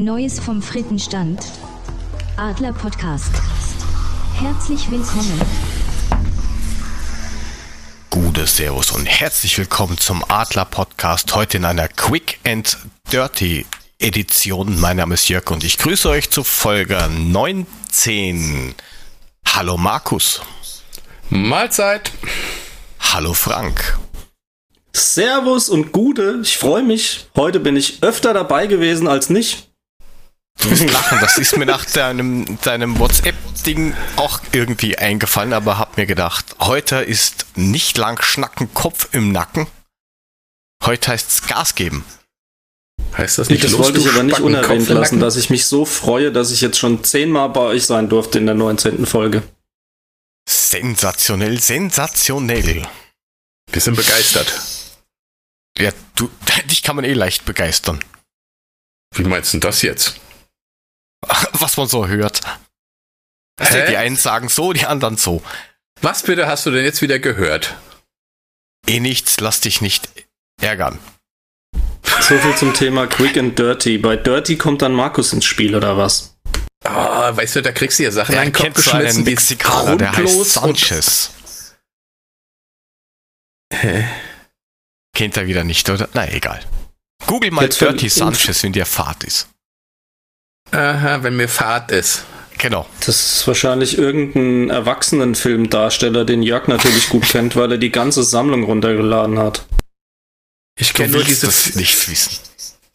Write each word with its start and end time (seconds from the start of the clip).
Neues 0.00 0.38
vom 0.38 0.62
Frittenstand. 0.62 1.44
Adler 2.36 2.72
Podcast. 2.72 3.32
Herzlich 4.34 4.88
willkommen. 4.92 5.40
Gute 8.08 8.46
Servus 8.46 8.92
und 8.92 9.06
herzlich 9.06 9.58
willkommen 9.58 9.98
zum 9.98 10.22
Adler 10.28 10.66
Podcast. 10.66 11.34
Heute 11.34 11.56
in 11.56 11.64
einer 11.64 11.88
Quick 11.88 12.38
and 12.46 12.78
Dirty 13.12 13.66
Edition. 13.98 14.78
Mein 14.78 14.98
Name 14.98 15.14
ist 15.14 15.28
Jörg 15.28 15.50
und 15.50 15.64
ich 15.64 15.78
grüße 15.78 16.08
euch 16.08 16.30
zu 16.30 16.44
Folge 16.44 17.10
19. 17.10 18.76
Hallo 19.46 19.76
Markus. 19.76 20.42
Mahlzeit. 21.28 22.12
Hallo 23.00 23.34
Frank. 23.34 23.98
Servus 24.92 25.68
und 25.68 25.90
Gute. 25.90 26.38
Ich 26.44 26.56
freue 26.56 26.84
mich. 26.84 27.26
Heute 27.34 27.58
bin 27.58 27.74
ich 27.74 28.00
öfter 28.04 28.32
dabei 28.32 28.68
gewesen 28.68 29.08
als 29.08 29.28
nicht. 29.28 29.67
Du 30.58 30.70
wirst 30.70 30.90
lachen, 30.90 31.18
das 31.20 31.38
ist 31.38 31.56
mir 31.56 31.66
nach 31.66 31.84
deinem, 31.84 32.58
deinem 32.62 32.98
WhatsApp-Ding 32.98 33.94
auch 34.16 34.40
irgendwie 34.52 34.98
eingefallen, 34.98 35.52
aber 35.52 35.78
hab 35.78 35.96
mir 35.96 36.06
gedacht, 36.06 36.56
heute 36.58 36.96
ist 36.96 37.46
nicht 37.54 37.96
lang 37.96 38.20
schnacken, 38.22 38.72
Kopf 38.74 39.08
im 39.12 39.30
Nacken. 39.30 39.68
Heute 40.84 41.12
heißt 41.12 41.30
es 41.30 41.42
Gas 41.46 41.74
geben. 41.74 42.04
Heißt 43.16 43.38
das 43.38 43.48
nicht 43.48 43.62
Das 43.62 43.72
los, 43.72 43.80
wollte 43.80 44.00
ich 44.00 44.08
aber 44.08 44.22
nicht 44.24 44.40
unerwähnt 44.40 44.86
Kopf 44.86 44.94
lassen, 44.94 45.20
dass 45.20 45.36
ich 45.36 45.48
mich 45.50 45.66
so 45.66 45.84
freue, 45.84 46.32
dass 46.32 46.50
ich 46.50 46.60
jetzt 46.60 46.78
schon 46.78 47.04
zehnmal 47.04 47.48
bei 47.50 47.60
euch 47.60 47.86
sein 47.86 48.08
durfte 48.08 48.38
in 48.38 48.46
der 48.46 48.54
19. 48.54 49.06
Folge. 49.06 49.42
Sensationell, 50.48 51.60
sensationell. 51.60 52.86
Wir 53.70 53.80
sind 53.80 53.96
begeistert. 53.96 54.52
Ja, 55.78 55.92
du, 56.16 56.28
dich 56.70 56.82
kann 56.82 56.96
man 56.96 57.04
eh 57.04 57.12
leicht 57.12 57.44
begeistern. 57.44 58.00
Wie 59.14 59.22
meinst 59.24 59.52
du 59.52 59.58
denn 59.58 59.60
das 59.60 59.82
jetzt? 59.82 60.20
Was 61.52 61.76
man 61.76 61.88
so 61.88 62.06
hört. 62.06 62.40
Also 63.60 63.78
Hä? 63.78 63.90
die 63.90 63.96
einen 63.96 64.16
sagen 64.16 64.48
so, 64.48 64.72
die 64.72 64.86
anderen 64.86 65.16
so. 65.16 65.42
Was 66.00 66.22
bitte 66.22 66.46
hast 66.46 66.64
du 66.66 66.70
denn 66.70 66.84
jetzt 66.84 67.02
wieder 67.02 67.18
gehört? 67.18 67.76
Eh 68.86 69.00
nichts, 69.00 69.40
lass 69.40 69.60
dich 69.60 69.80
nicht 69.80 70.08
ärgern. 70.60 70.98
So 72.20 72.38
viel 72.38 72.56
zum 72.56 72.72
Thema 72.72 73.06
Quick 73.06 73.36
and 73.36 73.58
Dirty. 73.58 73.98
Bei 73.98 74.16
Dirty 74.16 74.56
kommt 74.56 74.82
dann 74.82 74.92
Markus 74.92 75.32
ins 75.32 75.44
Spiel 75.44 75.74
oder 75.74 75.96
was? 75.96 76.36
Ah, 76.84 77.36
weißt 77.36 77.56
du, 77.56 77.62
da 77.62 77.72
kriegst 77.72 77.98
du 77.98 78.04
ja 78.04 78.10
Sachen 78.12 78.32
Der 78.32 78.42
in 78.42 78.48
den 78.48 78.52
Kopf 78.54 78.64
kennt 78.64 78.78
so 78.78 78.90
einen 78.92 79.00
geschmissen, 79.00 79.24
die 79.24 79.30
Mexikaner, 79.30 79.96
der 79.96 80.16
heißt 80.16 80.44
Sanchez. 80.44 81.30
Hä? 83.72 84.08
Kennt 85.14 85.36
er 85.36 85.46
wieder 85.46 85.64
nicht, 85.64 85.88
oder? 85.90 86.08
Na, 86.14 86.28
egal. 86.30 86.60
Google 87.26 87.50
mal 87.50 87.64
Jetzt 87.64 87.80
Dirty 87.80 88.08
Sanchez, 88.08 88.62
wenn 88.62 88.72
der 88.72 88.86
Fahrt 88.86 89.24
ist. 89.24 89.48
Aha, 90.70 91.22
wenn 91.22 91.36
mir 91.36 91.48
Fahrt 91.48 91.90
ist. 91.90 92.24
Genau. 92.58 92.86
Das 93.06 93.36
ist 93.36 93.46
wahrscheinlich 93.46 93.98
irgendein 93.98 94.70
Erwachsenenfilmdarsteller, 94.70 96.24
den 96.24 96.42
Jörg 96.42 96.66
natürlich 96.66 97.08
gut 97.08 97.28
kennt, 97.28 97.54
weil 97.56 97.72
er 97.72 97.78
die 97.78 97.92
ganze 97.92 98.24
Sammlung 98.24 98.64
runtergeladen 98.64 99.38
hat. 99.38 99.64
Ich 100.78 100.92
kenne 100.92 101.12
nur 101.12 101.24
diese, 101.24 101.46
das 101.46 101.74
nicht 101.76 102.08
wissen. 102.08 102.38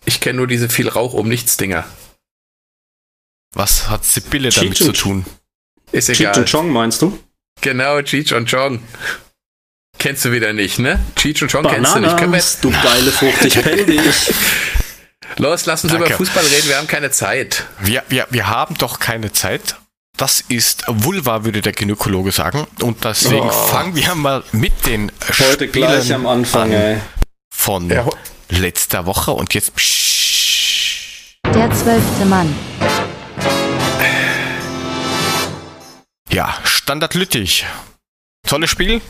ich 0.06 0.20
kenne 0.20 0.38
nur 0.38 0.48
diese 0.48 0.70
viel 0.70 0.90
Rauch 0.90 1.14
um 1.14 1.28
nichts 1.28 1.58
Dinger. 1.58 1.86
Was 3.54 3.90
hat 3.90 4.04
Sibylle 4.04 4.50
damit 4.50 4.76
Cheech 4.76 4.86
zu 4.86 4.92
tun? 4.92 5.26
Ist 5.92 6.08
Cheech 6.08 6.22
egal. 6.22 6.40
und 6.40 6.50
Chong 6.50 6.70
meinst 6.70 7.02
du? 7.02 7.18
Genau, 7.62 8.02
Cheech 8.02 8.34
und 8.34 8.50
Chong. 8.50 8.82
Kennst 10.00 10.26
du 10.26 10.32
wieder 10.32 10.52
nicht, 10.54 10.80
ne? 10.80 11.00
Cheech 11.16 11.42
und 11.44 11.52
Chong 11.52 11.64
kennst 11.64 11.96
du 11.96 12.00
nicht. 12.00 12.18
Können 12.18 12.34
wir 12.34 12.40
Bananas, 12.40 12.54
jetzt, 12.54 12.64
du 12.64 12.72
geile 12.72 13.12
Frucht, 13.12 13.46
ich 13.46 13.54
pell 13.62 13.86
dich. 13.86 14.34
Los, 15.38 15.66
lass 15.66 15.84
uns 15.84 15.94
Danke. 15.94 16.08
über 16.10 16.18
Fußball 16.18 16.46
reden, 16.46 16.70
wir 16.70 16.78
haben 16.78 16.88
keine 16.88 17.12
Zeit. 17.12 17.66
Wir, 17.80 18.04
wir, 18.10 18.28
wir 18.30 18.48
haben 18.48 18.76
doch 18.76 19.00
keine 19.00 19.32
Zeit. 19.32 19.76
Das 20.18 20.42
ist 20.48 20.84
Vulva, 20.88 21.44
würde 21.44 21.62
der 21.62 21.74
Gynäkologe 21.74 22.32
sagen. 22.32 22.68
Und 22.82 23.04
deswegen 23.04 23.48
Oh. 23.50 23.68
fangen 23.68 23.96
wir 23.96 24.14
mal 24.16 24.44
mit 24.52 24.86
den 24.86 25.12
Heute 25.40 25.68
gleich 25.68 26.04
Spielen 26.04 26.14
am 26.16 26.28
Anfang, 26.28 26.72
an 26.72 26.72
ey. 26.82 26.98
von 27.54 27.90
Ja, 27.90 28.08
letzter 28.50 29.06
Woche. 29.08 29.32
Und 29.32 29.54
jetzt 29.56 29.76
psch, 29.76 31.38
Der 31.56 31.72
zwölfte 31.72 32.26
Mann. 32.26 32.56
ja, 36.32 36.54
Standard 36.64 37.14
Lüttich. 37.16 37.66
Tolles 38.48 38.70
Spiel, 38.70 39.02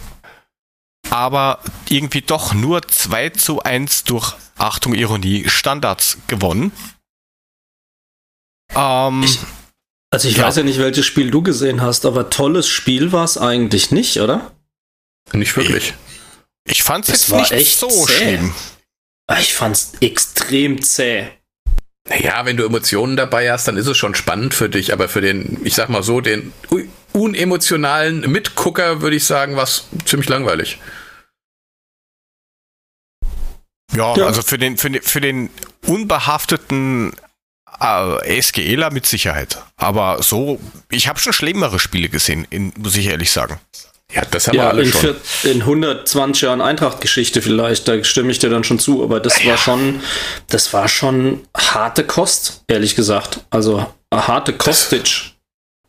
aber 1.14 1.60
irgendwie 1.90 2.22
doch 2.22 2.54
nur 2.56 2.82
2 2.88 3.30
zu 3.30 3.62
1 3.62 4.04
durch, 4.06 4.34
Achtung, 4.58 4.96
Ironie, 4.96 5.48
Standards 5.48 6.18
gewonnen. 6.28 6.72
Ähm, 8.76 9.24
Ich- 9.24 9.40
Also 10.12 10.28
ich 10.28 10.38
Ja. 10.38 10.44
weiß 10.46 10.58
ja 10.58 10.64
nicht, 10.64 10.78
welches 10.78 11.08
Spiel 11.08 11.32
du 11.32 11.42
gesehen 11.42 11.82
hast, 11.82 12.06
aber 12.06 12.30
tolles 12.30 12.68
Spiel 12.68 13.12
war 13.12 13.24
es 13.26 13.36
eigentlich 13.38 13.90
nicht, 13.90 14.18
oder? 14.20 14.52
Nicht 15.32 15.56
wirklich. 15.58 15.94
ich 16.66 16.84
fand 16.84 17.06
es 17.06 17.14
Es 17.16 17.22
jetzt 17.22 17.32
war 17.32 17.40
nicht 17.42 17.52
echt 17.52 17.80
so 17.80 17.90
zäh. 17.90 18.14
schlimm. 18.14 18.54
Ah, 19.28 19.40
Ich 19.40 19.54
fand's 19.56 19.94
extrem 20.02 20.82
zäh. 20.84 21.30
Naja, 22.08 22.46
wenn 22.46 22.58
du 22.58 22.64
Emotionen 22.66 23.18
dabei 23.18 23.52
hast, 23.52 23.68
dann 23.68 23.76
ist 23.78 23.88
es 23.88 23.98
schon 23.98 24.14
spannend 24.16 24.54
für 24.54 24.70
dich, 24.70 24.94
aber 24.94 25.10
für 25.10 25.22
den, 25.22 25.60
ich 25.64 25.74
sag 25.74 25.90
mal 25.90 26.04
so, 26.04 26.22
den 26.22 26.54
unemotionalen 27.14 28.30
Mitgucker 28.32 29.02
würde 29.02 29.16
ich 29.16 29.26
sagen, 29.26 29.56
war 29.56 29.64
es 29.64 29.86
ziemlich 30.06 30.30
langweilig. 30.30 30.78
Ja, 33.96 34.16
Ja. 34.16 34.26
also 34.26 34.42
für 34.42 34.58
den, 34.58 34.78
für 34.78 34.90
den, 34.90 35.02
für 35.02 35.22
den 35.22 35.50
unbehafteten 35.86 37.14
äh, 37.80 38.42
SGEler 38.42 38.92
mit 38.92 39.06
Sicherheit. 39.06 39.62
Aber 39.78 40.22
so, 40.22 40.60
ich 40.90 41.08
habe 41.08 41.20
schon 41.20 41.34
schlimmere 41.34 41.80
Spiele 41.80 42.10
gesehen, 42.10 42.46
in, 42.50 42.74
muss 42.78 42.96
ich 42.96 43.08
ehrlich 43.08 43.32
sagen. 43.32 43.60
Ja, 44.12 44.24
das 44.30 44.48
haben 44.48 44.54
wir 44.54 44.64
Ja, 44.64 44.70
alle 44.70 44.84
in, 44.84 44.92
schon. 44.92 45.16
vier, 45.16 45.52
in 45.52 45.62
120 45.62 46.44
Jahren 46.44 46.62
Eintracht-Geschichte 46.62 47.42
vielleicht, 47.42 47.88
da 47.88 48.04
stimme 48.04 48.32
ich 48.32 48.38
dir 48.40 48.50
dann 48.50 48.64
schon 48.64 48.78
zu, 48.78 49.04
aber 49.04 49.20
das 49.20 49.44
war 49.46 49.58
schon, 49.58 50.02
das 50.50 50.72
war 50.72 50.88
schon 50.88 51.48
harte 51.58 52.04
Kost, 52.04 52.64
ehrlich 52.68 52.96
gesagt. 52.96 53.40
Also 53.50 53.92
harte 54.14 54.54
Kostic. 54.54 55.32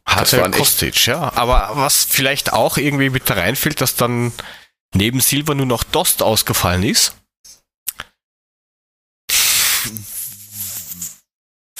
Hatte 0.06 0.38
waren 0.40 0.52
echt- 0.52 0.58
Kostic, 0.60 1.06
ja. 1.06 1.32
Aber 1.34 1.70
was 1.74 2.04
vielleicht 2.08 2.52
auch 2.54 2.78
irgendwie 2.78 3.10
mit 3.10 3.28
da 3.28 3.34
reinfällt, 3.34 3.80
dass 3.82 3.94
dann 3.94 4.32
neben 4.94 5.20
Silva 5.20 5.54
nur 5.54 5.66
noch 5.66 5.84
Dost 5.84 6.22
ausgefallen 6.22 6.82
ist. 6.82 7.14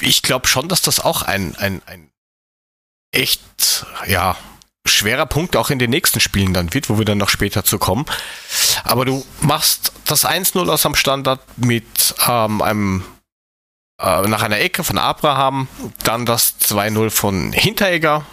Ich 0.01 0.23
glaube 0.23 0.47
schon, 0.49 0.69
dass 0.69 0.83
das 0.83 1.01
auch 1.01 1.23
ein, 1.23 1.57
ein, 1.57 1.83
ein 1.87 2.11
echt, 3.13 3.87
ja, 4.07 4.37
schwerer 4.87 5.27
Punkt 5.27 5.57
auch 5.57 5.71
in 5.71 5.79
den 5.79 5.91
nächsten 5.91 6.21
Spielen 6.21 6.53
dann 6.53 6.75
wird, 6.75 6.91
wo 6.91 6.99
wir 6.99 7.05
dann 7.05 7.19
noch 7.19 7.29
später 7.29 7.65
zu 7.65 7.79
kommen. 7.79 8.05
Aber 8.83 9.05
du 9.05 9.25
machst 9.41 9.93
das 10.05 10.27
1-0 10.27 10.71
aus 10.71 10.85
am 10.85 10.95
Standard 10.95 11.41
mit 11.57 12.15
ähm, 12.29 12.61
einem 12.61 13.05
äh, 14.01 14.23
nach 14.23 14.43
einer 14.43 14.59
Ecke 14.59 14.85
von 14.85 14.99
Abraham, 14.99 15.69
dann 16.03 16.27
das 16.27 16.61
2-0 16.61 17.11
von 17.11 17.53
Hinteregger. 17.53 18.27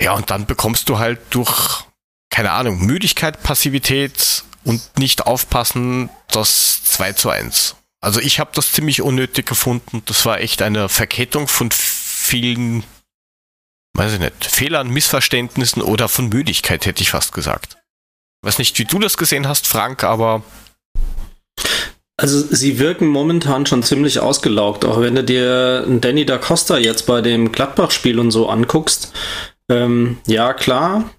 Ja, 0.00 0.12
und 0.12 0.30
dann 0.30 0.46
bekommst 0.46 0.88
du 0.88 0.98
halt 0.98 1.20
durch, 1.30 1.84
keine 2.30 2.52
Ahnung, 2.52 2.84
Müdigkeit, 2.84 3.42
Passivität 3.42 4.44
und 4.64 4.98
nicht 4.98 5.26
aufpassen 5.26 6.10
das 6.28 6.84
2 6.84 7.12
zu 7.14 7.30
1. 7.30 7.76
Also 8.00 8.20
ich 8.20 8.38
habe 8.38 8.50
das 8.54 8.72
ziemlich 8.72 9.02
unnötig 9.02 9.46
gefunden. 9.46 10.02
Das 10.06 10.24
war 10.24 10.40
echt 10.40 10.62
eine 10.62 10.88
Verkettung 10.88 11.48
von 11.48 11.70
vielen, 11.72 12.84
weiß 13.94 14.14
ich 14.14 14.20
nicht, 14.20 14.44
Fehlern, 14.44 14.88
Missverständnissen 14.88 15.82
oder 15.82 16.08
von 16.08 16.28
Müdigkeit, 16.28 16.86
hätte 16.86 17.02
ich 17.02 17.10
fast 17.10 17.32
gesagt. 17.32 17.76
Weiß 18.42 18.58
nicht, 18.58 18.78
wie 18.78 18.84
du 18.84 19.00
das 19.00 19.16
gesehen 19.16 19.48
hast, 19.48 19.66
Frank, 19.66 20.04
aber 20.04 20.44
Also 22.16 22.40
sie 22.40 22.78
wirken 22.78 23.06
momentan 23.06 23.66
schon 23.66 23.82
ziemlich 23.82 24.20
ausgelaugt, 24.20 24.84
auch 24.84 25.00
wenn 25.00 25.16
du 25.16 25.24
dir 25.24 25.84
Danny 26.00 26.24
da 26.24 26.38
Costa 26.38 26.78
jetzt 26.78 27.06
bei 27.06 27.20
dem 27.20 27.52
Gladbach-Spiel 27.52 28.18
und 28.18 28.30
so 28.30 28.48
anguckst. 28.48 29.12
Ähm, 29.68 30.18
ja, 30.26 30.52
klar, 30.52 31.10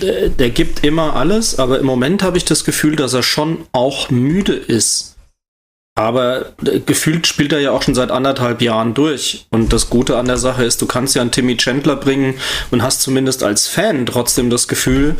der 0.00 0.50
gibt 0.50 0.84
immer 0.84 1.14
alles, 1.14 1.58
aber 1.58 1.78
im 1.78 1.86
Moment 1.86 2.22
habe 2.22 2.38
ich 2.38 2.44
das 2.44 2.64
Gefühl, 2.64 2.96
dass 2.96 3.14
er 3.14 3.22
schon 3.22 3.66
auch 3.72 4.10
müde 4.10 4.54
ist. 4.54 5.16
Aber 5.96 6.52
äh, 6.64 6.80
gefühlt 6.80 7.26
spielt 7.26 7.52
er 7.52 7.60
ja 7.60 7.72
auch 7.72 7.82
schon 7.82 7.94
seit 7.94 8.10
anderthalb 8.10 8.62
Jahren 8.62 8.94
durch. 8.94 9.46
Und 9.50 9.72
das 9.72 9.90
Gute 9.90 10.16
an 10.16 10.26
der 10.26 10.38
Sache 10.38 10.64
ist, 10.64 10.80
du 10.80 10.86
kannst 10.86 11.14
ja 11.14 11.22
einen 11.22 11.32
Timmy 11.32 11.56
Chandler 11.56 11.96
bringen 11.96 12.34
und 12.70 12.82
hast 12.82 13.02
zumindest 13.02 13.42
als 13.42 13.66
Fan 13.66 14.06
trotzdem 14.06 14.50
das 14.50 14.68
Gefühl, 14.68 15.16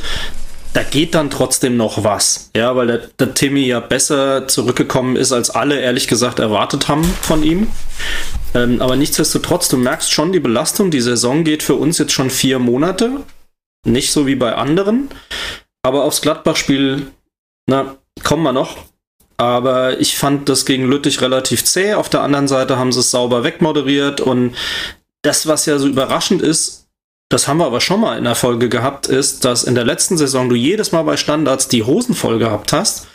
da 0.72 0.82
geht 0.84 1.14
dann 1.14 1.30
trotzdem 1.30 1.76
noch 1.76 2.04
was. 2.04 2.50
Ja, 2.54 2.76
weil 2.76 2.86
der, 2.86 2.98
der 3.18 3.34
Timmy 3.34 3.66
ja 3.66 3.80
besser 3.80 4.46
zurückgekommen 4.46 5.16
ist, 5.16 5.32
als 5.32 5.50
alle 5.50 5.80
ehrlich 5.80 6.06
gesagt 6.06 6.38
erwartet 6.38 6.88
haben 6.88 7.04
von 7.22 7.42
ihm. 7.42 7.68
Ähm, 8.54 8.80
aber 8.80 8.96
nichtsdestotrotz, 8.96 9.68
du 9.68 9.76
merkst 9.76 10.12
schon 10.12 10.32
die 10.32 10.40
Belastung. 10.40 10.90
Die 10.90 11.00
Saison 11.00 11.44
geht 11.44 11.62
für 11.62 11.74
uns 11.74 11.98
jetzt 11.98 12.12
schon 12.12 12.30
vier 12.30 12.58
Monate. 12.58 13.24
Nicht 13.84 14.12
so 14.12 14.26
wie 14.26 14.36
bei 14.36 14.54
anderen. 14.54 15.08
Aber 15.82 16.04
aufs 16.04 16.20
Gladbach-Spiel, 16.20 17.06
na, 17.66 17.96
kommen 18.22 18.42
wir 18.42 18.52
noch. 18.52 18.76
Aber 19.40 19.98
ich 20.00 20.18
fand 20.18 20.50
das 20.50 20.66
gegen 20.66 20.84
Lüttich 20.84 21.22
relativ 21.22 21.64
zäh. 21.64 21.94
Auf 21.94 22.10
der 22.10 22.20
anderen 22.20 22.46
Seite 22.46 22.76
haben 22.76 22.92
sie 22.92 23.00
es 23.00 23.10
sauber 23.10 23.42
wegmoderiert 23.42 24.20
und 24.20 24.54
das, 25.22 25.46
was 25.46 25.64
ja 25.64 25.78
so 25.78 25.88
überraschend 25.88 26.42
ist, 26.42 26.88
das 27.30 27.48
haben 27.48 27.56
wir 27.56 27.64
aber 27.64 27.80
schon 27.80 28.02
mal 28.02 28.18
in 28.18 28.24
der 28.24 28.34
Folge 28.34 28.68
gehabt, 28.68 29.06
ist, 29.06 29.46
dass 29.46 29.64
in 29.64 29.74
der 29.74 29.84
letzten 29.84 30.18
Saison 30.18 30.50
du 30.50 30.56
jedes 30.56 30.92
Mal 30.92 31.04
bei 31.04 31.16
Standards 31.16 31.68
die 31.68 31.84
Hosen 31.84 32.14
voll 32.14 32.38
gehabt 32.38 32.74
hast, 32.74 33.06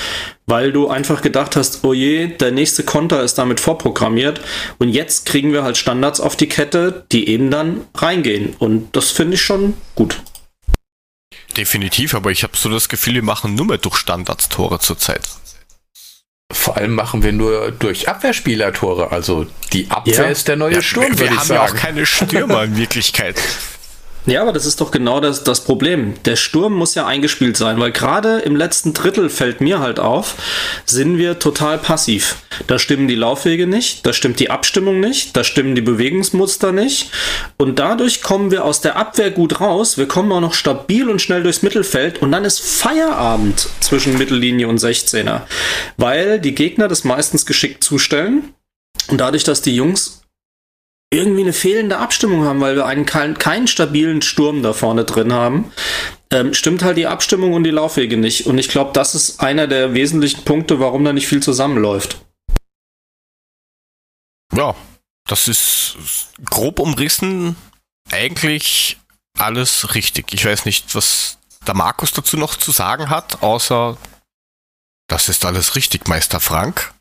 weil 0.47 0.71
du 0.71 0.87
einfach 0.87 1.21
gedacht 1.21 1.55
hast, 1.55 1.83
oh 1.83 1.93
je, 1.93 2.25
der 2.25 2.51
nächste 2.51 2.81
Konter 2.81 3.21
ist 3.21 3.37
damit 3.37 3.59
vorprogrammiert 3.59 4.41
und 4.79 4.89
jetzt 4.89 5.27
kriegen 5.27 5.53
wir 5.53 5.61
halt 5.61 5.77
Standards 5.77 6.19
auf 6.19 6.35
die 6.35 6.49
Kette, 6.49 7.05
die 7.11 7.29
eben 7.29 7.51
dann 7.51 7.81
reingehen 7.93 8.55
und 8.57 8.95
das 8.95 9.11
finde 9.11 9.35
ich 9.35 9.43
schon 9.43 9.75
gut. 9.93 10.23
Definitiv, 11.55 12.15
aber 12.15 12.31
ich 12.31 12.41
habe 12.41 12.57
so 12.57 12.69
das 12.69 12.89
Gefühl, 12.89 13.13
wir 13.13 13.23
machen 13.23 13.53
nur 13.53 13.67
mehr 13.67 13.77
durch 13.77 13.97
Standards 13.97 14.49
Tore 14.49 14.79
zurzeit. 14.79 15.21
Vor 16.53 16.77
allem 16.77 16.93
machen 16.93 17.23
wir 17.23 17.31
nur 17.31 17.71
durch 17.71 18.07
Abwehrspieler 18.07 18.71
Tore. 18.71 19.11
Also 19.11 19.47
die 19.73 19.89
Abwehr 19.89 20.13
Ja. 20.15 20.23
ist 20.25 20.47
der 20.47 20.55
neue 20.55 20.75
Ja, 20.75 20.81
Sturm, 20.81 21.05
wir 21.09 21.19
würde 21.19 21.33
ich 21.33 21.39
haben 21.39 21.49
ja 21.49 21.63
auch 21.65 21.75
keine 21.75 22.05
Stürmer 22.05 22.63
in 22.63 22.77
Wirklichkeit. 22.77 23.35
Ja, 24.27 24.41
aber 24.41 24.53
das 24.53 24.65
ist 24.65 24.81
doch 24.81 24.89
genau 24.89 25.19
das, 25.19 25.43
das 25.43 25.63
Problem. 25.63 26.15
Der 26.25 26.35
Sturm 26.35 26.73
muss 26.73 26.95
ja 26.95 27.05
eingespielt 27.05 27.57
sein, 27.57 27.79
weil 27.79 27.91
gerade 27.91 28.39
im 28.39 28.55
letzten 28.55 28.93
Drittel 28.93 29.29
fällt 29.29 29.61
mir 29.61 29.79
halt 29.79 29.99
auf, 29.99 30.35
sind 30.85 31.19
wir 31.19 31.37
total 31.37 31.77
passiv. 31.77 32.37
Da 32.65 32.79
stimmen 32.79 33.07
die 33.07 33.15
Laufwege 33.15 33.67
nicht, 33.67 34.03
da 34.05 34.13
stimmt 34.13 34.39
die 34.39 34.49
Abstimmung 34.49 34.99
nicht, 34.99 35.37
da 35.37 35.43
stimmen 35.43 35.75
die 35.75 35.81
Bewegungsmuster 35.81 36.71
nicht. 36.71 37.11
Und 37.57 37.77
dadurch 37.77 38.23
kommen 38.23 38.49
wir 38.49 38.65
aus 38.65 38.81
der 38.81 38.95
Abwehr 38.95 39.29
gut 39.29 39.61
raus. 39.61 39.97
Wir 39.99 40.07
kommen 40.07 40.31
auch 40.31 40.41
noch 40.41 40.55
stabil 40.55 41.07
und 41.07 41.21
schnell 41.21 41.43
durchs 41.43 41.61
Mittelfeld 41.61 42.21
und 42.23 42.31
dann 42.31 42.45
ist 42.45 42.61
Feierabend 42.61 43.69
zwischen 43.79 44.17
Mittellinie 44.17 44.67
und 44.67 44.79
16er. 44.79 45.41
Weil 45.97 46.39
die 46.39 46.55
Gegner 46.55 46.87
das 46.87 47.03
meistens 47.03 47.45
geschickt 47.45 47.83
zustellen. 47.83 48.55
Und 49.07 49.21
dadurch, 49.21 49.43
dass 49.43 49.61
die 49.61 49.75
Jungs 49.75 50.24
irgendwie 51.11 51.41
eine 51.41 51.53
fehlende 51.53 51.97
Abstimmung 51.97 52.43
haben, 52.43 52.61
weil 52.61 52.75
wir 52.75 52.85
einen 52.85 53.05
keinen, 53.05 53.37
keinen 53.37 53.67
stabilen 53.67 54.21
Sturm 54.21 54.63
da 54.63 54.73
vorne 54.73 55.05
drin 55.05 55.31
haben, 55.31 55.71
ähm, 56.31 56.53
stimmt 56.53 56.83
halt 56.83 56.97
die 56.97 57.07
Abstimmung 57.07 57.53
und 57.53 57.63
die 57.63 57.71
Laufwege 57.71 58.17
nicht. 58.17 58.47
Und 58.47 58.57
ich 58.57 58.69
glaube, 58.69 58.91
das 58.93 59.15
ist 59.15 59.41
einer 59.41 59.67
der 59.67 59.93
wesentlichen 59.93 60.43
Punkte, 60.43 60.79
warum 60.79 61.05
da 61.05 61.13
nicht 61.13 61.27
viel 61.27 61.41
zusammenläuft. 61.41 62.17
Ja, 64.53 64.75
das 65.27 65.47
ist 65.47 65.97
grob 66.49 66.79
umrissen 66.79 67.55
eigentlich 68.11 68.99
alles 69.37 69.95
richtig. 69.95 70.33
Ich 70.33 70.45
weiß 70.45 70.65
nicht, 70.65 70.95
was 70.95 71.39
der 71.65 71.73
Markus 71.73 72.11
dazu 72.11 72.37
noch 72.37 72.55
zu 72.55 72.71
sagen 72.71 73.09
hat, 73.09 73.41
außer 73.41 73.97
das 75.07 75.29
ist 75.29 75.45
alles 75.45 75.75
richtig, 75.75 76.07
Meister 76.07 76.39
Frank. 76.39 76.93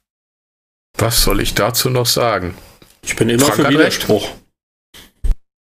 Was 0.99 1.23
soll 1.23 1.41
ich 1.41 1.55
dazu 1.55 1.91
noch 1.91 2.07
sagen? 2.07 2.57
Ich 3.07 3.17
bin 3.17 3.29
immer 3.29 3.47
Frank 3.47 3.57
für 3.57 3.69
Widerspruch. 3.69 4.31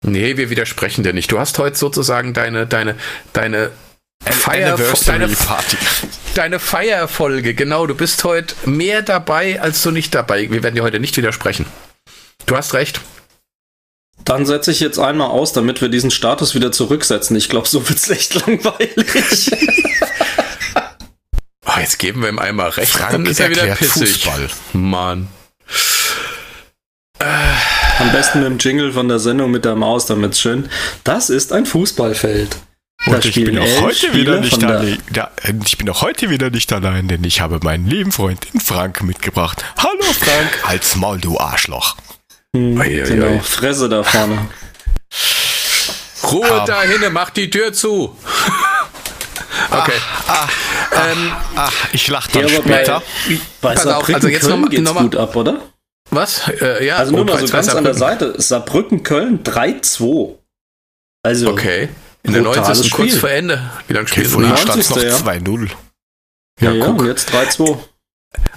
Nee, 0.03 0.37
wir 0.37 0.49
widersprechen 0.49 1.03
dir 1.03 1.13
nicht. 1.13 1.31
Du 1.31 1.39
hast 1.39 1.57
heute 1.59 1.77
sozusagen 1.77 2.33
deine, 2.33 2.65
deine, 2.67 2.95
deine 3.33 3.71
Feier, 4.23 4.73
Anniversary 4.73 5.19
deine, 5.19 5.35
Party. 5.35 5.77
deine 6.35 6.59
Feierfolge. 6.59 7.53
Genau, 7.53 7.87
du 7.87 7.95
bist 7.95 8.23
heute 8.23 8.55
mehr 8.65 9.01
dabei, 9.01 9.61
als 9.61 9.81
du 9.83 9.91
nicht 9.91 10.15
dabei. 10.15 10.49
Wir 10.51 10.63
werden 10.63 10.75
dir 10.75 10.83
heute 10.83 10.99
nicht 10.99 11.17
widersprechen. 11.17 11.65
Du 12.45 12.55
hast 12.55 12.73
recht. 12.73 13.01
Dann 14.23 14.45
setze 14.45 14.71
ich 14.71 14.79
jetzt 14.79 14.99
einmal 14.99 15.29
aus, 15.29 15.53
damit 15.53 15.81
wir 15.81 15.89
diesen 15.89 16.11
Status 16.11 16.55
wieder 16.55 16.71
zurücksetzen. 16.71 17.35
Ich 17.35 17.49
glaube, 17.49 17.67
so 17.67 17.87
wird's 17.87 18.09
echt 18.09 18.33
langweilig. 18.45 19.51
Oh, 21.69 21.79
jetzt 21.79 21.99
geben 21.99 22.21
wir 22.21 22.29
ihm 22.29 22.39
einmal 22.39 22.69
recht. 22.69 22.93
Frank 22.93 23.11
dann 23.11 23.25
ist 23.25 23.41
er 23.41 23.49
wieder 23.49 23.75
pissig. 23.75 24.23
Fußball. 24.23 24.49
Mann. 24.71 25.27
Am 27.99 28.11
besten 28.11 28.39
mit 28.39 28.47
dem 28.49 28.57
Jingle 28.59 28.91
von 28.91 29.07
der 29.07 29.19
Sendung 29.19 29.49
mit 29.51 29.65
der 29.65 29.75
Maus, 29.75 30.05
damit's 30.05 30.39
schön. 30.39 30.69
Das 31.03 31.29
ist 31.29 31.51
ein 31.51 31.65
Fußballfeld. 31.65 32.55
Da 33.05 33.13
Und 33.13 33.25
ich 33.25 33.35
bin 33.35 33.57
auch 33.57 33.81
heute 33.81 34.13
wieder 34.13 34.39
nicht 34.39 34.63
allein. 34.63 34.97
Ja, 35.15 35.31
ich 35.65 35.77
bin 35.77 35.89
auch 35.89 36.01
heute 36.01 36.29
wieder 36.29 36.49
nicht 36.49 36.71
allein, 36.73 37.07
denn 37.07 37.23
ich 37.23 37.41
habe 37.41 37.59
meinen 37.63 37.87
lieben 37.87 38.11
Freund 38.11 38.53
den 38.53 38.59
Frank 38.61 39.01
mitgebracht. 39.03 39.63
Hallo 39.77 40.03
Frank, 40.03 40.59
als 40.67 40.95
Maul, 40.95 41.19
du 41.19 41.39
Arschloch. 41.39 41.95
Hm, 42.55 42.79
ui, 42.79 43.03
genau, 43.07 43.27
ui. 43.27 43.39
Fresse 43.39 43.89
da 43.89 44.03
vorne. 44.03 44.47
Ruhe 46.31 46.51
Ah. 46.51 46.65
da 46.65 46.81
hinne, 46.83 47.09
mach 47.09 47.29
die 47.29 47.49
Tür 47.49 47.71
zu. 47.73 48.15
okay. 49.71 49.91
ähm, 51.11 51.31
Ah, 51.55 51.69
ich 51.93 52.07
lach 52.09 52.27
dann 52.27 52.47
Ja, 52.47 52.57
aber 52.59 52.67
bei- 52.67 52.75
später. 52.83 53.03
Bei 53.61 53.73
Pass 53.75 53.87
auf, 53.87 54.09
also 54.13 54.27
jetzt 54.27 54.41
Köln 54.41 54.51
noch 54.53 54.59
mal- 54.59 54.69
geht's 54.69 54.81
noch 54.83 54.93
mal- 54.95 55.03
gut 55.03 55.15
ab, 55.15 55.35
oder? 55.35 55.61
Was? 56.11 56.47
Äh, 56.47 56.85
ja, 56.85 56.97
Also 56.97 57.11
nur 57.11 57.21
oh, 57.21 57.25
mal 57.25 57.39
so 57.39 57.51
ganz 57.51 57.69
an 57.69 57.83
der. 57.83 57.93
Seite. 57.93 58.35
Saarbrücken 58.39 59.03
Köln 59.03 59.43
3-2. 59.43 60.35
Also 61.23 61.49
Okay. 61.51 61.89
In 62.23 62.33
der 62.33 62.41
Brutales 62.41 62.67
90. 62.79 62.91
kurz 62.91 63.15
vor 63.15 63.29
Ende. 63.29 63.71
Wie 63.87 63.93
lange 63.93 64.07
Okay, 64.07 64.25
vorhin 64.25 64.49
wir? 64.51 64.57
stand 64.57 64.89
noch 64.89 64.95
90. 64.97 65.03
ja. 65.03 65.17
2-0. 65.17 65.67
ja, 65.67 65.71
Ja, 66.59 66.71
ja, 66.73 66.85
guck. 66.85 66.99
und 67.01 67.07
jetzt 67.07 67.29
3-2. 67.33 67.77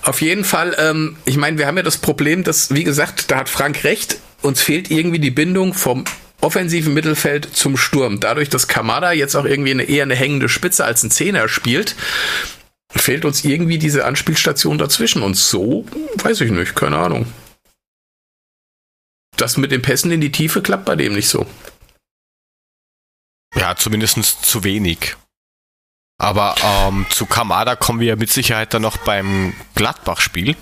Auf 0.02 0.20
jeden 0.22 0.44
Fall, 0.44 0.74
ähm, 0.78 1.16
ich 1.24 1.36
meine, 1.36 1.58
wir 1.58 1.66
haben 1.66 1.76
ja 1.76 1.82
das 1.82 1.98
Problem, 1.98 2.42
dass, 2.42 2.74
wie 2.74 2.84
gesagt, 2.84 3.30
da 3.30 3.36
hat 3.36 3.48
Frank 3.48 3.84
recht, 3.84 4.16
uns 4.42 4.60
fehlt 4.60 4.90
irgendwie 4.90 5.18
die 5.20 5.30
Bindung 5.30 5.74
vom 5.74 6.04
offensiven 6.40 6.94
Mittelfeld 6.94 7.48
zum 7.54 7.76
Sturm. 7.76 8.18
Dadurch, 8.18 8.48
dass 8.48 8.66
Kamada 8.66 9.12
jetzt 9.12 9.36
auch 9.36 9.44
irgendwie 9.44 9.70
eine, 9.72 9.84
eher 9.84 10.02
eine 10.04 10.16
hängende 10.16 10.48
Spitze 10.48 10.84
als 10.84 11.02
ein 11.02 11.10
Zehner 11.10 11.48
spielt, 11.48 11.94
fehlt 12.96 13.24
uns 13.24 13.44
irgendwie 13.44 13.78
diese 13.78 14.04
Anspielstation 14.04 14.78
dazwischen. 14.78 15.22
Und 15.22 15.36
so, 15.36 15.84
weiß 16.16 16.40
ich 16.40 16.50
nicht, 16.50 16.74
keine 16.74 16.96
Ahnung. 16.98 17.26
Das 19.40 19.56
mit 19.56 19.72
den 19.72 19.82
Pässen 19.82 20.10
in 20.10 20.20
die 20.20 20.32
Tiefe 20.32 20.60
klappt 20.60 20.84
bei 20.84 20.96
dem 20.96 21.14
nicht 21.14 21.28
so. 21.28 21.46
Ja, 23.56 23.74
zumindest 23.74 24.44
zu 24.44 24.64
wenig. 24.64 25.16
Aber 26.18 26.54
ähm, 26.62 27.06
zu 27.08 27.24
Kamada 27.24 27.74
kommen 27.76 28.00
wir 28.00 28.08
ja 28.08 28.16
mit 28.16 28.30
Sicherheit 28.30 28.74
dann 28.74 28.82
noch 28.82 28.98
beim 28.98 29.54
Gladbach-Spiel. 29.74 30.56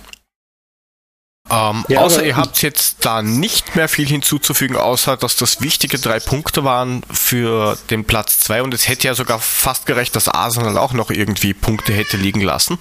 Ähm, 1.49 1.85
Ja, 1.89 1.99
außer 1.99 2.23
ihr 2.23 2.37
habt 2.37 2.61
jetzt 2.61 3.05
da 3.05 3.21
nicht 3.21 3.75
mehr 3.75 3.89
viel 3.89 4.07
hinzuzufügen, 4.07 4.77
außer 4.77 5.17
dass 5.17 5.35
das 5.35 5.61
wichtige 5.61 5.99
drei 5.99 6.19
Punkte 6.21 6.63
waren 6.63 7.03
für 7.11 7.77
den 7.89 8.05
Platz 8.05 8.39
zwei 8.39 8.63
und 8.63 8.73
es 8.73 8.87
hätte 8.87 9.07
ja 9.07 9.15
sogar 9.15 9.39
fast 9.39 9.85
gerecht, 9.85 10.15
dass 10.15 10.29
Arsenal 10.29 10.77
auch 10.77 10.93
noch 10.93 11.09
irgendwie 11.09 11.53
Punkte 11.53 11.91
hätte 11.91 12.15
liegen 12.15 12.41
lassen. 12.41 12.77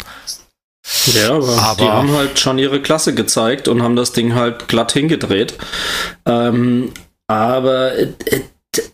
Ja, 1.14 1.32
aber, 1.36 1.48
Aber- 1.58 1.82
die 1.84 1.88
haben 1.88 2.12
halt 2.16 2.38
schon 2.38 2.58
ihre 2.58 2.80
Klasse 2.80 3.14
gezeigt 3.14 3.68
und 3.68 3.82
haben 3.82 3.96
das 3.96 4.12
Ding 4.12 4.34
halt 4.34 4.68
glatt 4.68 4.92
hingedreht. 4.92 5.54
Ähm, 6.26 6.92
aber 7.26 7.98
äh, 7.98 8.08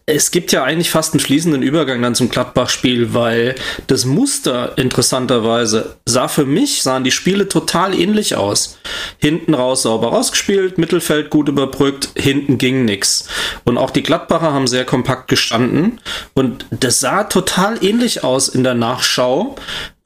es 0.07 0.31
gibt 0.31 0.53
ja 0.53 0.63
eigentlich 0.63 0.91
fast 0.91 1.15
einen 1.15 1.21
fließenden 1.21 1.63
Übergang 1.63 2.01
dann 2.03 2.15
zum 2.15 2.29
Gladbach-Spiel, 2.29 3.15
weil 3.15 3.55
das 3.87 4.05
Muster 4.05 4.77
interessanterweise 4.77 5.97
sah 6.05 6.29
für 6.29 6.45
mich, 6.45 6.83
sahen 6.83 7.05
die 7.05 7.11
Spiele 7.11 7.49
total 7.49 7.99
ähnlich 7.99 8.37
aus. 8.37 8.79
Hinten 9.19 9.55
raus 9.55 9.83
sauber 9.83 10.09
rausgespielt, 10.09 10.79
Mittelfeld 10.79 11.31
gut 11.31 11.49
überbrückt, 11.49 12.11
hinten 12.17 12.59
ging 12.59 12.85
nix. 12.85 13.29
Und 13.65 13.79
auch 13.79 13.91
die 13.91 14.03
Gladbacher 14.03 14.53
haben 14.53 14.67
sehr 14.67 14.85
kompakt 14.85 15.29
gestanden 15.29 16.01
und 16.35 16.67
das 16.71 17.01
sah 17.01 17.25
total 17.25 17.83
ähnlich 17.83 18.25
aus 18.25 18.49
in 18.49 18.63
der 18.63 18.75
Nachschau, 18.75 19.57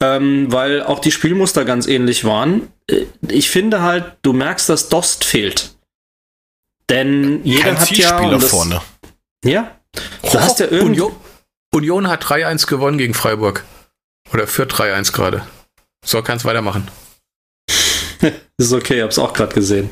ähm, 0.01 0.51
weil 0.51 0.81
auch 0.81 0.99
die 0.99 1.11
Spielmuster 1.11 1.65
ganz 1.65 1.87
ähnlich 1.87 2.23
waren. 2.23 2.69
Äh, 2.89 3.05
Ich 3.27 3.49
finde 3.49 3.81
halt, 3.81 4.05
du 4.21 4.33
merkst, 4.33 4.69
dass 4.69 4.89
Dost 4.89 5.25
fehlt. 5.25 5.71
Denn 6.89 7.41
jeder 7.43 7.63
Kein 7.63 7.79
hat 7.79 7.91
ja. 7.91 8.39
Vorne. 8.39 8.81
Ja. 9.43 9.79
Du 10.23 10.39
hast 10.39 10.59
ja 10.59 10.67
irgendwie. 10.69 11.01
Union, 11.01 11.15
Union 11.73 12.07
hat 12.07 12.23
3-1 12.23 12.67
gewonnen 12.67 12.97
gegen 12.97 13.13
Freiburg. 13.13 13.63
Oder 14.33 14.47
führt 14.47 14.73
3-1 14.73 15.11
gerade. 15.11 15.45
So, 16.05 16.21
kannst 16.21 16.45
weitermachen. 16.45 16.87
Ist 18.57 18.73
okay, 18.73 19.01
hab's 19.01 19.17
auch 19.17 19.33
gerade 19.33 19.53
gesehen. 19.53 19.89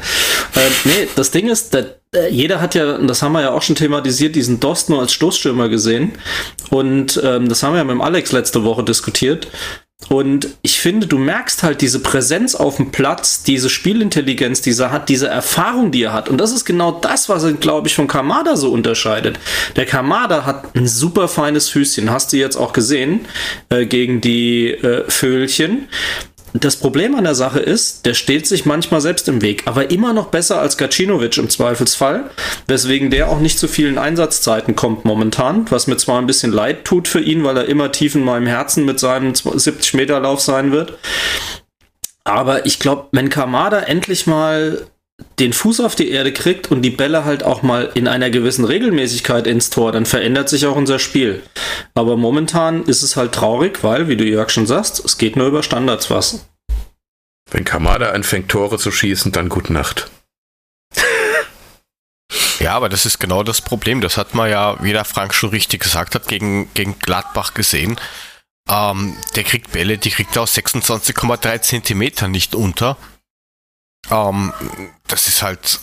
Ähm, 0.56 0.72
nee, 0.86 1.08
das 1.16 1.32
Ding 1.32 1.48
ist, 1.48 1.74
da, 1.74 1.84
äh, 2.14 2.30
jeder 2.30 2.60
hat 2.60 2.76
ja, 2.76 2.98
das 2.98 3.22
haben 3.22 3.34
wir 3.34 3.42
ja 3.42 3.52
auch 3.52 3.62
schon 3.62 3.76
thematisiert, 3.76 4.36
diesen 4.36 4.60
Dost 4.60 4.90
nur 4.90 5.00
als 5.00 5.14
Stoßstürmer 5.14 5.70
gesehen. 5.70 6.14
Und 6.70 7.22
ähm, 7.24 7.48
das 7.48 7.64
haben 7.64 7.74
wir 7.74 7.78
ja 7.78 7.84
mit 7.84 7.94
dem 7.94 8.02
Alex 8.02 8.32
letzte 8.32 8.64
Woche 8.64 8.84
diskutiert. 8.84 9.48
Und 10.10 10.50
ich 10.62 10.80
finde, 10.80 11.08
du 11.08 11.18
merkst 11.18 11.64
halt 11.64 11.82
diese 11.82 12.00
Präsenz 12.00 12.56
auf 12.56 12.78
dem 12.78 12.92
Platz, 12.92 13.44
diese 13.44 13.70
Spielintelligenz, 13.70 14.62
die 14.62 14.72
er 14.72 14.92
hat, 14.92 15.10
diese 15.10 15.28
Erfahrung, 15.28 15.92
die 15.92 16.04
er 16.04 16.14
hat. 16.14 16.30
Und 16.30 16.38
das 16.38 16.52
ist 16.52 16.66
genau 16.66 16.92
das, 16.92 17.28
was 17.30 17.44
ihn, 17.44 17.60
glaube 17.60 17.88
ich, 17.88 17.96
von 17.96 18.08
Kamada 18.08 18.56
so 18.56 18.72
unterscheidet. 18.72 19.38
Der 19.76 19.86
Kamada 19.86 20.46
hat 20.46 20.76
ein 20.76 20.88
super 20.88 21.28
feines 21.28 21.70
Füßchen, 21.70 22.10
hast 22.12 22.32
du 22.32 22.38
jetzt 22.38 22.56
auch 22.56 22.74
gesehen, 22.74 23.26
äh, 23.70 23.86
gegen 23.86 24.22
die 24.22 24.70
äh, 24.70 25.04
Vögelchen. 25.10 25.90
Das 26.60 26.76
Problem 26.76 27.16
an 27.16 27.24
der 27.24 27.36
Sache 27.36 27.60
ist, 27.60 28.06
der 28.06 28.14
steht 28.14 28.48
sich 28.48 28.66
manchmal 28.66 29.02
selbst 29.02 29.28
im 29.28 29.42
Weg, 29.42 29.64
aber 29.66 29.92
immer 29.92 30.14
noch 30.14 30.28
besser 30.28 30.60
als 30.60 30.78
Gacinovic 30.78 31.38
im 31.38 31.50
Zweifelsfall, 31.50 32.30
weswegen 32.68 33.10
der 33.10 33.30
auch 33.30 33.40
nicht 33.40 33.60
zu 33.60 33.68
vielen 33.68 33.98
Einsatzzeiten 33.98 34.76
kommt 34.76 35.06
momentan, 35.06 35.70
was 35.70 35.88
mir 35.88 35.98
zwar 35.98 36.20
ein 36.20 36.28
bisschen 36.28 36.52
leid 36.52 36.86
tut 36.86 37.08
für 37.08 37.20
ihn, 37.20 37.44
weil 37.44 37.58
er 37.58 37.66
immer 37.66 37.92
tief 37.92 38.16
in 38.16 38.24
meinem 38.24 38.48
Herzen 38.48 38.86
mit 38.86 39.00
seinem 39.00 39.36
70 39.36 39.94
Meter 39.94 40.20
Lauf 40.20 40.42
sein 40.42 40.72
wird. 40.72 40.98
Aber 42.24 42.66
ich 42.66 42.80
glaube, 42.80 43.08
wenn 43.12 43.30
Kamada 43.30 43.80
endlich 43.80 44.26
mal 44.26 44.88
den 45.40 45.54
Fuß 45.54 45.80
auf 45.82 45.96
die 45.96 46.10
Erde 46.10 46.32
kriegt 46.32 46.72
und 46.72 46.82
die 46.82 46.90
Bälle 46.90 47.26
halt 47.26 47.44
auch 47.44 47.62
mal 47.62 47.92
in 47.96 48.08
einer 48.08 48.30
gewissen 48.30 48.66
Regelmäßigkeit 48.66 49.48
ins 49.48 49.70
Tor, 49.70 49.92
dann 49.92 50.06
verändert 50.06 50.50
sich 50.50 50.66
auch 50.66 50.76
unser 50.76 51.00
Spiel. 51.00 51.44
Aber 51.96 52.18
momentan 52.18 52.84
ist 52.84 53.04
es 53.04 53.16
halt 53.16 53.34
traurig, 53.34 53.84
weil, 53.84 54.08
wie 54.08 54.18
du 54.18 54.24
Jörg 54.24 54.50
schon 54.50 54.68
sagst, 54.68 55.04
es 55.04 55.18
geht 55.18 55.36
nur 55.36 55.48
über 55.48 55.64
Standards 55.64 56.10
was. 56.10 56.48
Wenn 57.50 57.64
Kamada 57.64 58.12
anfängt, 58.12 58.50
Tore 58.50 58.78
zu 58.78 58.92
schießen, 58.92 59.32
dann 59.32 59.50
gute 59.50 59.74
Nacht. 59.74 60.10
Ja, 62.60 62.74
aber 62.74 62.90
das 62.90 63.06
ist 63.06 63.20
genau 63.20 63.44
das 63.44 63.62
Problem. 63.62 64.02
Das 64.02 64.18
hat 64.18 64.34
man 64.34 64.50
ja, 64.50 64.84
wie 64.84 64.92
der 64.92 65.06
Frank 65.06 65.36
schon 65.36 65.52
richtig 65.52 65.84
gesagt 65.84 66.16
hat, 66.16 66.28
gegen, 66.28 66.74
gegen 66.74 66.98
Gladbach 66.98 67.54
gesehen. 67.54 68.00
Ähm, 68.68 69.16
der 69.36 69.44
kriegt 69.44 69.72
Bälle, 69.72 70.00
die 70.00 70.10
kriegt 70.10 70.36
er 70.36 70.42
aus 70.42 70.58
26,3 70.58 71.62
Zentimetern 71.62 72.32
nicht 72.32 72.56
unter. 72.56 72.98
Ähm, 74.10 74.54
das 75.08 75.28
ist 75.28 75.42
halt 75.42 75.80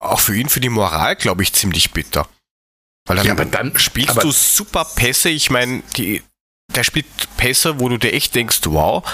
auch 0.00 0.20
für 0.20 0.36
ihn, 0.36 0.48
für 0.48 0.60
die 0.60 0.68
Moral, 0.68 1.16
glaube 1.16 1.42
ich, 1.42 1.52
ziemlich 1.52 1.92
bitter. 1.92 2.28
Weil 3.06 3.16
dann, 3.18 3.26
Ja, 3.26 3.32
aber 3.32 3.44
dann- 3.44 3.78
spielst 3.78 4.22
du 4.22 4.30
super 4.32 4.84
Pässe. 4.84 5.28
Ich 5.28 5.50
meine, 5.50 5.82
die, 5.96 6.22
der 6.74 6.84
spielt 6.84 7.06
Pässe, 7.36 7.78
wo 7.80 7.88
du 7.88 7.98
dir 7.98 8.12
echt 8.12 8.34
denkst, 8.34 8.60
wow. 8.64 9.04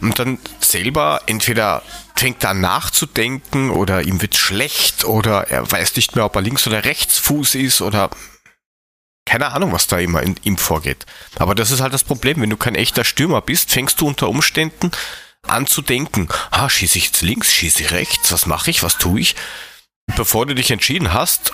Und 0.00 0.18
dann 0.18 0.38
selber 0.60 1.22
entweder 1.26 1.82
fängt 2.14 2.44
er 2.44 2.50
an 2.50 2.60
nachzudenken 2.60 3.70
oder 3.70 4.02
ihm 4.02 4.20
wird 4.20 4.36
schlecht 4.36 5.04
oder 5.04 5.48
er 5.48 5.70
weiß 5.70 5.96
nicht 5.96 6.14
mehr, 6.16 6.24
ob 6.24 6.36
er 6.36 6.42
links 6.42 6.66
oder 6.66 6.84
rechts 6.84 7.18
Fuß 7.18 7.54
ist 7.54 7.80
oder 7.80 8.10
keine 9.24 9.52
Ahnung, 9.52 9.72
was 9.72 9.86
da 9.86 9.98
immer 9.98 10.22
in 10.22 10.36
ihm 10.44 10.56
vorgeht. 10.56 11.04
Aber 11.36 11.54
das 11.54 11.70
ist 11.70 11.80
halt 11.80 11.92
das 11.92 12.04
Problem. 12.04 12.40
Wenn 12.40 12.50
du 12.50 12.56
kein 12.56 12.74
echter 12.74 13.04
Stürmer 13.04 13.42
bist, 13.42 13.70
fängst 13.70 14.00
du 14.00 14.06
unter 14.06 14.28
Umständen 14.28 14.90
an 15.50 15.66
zu 15.66 15.82
denken, 15.82 16.28
ah, 16.50 16.68
schieße 16.68 16.98
ich 16.98 17.06
jetzt 17.06 17.22
links, 17.22 17.52
schieße 17.52 17.82
ich 17.82 17.90
rechts, 17.92 18.32
was 18.32 18.46
mache 18.46 18.70
ich, 18.70 18.82
was 18.82 18.98
tue 18.98 19.20
ich? 19.20 19.36
Bevor 20.16 20.46
du 20.46 20.54
dich 20.54 20.70
entschieden 20.70 21.12
hast, 21.12 21.52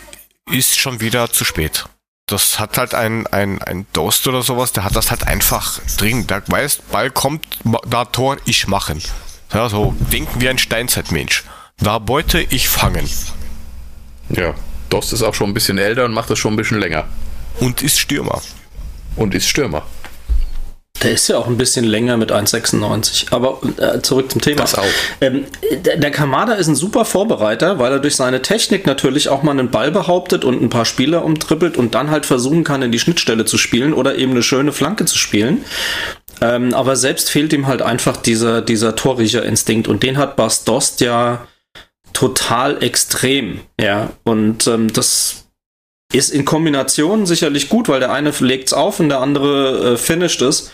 ist 0.50 0.78
schon 0.78 1.00
wieder 1.00 1.32
zu 1.32 1.44
spät. 1.44 1.86
Das 2.26 2.58
hat 2.58 2.78
halt 2.78 2.94
ein, 2.94 3.26
ein, 3.26 3.60
ein 3.60 3.86
Dost 3.92 4.26
oder 4.26 4.42
sowas, 4.42 4.72
der 4.72 4.84
hat 4.84 4.96
das 4.96 5.10
halt 5.10 5.26
einfach 5.26 5.78
drin. 5.98 6.26
Der 6.26 6.42
weiß, 6.46 6.82
Ball 6.90 7.10
kommt, 7.10 7.46
da 7.86 8.06
Tor, 8.06 8.38
ich 8.46 8.66
machen. 8.66 9.02
Ja, 9.52 9.68
so 9.68 9.94
denken 10.12 10.40
wie 10.40 10.48
ein 10.48 10.58
Steinzeitmensch. 10.58 11.44
Da 11.78 11.98
Beute, 11.98 12.40
ich 12.40 12.68
fangen. 12.68 13.08
Ja. 14.30 14.54
Dost 14.88 15.12
ist 15.12 15.22
auch 15.22 15.34
schon 15.34 15.50
ein 15.50 15.54
bisschen 15.54 15.78
älter 15.78 16.04
und 16.04 16.12
macht 16.12 16.30
das 16.30 16.38
schon 16.38 16.54
ein 16.54 16.56
bisschen 16.56 16.78
länger. 16.78 17.06
Und 17.60 17.82
ist 17.82 17.98
Stürmer. 17.98 18.40
Und 19.16 19.34
ist 19.34 19.48
Stürmer. 19.48 19.82
Der 21.04 21.12
ist 21.12 21.28
ja 21.28 21.38
auch 21.38 21.46
ein 21.46 21.56
bisschen 21.56 21.84
länger 21.84 22.16
mit 22.16 22.32
1,96. 22.32 23.32
Aber 23.32 23.60
äh, 23.76 24.00
zurück 24.00 24.32
zum 24.32 24.40
Thema. 24.40 24.62
Das 24.62 24.74
auch. 24.74 24.84
Ähm, 25.20 25.44
der, 25.84 26.10
Kamada 26.10 26.54
ist 26.54 26.66
ein 26.66 26.74
super 26.74 27.04
Vorbereiter, 27.04 27.78
weil 27.78 27.92
er 27.92 27.98
durch 27.98 28.16
seine 28.16 28.42
Technik 28.42 28.86
natürlich 28.86 29.28
auch 29.28 29.42
mal 29.42 29.52
einen 29.52 29.70
Ball 29.70 29.90
behauptet 29.90 30.44
und 30.44 30.62
ein 30.62 30.70
paar 30.70 30.84
Spieler 30.84 31.24
umtrippelt 31.24 31.76
und 31.76 31.94
dann 31.94 32.10
halt 32.10 32.26
versuchen 32.26 32.64
kann, 32.64 32.82
in 32.82 32.92
die 32.92 32.98
Schnittstelle 32.98 33.44
zu 33.44 33.58
spielen 33.58 33.92
oder 33.92 34.16
eben 34.16 34.32
eine 34.32 34.42
schöne 34.42 34.72
Flanke 34.72 35.04
zu 35.04 35.18
spielen. 35.18 35.64
Ähm, 36.40 36.74
aber 36.74 36.96
selbst 36.96 37.30
fehlt 37.30 37.52
ihm 37.52 37.66
halt 37.66 37.82
einfach 37.82 38.16
dieser, 38.16 38.62
dieser 38.62 38.96
Torriecherinstinkt 38.96 39.88
und 39.88 40.02
den 40.02 40.16
hat 40.18 40.36
Bas 40.36 40.64
Dost 40.64 41.00
ja 41.00 41.46
total 42.12 42.82
extrem. 42.82 43.60
Ja, 43.80 44.10
und 44.24 44.66
ähm, 44.66 44.92
das 44.92 45.43
ist 46.14 46.30
in 46.30 46.44
Kombination 46.44 47.26
sicherlich 47.26 47.68
gut, 47.68 47.88
weil 47.88 48.00
der 48.00 48.12
eine 48.12 48.32
legt's 48.38 48.72
auf 48.72 49.00
und 49.00 49.08
der 49.08 49.20
andere 49.20 49.94
äh, 49.94 49.96
finisht 49.96 50.42
es. 50.42 50.70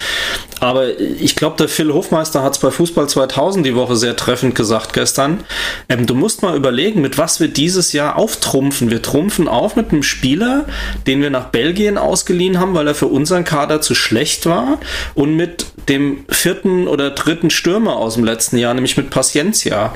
Aber 0.60 0.98
ich 0.98 1.34
glaube, 1.34 1.56
der 1.56 1.68
Phil 1.68 1.92
Hofmeister 1.92 2.42
hat 2.42 2.52
es 2.52 2.58
bei 2.58 2.70
Fußball 2.70 3.08
2000 3.08 3.64
die 3.64 3.74
Woche 3.74 3.96
sehr 3.96 4.16
treffend 4.16 4.54
gesagt 4.54 4.92
gestern. 4.92 5.44
Ähm, 5.88 6.06
du 6.06 6.14
musst 6.14 6.42
mal 6.42 6.56
überlegen, 6.56 7.00
mit 7.00 7.16
was 7.16 7.40
wir 7.40 7.48
dieses 7.48 7.92
Jahr 7.92 8.16
auftrumpfen. 8.16 8.90
Wir 8.90 9.00
trumpfen 9.00 9.48
auf 9.48 9.76
mit 9.76 9.92
einem 9.92 10.02
Spieler, 10.02 10.66
den 11.06 11.22
wir 11.22 11.30
nach 11.30 11.46
Belgien 11.46 11.96
ausgeliehen 11.96 12.60
haben, 12.60 12.74
weil 12.74 12.86
er 12.86 12.94
für 12.94 13.06
unseren 13.06 13.44
Kader 13.44 13.80
zu 13.80 13.94
schlecht 13.94 14.44
war 14.44 14.78
und 15.14 15.36
mit 15.36 15.66
dem 15.88 16.24
vierten 16.28 16.86
oder 16.86 17.10
dritten 17.10 17.50
Stürmer 17.50 17.96
aus 17.96 18.14
dem 18.14 18.24
letzten 18.24 18.58
Jahr, 18.58 18.74
nämlich 18.74 18.96
mit 18.96 19.08
Paciencia. 19.08 19.94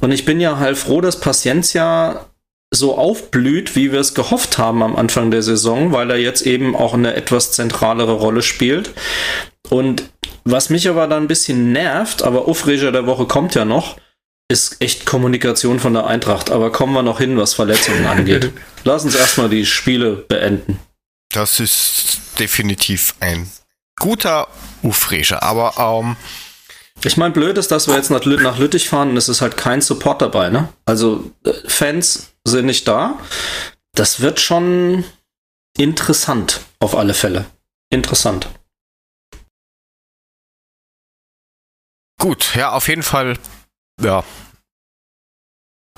Und 0.00 0.12
ich 0.12 0.24
bin 0.24 0.40
ja 0.40 0.58
halt 0.58 0.78
froh, 0.78 1.00
dass 1.00 1.20
Paciencia 1.20 2.26
so 2.70 2.96
aufblüht, 2.96 3.76
wie 3.76 3.92
wir 3.92 4.00
es 4.00 4.14
gehofft 4.14 4.58
haben 4.58 4.82
am 4.82 4.96
Anfang 4.96 5.30
der 5.30 5.42
Saison, 5.42 5.92
weil 5.92 6.10
er 6.10 6.18
jetzt 6.18 6.42
eben 6.42 6.76
auch 6.76 6.94
eine 6.94 7.14
etwas 7.14 7.52
zentralere 7.52 8.12
Rolle 8.12 8.42
spielt. 8.42 8.90
Und 9.70 10.10
was 10.44 10.70
mich 10.70 10.88
aber 10.88 11.06
dann 11.06 11.24
ein 11.24 11.28
bisschen 11.28 11.72
nervt, 11.72 12.22
aber 12.22 12.46
Aufreger 12.46 12.92
der 12.92 13.06
Woche 13.06 13.26
kommt 13.26 13.54
ja 13.54 13.64
noch, 13.64 13.96
ist 14.50 14.80
echt 14.80 15.04
Kommunikation 15.06 15.78
von 15.78 15.92
der 15.94 16.06
Eintracht. 16.06 16.50
Aber 16.50 16.72
kommen 16.72 16.94
wir 16.94 17.02
noch 17.02 17.18
hin, 17.18 17.36
was 17.36 17.54
Verletzungen 17.54 18.06
angeht. 18.06 18.52
Lass 18.84 19.04
uns 19.04 19.14
erstmal 19.14 19.48
die 19.48 19.66
Spiele 19.66 20.12
beenden. 20.16 20.78
Das 21.32 21.60
ist 21.60 22.20
definitiv 22.38 23.14
ein 23.20 23.50
guter 24.00 24.48
Ufrescher, 24.82 25.42
aber 25.42 25.74
ähm, 25.78 26.16
Ich 27.04 27.16
meine, 27.16 27.34
blöd 27.34 27.58
ist, 27.58 27.70
dass 27.70 27.88
wir 27.88 27.96
jetzt 27.96 28.10
nach 28.10 28.24
Lüttich 28.58 28.88
fahren 28.88 29.10
und 29.10 29.16
es 29.16 29.28
ist 29.28 29.42
halt 29.42 29.56
kein 29.56 29.82
Support 29.82 30.22
dabei, 30.22 30.48
ne? 30.48 30.68
Also 30.86 31.30
äh, 31.44 31.52
Fans 31.66 32.32
sind 32.48 32.66
nicht 32.66 32.88
da. 32.88 33.18
Das 33.94 34.20
wird 34.20 34.40
schon 34.40 35.04
interessant, 35.76 36.60
auf 36.80 36.94
alle 36.94 37.14
Fälle. 37.14 37.46
Interessant. 37.90 38.48
Gut, 42.20 42.54
ja, 42.56 42.72
auf 42.72 42.88
jeden 42.88 43.02
Fall, 43.04 43.38
ja. 44.00 44.24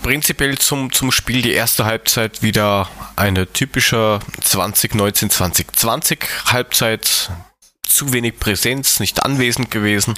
Prinzipiell 0.02 0.58
zum, 0.58 0.92
zum 0.92 1.12
Spiel 1.12 1.42
die 1.42 1.52
erste 1.52 1.84
Halbzeit 1.84 2.42
wieder 2.42 2.88
eine 3.16 3.50
typische 3.52 4.20
2019, 4.40 5.30
2020 5.30 6.24
Halbzeit. 6.46 7.30
Zu 7.82 8.12
wenig 8.12 8.38
Präsenz, 8.38 9.00
nicht 9.00 9.24
anwesend 9.24 9.70
gewesen. 9.70 10.14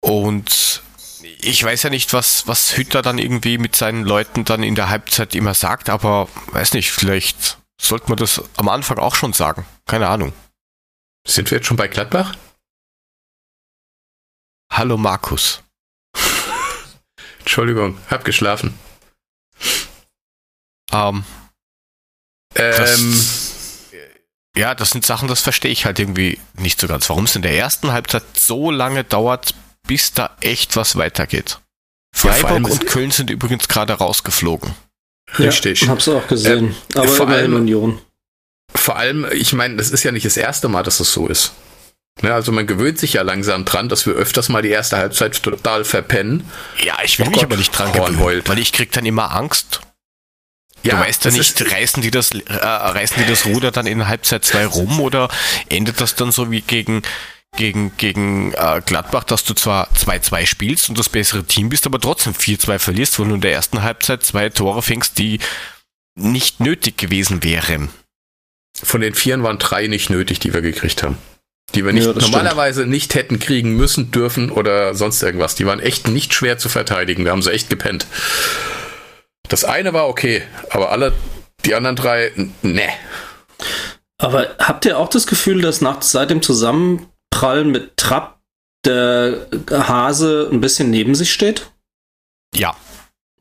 Und 0.00 0.82
ich 1.22 1.62
weiß 1.62 1.82
ja 1.84 1.90
nicht, 1.90 2.12
was, 2.12 2.46
was 2.46 2.76
Hütter 2.76 3.02
dann 3.02 3.18
irgendwie 3.18 3.58
mit 3.58 3.76
seinen 3.76 4.04
Leuten 4.04 4.44
dann 4.44 4.62
in 4.62 4.74
der 4.74 4.88
Halbzeit 4.88 5.34
immer 5.34 5.54
sagt, 5.54 5.88
aber 5.88 6.28
weiß 6.52 6.72
nicht, 6.74 6.90
vielleicht 6.90 7.58
sollte 7.80 8.08
man 8.08 8.18
das 8.18 8.42
am 8.56 8.68
Anfang 8.68 8.98
auch 8.98 9.14
schon 9.14 9.32
sagen. 9.32 9.66
Keine 9.86 10.08
Ahnung. 10.08 10.32
Sind 11.26 11.50
wir 11.50 11.58
jetzt 11.58 11.66
schon 11.66 11.76
bei 11.76 11.88
Gladbach? 11.88 12.34
Hallo 14.72 14.96
Markus. 14.96 15.62
Entschuldigung, 17.40 17.98
hab 18.08 18.24
geschlafen. 18.24 18.78
Ähm, 20.92 21.24
Ähm, 22.54 22.76
Das- 22.76 23.50
ja, 24.56 24.74
das 24.74 24.90
sind 24.90 25.06
Sachen, 25.06 25.28
das 25.28 25.40
verstehe 25.40 25.70
ich 25.70 25.84
halt 25.84 25.98
irgendwie 26.00 26.40
nicht 26.54 26.80
so 26.80 26.88
ganz. 26.88 27.08
Warum 27.08 27.24
es 27.24 27.36
in 27.36 27.42
der 27.42 27.56
ersten 27.56 27.92
Halbzeit 27.92 28.24
so 28.36 28.70
lange 28.72 29.04
dauert, 29.04 29.54
bis 29.90 30.12
da 30.12 30.36
echt 30.40 30.76
was 30.76 30.94
weitergeht. 30.94 31.58
Ja, 32.22 32.30
vor 32.30 32.30
allem 32.30 32.40
Freiburg 32.64 32.72
ist- 32.72 32.80
und 32.82 32.86
Köln 32.88 33.10
sind 33.10 33.28
übrigens 33.28 33.66
gerade 33.66 33.92
rausgeflogen. 33.94 34.72
richtig. 35.36 35.82
Ja, 35.82 35.88
hab's 35.88 36.06
auch 36.08 36.28
gesehen. 36.28 36.76
Aber 36.94 37.08
vor 37.08 37.28
allem- 37.28 37.54
Union. 37.54 38.00
Vor 38.72 38.94
allem, 38.96 39.26
ich 39.32 39.52
meine, 39.52 39.74
das 39.76 39.90
ist 39.90 40.04
ja 40.04 40.12
nicht 40.12 40.24
das 40.26 40.36
erste 40.36 40.68
Mal, 40.68 40.84
dass 40.84 40.98
das 40.98 41.12
so 41.12 41.26
ist. 41.26 41.52
Ne, 42.22 42.32
also 42.32 42.52
man 42.52 42.68
gewöhnt 42.68 42.98
sich 43.00 43.14
ja 43.14 43.22
langsam 43.22 43.64
dran, 43.64 43.88
dass 43.88 44.06
wir 44.06 44.12
öfters 44.14 44.48
mal 44.48 44.62
die 44.62 44.68
erste 44.68 44.96
Halbzeit 44.96 45.42
total 45.42 45.84
verpennen. 45.84 46.48
Ja, 46.84 46.98
ich 47.02 47.18
will 47.18 47.26
Oh 47.26 47.30
mich 47.30 47.38
Gott, 47.38 47.44
aber 47.46 47.56
nicht 47.56 47.70
dran 47.72 47.92
gewöhnen, 47.92 48.20
heult. 48.20 48.48
weil 48.48 48.58
ich 48.60 48.72
krieg 48.72 48.92
dann 48.92 49.06
immer 49.06 49.32
Angst. 49.32 49.80
du 50.84 50.92
weißt 50.92 51.24
ja 51.24 51.30
nicht, 51.32 51.72
reißen 51.72 52.00
die 52.02 52.10
das, 52.12 52.30
äh, 52.30 52.42
reißen 52.64 53.16
die 53.22 53.28
das 53.28 53.44
Ruder 53.46 53.70
dann 53.72 53.86
in 53.86 54.06
Halbzeit 54.06 54.44
2 54.44 54.66
rum 54.66 55.00
oder 55.00 55.28
endet 55.68 56.00
das 56.00 56.14
dann 56.14 56.30
so 56.30 56.50
wie 56.52 56.60
gegen 56.60 57.02
gegen, 57.56 57.96
gegen 57.96 58.52
äh, 58.54 58.80
Gladbach, 58.84 59.24
dass 59.24 59.44
du 59.44 59.54
zwar 59.54 59.90
2-2 59.92 60.46
spielst 60.46 60.88
und 60.88 60.98
das 60.98 61.08
bessere 61.08 61.44
Team 61.44 61.68
bist, 61.68 61.86
aber 61.86 62.00
trotzdem 62.00 62.32
4-2 62.32 62.78
verlierst, 62.78 63.18
weil 63.18 63.28
du 63.28 63.34
in 63.34 63.40
der 63.40 63.52
ersten 63.52 63.82
Halbzeit 63.82 64.22
zwei 64.22 64.48
Tore 64.48 64.82
fängst, 64.82 65.18
die 65.18 65.40
nicht 66.14 66.60
nötig 66.60 66.96
gewesen 66.96 67.42
wären. 67.42 67.90
Von 68.82 69.00
den 69.00 69.14
Vieren 69.14 69.42
waren 69.42 69.58
drei 69.58 69.86
nicht 69.88 70.10
nötig, 70.10 70.38
die 70.38 70.54
wir 70.54 70.62
gekriegt 70.62 71.02
haben. 71.02 71.18
Die 71.74 71.84
wir 71.84 71.92
nicht, 71.92 72.06
Ja, 72.06 72.12
normalerweise 72.14 72.86
nicht 72.86 73.14
hätten 73.14 73.38
kriegen 73.38 73.76
müssen, 73.76 74.10
dürfen 74.10 74.50
oder 74.50 74.94
sonst 74.94 75.22
irgendwas. 75.22 75.54
Die 75.54 75.66
waren 75.66 75.80
echt 75.80 76.08
nicht 76.08 76.34
schwer 76.34 76.58
zu 76.58 76.68
verteidigen. 76.68 77.24
Wir 77.24 77.32
haben 77.32 77.42
sie 77.42 77.52
echt 77.52 77.70
gepennt. 77.70 78.06
Das 79.48 79.64
eine 79.64 79.92
war 79.92 80.08
okay, 80.08 80.42
aber 80.70 80.90
alle, 80.90 81.12
die 81.64 81.74
anderen 81.74 81.96
drei, 81.96 82.32
ne. 82.62 82.88
Aber 84.18 84.54
habt 84.58 84.84
ihr 84.84 84.98
auch 84.98 85.08
das 85.08 85.26
Gefühl, 85.26 85.62
dass 85.62 85.80
nach, 85.80 86.02
seit 86.02 86.30
dem 86.30 86.42
Zusammenprallen 87.32 87.70
mit 87.70 87.96
Trapp 87.96 88.40
der 88.84 89.46
Hase 89.70 90.48
ein 90.52 90.60
bisschen 90.60 90.90
neben 90.90 91.14
sich 91.14 91.32
steht? 91.32 91.70
Ja. 92.54 92.76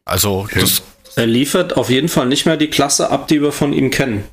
Also, 0.06 0.48
das, 0.54 0.82
Er 1.16 1.28
liefert 1.28 1.78
auf 1.78 1.90
jeden 1.90 2.10
Fall 2.10 2.26
nicht 2.28 2.46
mehr 2.46 2.58
die 2.58 2.70
Klasse 2.70 3.10
ab, 3.10 3.28
die 3.28 3.42
wir 3.42 3.52
von 3.52 3.74
ihm 3.74 3.92
kennen. 3.92 4.28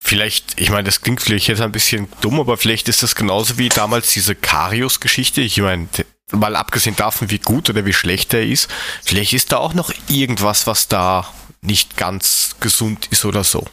vielleicht, 0.00 0.58
ich 0.58 0.70
meine, 0.70 0.84
das 0.84 1.02
klingt 1.02 1.20
vielleicht 1.20 1.48
jetzt 1.48 1.60
ein 1.60 1.70
bisschen 1.70 2.08
dumm, 2.22 2.40
aber 2.40 2.56
vielleicht 2.56 2.88
ist 2.88 3.02
das 3.02 3.14
genauso 3.14 3.58
wie 3.58 3.68
damals 3.68 4.10
diese 4.14 4.34
Karius-Geschichte. 4.34 5.42
Ich 5.42 5.58
meine, 5.58 5.86
mal 6.32 6.56
abgesehen 6.56 6.96
davon, 6.96 7.30
wie 7.30 7.38
gut 7.38 7.68
oder 7.68 7.84
wie 7.84 7.92
schlecht 7.92 8.32
er 8.32 8.46
ist, 8.46 8.70
vielleicht 9.04 9.34
ist 9.34 9.52
da 9.52 9.58
auch 9.58 9.74
noch 9.74 9.92
irgendwas, 10.08 10.66
was 10.66 10.88
da 10.88 11.30
nicht 11.60 11.98
ganz 11.98 12.56
gesund 12.58 13.08
ist 13.10 13.26
oder 13.26 13.44
so. 13.44 13.66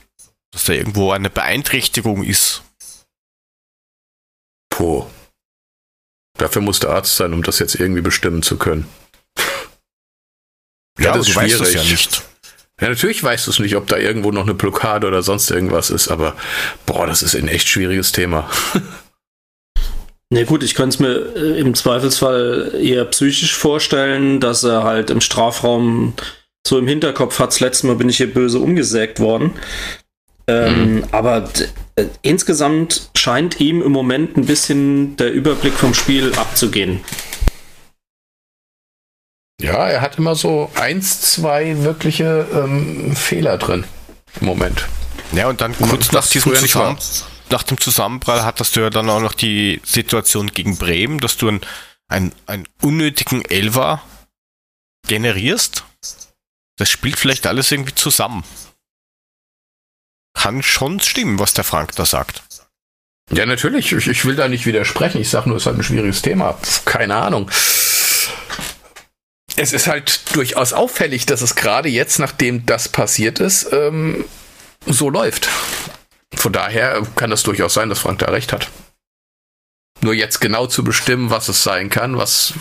Dass 0.51 0.65
da 0.65 0.74
irgendwo 0.74 1.13
eine 1.13 1.30
Beeinträchtigung 1.30 2.22
ist. 2.22 2.64
Puh. 4.75 5.05
Dafür 6.38 6.62
muss 6.62 6.82
der 6.82 6.89
Arzt 6.89 7.15
sein, 7.15 7.34
um 7.34 7.44
das 7.44 7.60
jetzt 7.60 7.75
irgendwie 7.75 8.01
bestimmen 8.01 8.44
zu 8.44 8.58
können. 8.58 8.88
Ja, 11.00 11.05
ja 11.05 11.13
das 11.13 11.27
ist 11.27 11.34
schwierig. 11.34 11.74
ja 11.74 11.84
nicht. 11.84 12.24
Ja, 12.82 12.89
natürlich 12.89 13.24
weißt 13.24 13.48
du 13.48 13.51
es 13.51 13.60
nicht, 13.60 13.77
ob 13.77 13.88
da 13.88 13.98
irgendwo 13.98 14.32
noch 14.32 14.44
eine 14.44 14.53
Blockade 14.53 15.08
oder 15.08 15.24
sonst 15.24 15.50
irgendwas 15.50 15.89
ist, 15.89 16.10
aber 16.10 16.36
boah, 16.86 17.08
das 17.08 17.24
ist 17.24 17.36
ein 17.36 17.48
echt 17.48 17.70
schwieriges 17.70 18.12
Thema. 18.12 18.50
Na 20.29 20.39
nee, 20.39 20.44
gut, 20.44 20.63
ich 20.63 20.75
könnte 20.75 20.96
es 20.96 21.00
mir 21.00 21.36
äh, 21.36 21.60
im 21.60 21.74
Zweifelsfall 21.74 22.74
eher 22.77 23.05
psychisch 23.05 23.55
vorstellen, 23.55 24.41
dass 24.41 24.63
er 24.65 24.84
halt 24.84 25.10
im 25.10 25.22
Strafraum 25.22 26.15
so 26.67 26.77
im 26.77 26.88
Hinterkopf 26.88 27.39
hat, 27.39 27.50
das 27.50 27.60
letzte 27.62 27.88
Mal 27.88 27.96
bin 27.96 28.10
ich 28.10 28.17
hier 28.17 28.34
böse 28.34 28.60
umgesägt 28.60 29.22
worden. 29.22 29.53
Ähm, 30.48 30.96
mhm. 30.96 31.03
Aber 31.12 31.48
insgesamt 32.21 33.09
scheint 33.15 33.59
ihm 33.59 33.81
im 33.81 33.91
Moment 33.91 34.37
ein 34.37 34.45
bisschen 34.45 35.17
der 35.17 35.31
Überblick 35.31 35.73
vom 35.73 35.93
Spiel 35.93 36.33
abzugehen. 36.35 37.01
Ja, 39.61 39.87
er 39.87 40.01
hat 40.01 40.17
immer 40.17 40.35
so 40.35 40.69
eins, 40.75 41.21
zwei 41.21 41.83
wirkliche 41.83 42.47
ähm, 42.53 43.15
Fehler 43.15 43.57
drin 43.57 43.85
im 44.41 44.47
Moment. 44.47 44.85
Ja, 45.31 45.47
und 45.47 45.61
dann 45.61 45.75
kurz 45.77 46.11
nach 46.11 46.27
diesem 46.27 46.53
Zusammen 46.55 46.97
nach 47.49 47.63
dem 47.63 47.79
Zusammenprall 47.79 48.43
hattest 48.43 48.75
du 48.75 48.81
ja 48.81 48.89
dann 48.89 49.09
auch 49.09 49.19
noch 49.19 49.33
die 49.33 49.81
Situation 49.83 50.47
gegen 50.47 50.77
Bremen, 50.77 51.19
dass 51.19 51.37
du 51.37 51.47
einen, 51.47 51.61
einen, 52.07 52.31
einen 52.47 52.67
unnötigen 52.81 53.43
Elfer 53.45 54.01
generierst. 55.07 55.83
Das 56.77 56.89
spielt 56.89 57.17
vielleicht 57.17 57.47
alles 57.47 57.71
irgendwie 57.71 57.95
zusammen. 57.95 58.43
Kann 60.36 60.62
schon 60.62 61.00
stimmen, 61.00 61.39
was 61.39 61.54
der 61.54 61.63
Frank 61.63 61.96
da 61.96 62.06
sagt. 62.06 62.44
Ja, 63.32 63.46
natürlich. 63.46 63.92
Ich, 63.92 64.08
ich 64.08 64.25
will 64.25 64.36
da 64.36 64.48
nicht 64.48 64.68
widersprechen. 64.68 65.20
Ich 65.20 65.30
sage 65.30 65.50
nur, 65.50 65.58
es 65.58 65.63
ist 65.63 65.68
halt 65.68 65.77
ein 65.80 65.84
schwieriges 65.84 66.22
Thema. 66.22 66.58
Keine 66.86 67.15
Ahnung 67.15 67.50
es 69.56 69.74
ist 69.74 69.88
halt 69.88 70.36
durchaus 70.36 70.74
auffällig, 70.74 71.25
dass 71.25 71.42
es 71.42 71.56
gerade 71.56 71.89
jetzt, 71.89 72.20
nachdem 72.20 72.65
das 72.65 72.89
passiert 72.89 73.39
ist, 73.39 73.72
ähm, 73.72 74.25
so 74.86 75.10
läuft. 75.10 75.50
Von 76.34 76.51
daher 76.51 77.01
kann 77.15 77.32
es 77.32 77.44
durchaus 77.44 77.74
sein, 77.74 77.89
dass 77.89 78.00
Frank 78.00 78.20
da 78.20 78.27
recht 78.27 78.51
hat. 78.51 78.70
Nur 80.01 80.13
jetzt 80.13 80.42
genau 80.42 80.68
zu 80.68 80.84
bestimmen, 80.84 81.30
was 81.30 81.48
es 81.48 81.63
sein 81.63 81.89
kann, 81.89 82.18
was 82.18 82.54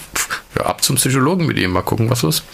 ja, 0.56 0.66
ab 0.66 0.84
zum 0.84 0.96
Psychologen 0.96 1.46
mit 1.46 1.58
ihm 1.58 1.72
mal 1.72 1.82
gucken, 1.82 2.08
was 2.08 2.22
ist. 2.22 2.44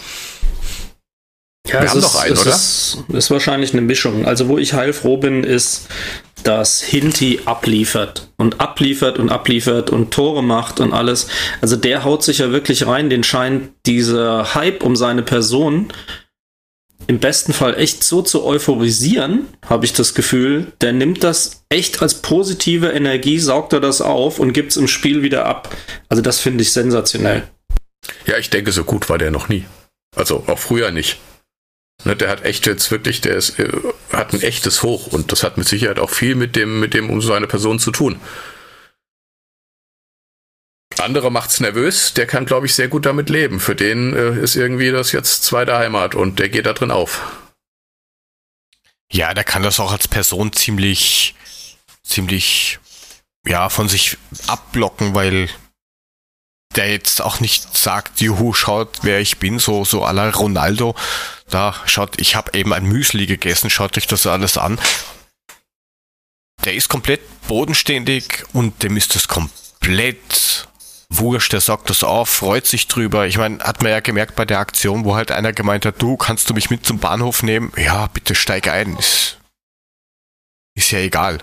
Ja, 1.71 1.81
Wir 1.81 1.89
haben 1.89 1.99
ist, 1.99 2.05
doch 2.05 2.21
einen, 2.21 2.37
oder? 2.37 2.49
Ist, 2.49 2.97
ist 3.13 3.31
wahrscheinlich 3.31 3.73
eine 3.73 3.81
Mischung. 3.81 4.25
Also 4.25 4.47
wo 4.47 4.57
ich 4.57 4.73
heilfroh 4.73 5.17
bin, 5.17 5.43
ist, 5.43 5.87
dass 6.43 6.81
Hinti 6.81 7.39
abliefert 7.45 8.29
und 8.37 8.59
abliefert 8.59 9.19
und 9.19 9.29
abliefert 9.29 9.89
und 9.89 10.11
Tore 10.11 10.43
macht 10.43 10.79
und 10.79 10.93
alles. 10.93 11.27
Also 11.61 11.75
der 11.75 12.03
haut 12.03 12.23
sich 12.23 12.39
ja 12.39 12.51
wirklich 12.51 12.87
rein. 12.87 13.09
Den 13.09 13.23
scheint 13.23 13.69
dieser 13.85 14.55
Hype 14.55 14.83
um 14.83 14.95
seine 14.95 15.21
Person 15.21 15.91
im 17.07 17.19
besten 17.19 17.53
Fall 17.53 17.77
echt 17.77 18.03
so 18.03 18.21
zu 18.21 18.45
euphorisieren, 18.45 19.47
habe 19.65 19.85
ich 19.85 19.93
das 19.93 20.13
Gefühl. 20.13 20.71
Der 20.81 20.93
nimmt 20.93 21.23
das 21.23 21.63
echt 21.69 22.01
als 22.01 22.15
positive 22.15 22.89
Energie, 22.89 23.39
saugt 23.39 23.73
er 23.73 23.79
das 23.79 24.01
auf 24.01 24.39
und 24.39 24.53
gibt 24.53 24.71
es 24.71 24.77
im 24.77 24.87
Spiel 24.87 25.21
wieder 25.21 25.45
ab. 25.45 25.75
Also 26.09 26.21
das 26.21 26.39
finde 26.39 26.61
ich 26.61 26.71
sensationell. 26.71 27.43
Ja, 28.25 28.37
ich 28.37 28.49
denke, 28.49 28.71
so 28.71 28.83
gut 28.83 29.09
war 29.09 29.17
der 29.17 29.31
noch 29.31 29.49
nie. 29.49 29.65
Also 30.15 30.43
auch 30.47 30.59
früher 30.59 30.91
nicht. 30.91 31.17
Ne, 32.03 32.15
der 32.15 32.29
hat 32.29 32.43
echt 32.45 32.65
jetzt 32.65 32.89
wirklich, 32.89 33.21
der 33.21 33.35
ist, 33.35 33.59
äh, 33.59 33.71
hat 34.11 34.33
ein 34.33 34.41
echtes 34.41 34.81
Hoch 34.81 35.07
und 35.07 35.31
das 35.31 35.43
hat 35.43 35.57
mit 35.57 35.67
Sicherheit 35.67 35.99
auch 35.99 36.09
viel 36.09 36.35
mit 36.35 36.55
dem, 36.55 36.79
mit 36.79 36.93
dem 36.93 37.09
um 37.09 37.21
seine 37.21 37.47
Person 37.47 37.79
zu 37.79 37.91
tun. 37.91 38.19
Andere 40.99 41.31
macht's 41.31 41.59
nervös, 41.59 42.13
der 42.13 42.27
kann, 42.27 42.45
glaube 42.45 42.65
ich, 42.65 42.75
sehr 42.75 42.87
gut 42.87 43.05
damit 43.05 43.29
leben. 43.29 43.59
Für 43.59 43.75
den 43.75 44.15
äh, 44.15 44.39
ist 44.39 44.55
irgendwie 44.55 44.91
das 44.91 45.11
jetzt 45.11 45.43
zweite 45.43 45.77
Heimat 45.77 46.15
und 46.15 46.39
der 46.39 46.49
geht 46.49 46.65
da 46.65 46.73
drin 46.73 46.91
auf. 46.91 47.21
Ja, 49.11 49.33
der 49.33 49.43
kann 49.43 49.63
das 49.63 49.79
auch 49.79 49.91
als 49.91 50.07
Person 50.07 50.53
ziemlich, 50.53 51.35
ziemlich, 52.03 52.79
ja, 53.45 53.69
von 53.69 53.89
sich 53.89 54.17
abblocken, 54.47 55.13
weil 55.13 55.49
der 56.75 56.91
jetzt 56.91 57.21
auch 57.21 57.39
nicht 57.39 57.77
sagt, 57.77 58.21
juhu, 58.21 58.53
schaut, 58.53 58.99
wer 59.01 59.19
ich 59.19 59.37
bin, 59.37 59.59
so, 59.59 59.83
so 59.83 60.05
à 60.05 60.13
la 60.13 60.29
Ronaldo. 60.29 60.95
Da 61.51 61.75
schaut, 61.85 62.19
ich 62.19 62.35
habe 62.35 62.57
eben 62.57 62.73
ein 62.73 62.85
Müsli 62.85 63.25
gegessen, 63.25 63.69
schaut 63.69 63.97
euch 63.97 64.07
das 64.07 64.25
alles 64.25 64.57
an. 64.57 64.79
Der 66.63 66.73
ist 66.73 66.89
komplett 66.89 67.21
bodenständig 67.47 68.45
und 68.53 68.83
dem 68.83 68.95
ist 68.95 69.15
das 69.15 69.27
komplett 69.27 70.67
wurscht. 71.09 71.51
Der 71.51 71.59
sagt 71.59 71.89
das 71.89 72.03
auf, 72.03 72.29
freut 72.29 72.65
sich 72.65 72.87
drüber. 72.87 73.27
Ich 73.27 73.37
meine, 73.37 73.59
hat 73.59 73.81
man 73.81 73.91
ja 73.91 73.99
gemerkt 73.99 74.35
bei 74.35 74.45
der 74.45 74.59
Aktion, 74.59 75.03
wo 75.03 75.15
halt 75.15 75.31
einer 75.31 75.51
gemeint 75.51 75.85
hat, 75.85 76.01
du, 76.01 76.15
kannst 76.15 76.49
du 76.49 76.53
mich 76.53 76.69
mit 76.69 76.85
zum 76.85 76.99
Bahnhof 76.99 77.43
nehmen? 77.43 77.73
Ja, 77.75 78.07
bitte 78.07 78.33
steig 78.33 78.69
ein. 78.69 78.95
Ist, 78.97 79.37
ist 80.75 80.91
ja 80.91 80.99
egal. 80.99 81.39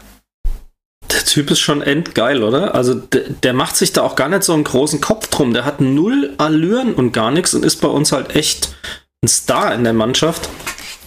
Der 1.10 1.24
Typ 1.24 1.50
ist 1.50 1.60
schon 1.60 1.82
endgeil, 1.82 2.42
oder? 2.42 2.74
Also 2.74 2.94
der, 2.94 3.28
der, 3.28 3.52
macht 3.52 3.76
sich 3.76 3.92
da 3.92 4.02
auch 4.02 4.16
gar 4.16 4.28
nicht 4.28 4.42
so 4.42 4.54
einen 4.54 4.64
großen 4.64 5.00
Kopf 5.00 5.28
drum. 5.28 5.52
Der 5.52 5.64
hat 5.64 5.80
null 5.80 6.34
Allüren 6.38 6.94
und 6.94 7.12
gar 7.12 7.30
nichts 7.30 7.54
und 7.54 7.64
ist 7.64 7.76
bei 7.76 7.88
uns 7.88 8.12
halt 8.12 8.34
echt 8.36 8.74
ein 9.22 9.28
Star 9.28 9.74
in 9.74 9.84
der 9.84 9.92
Mannschaft 9.92 10.48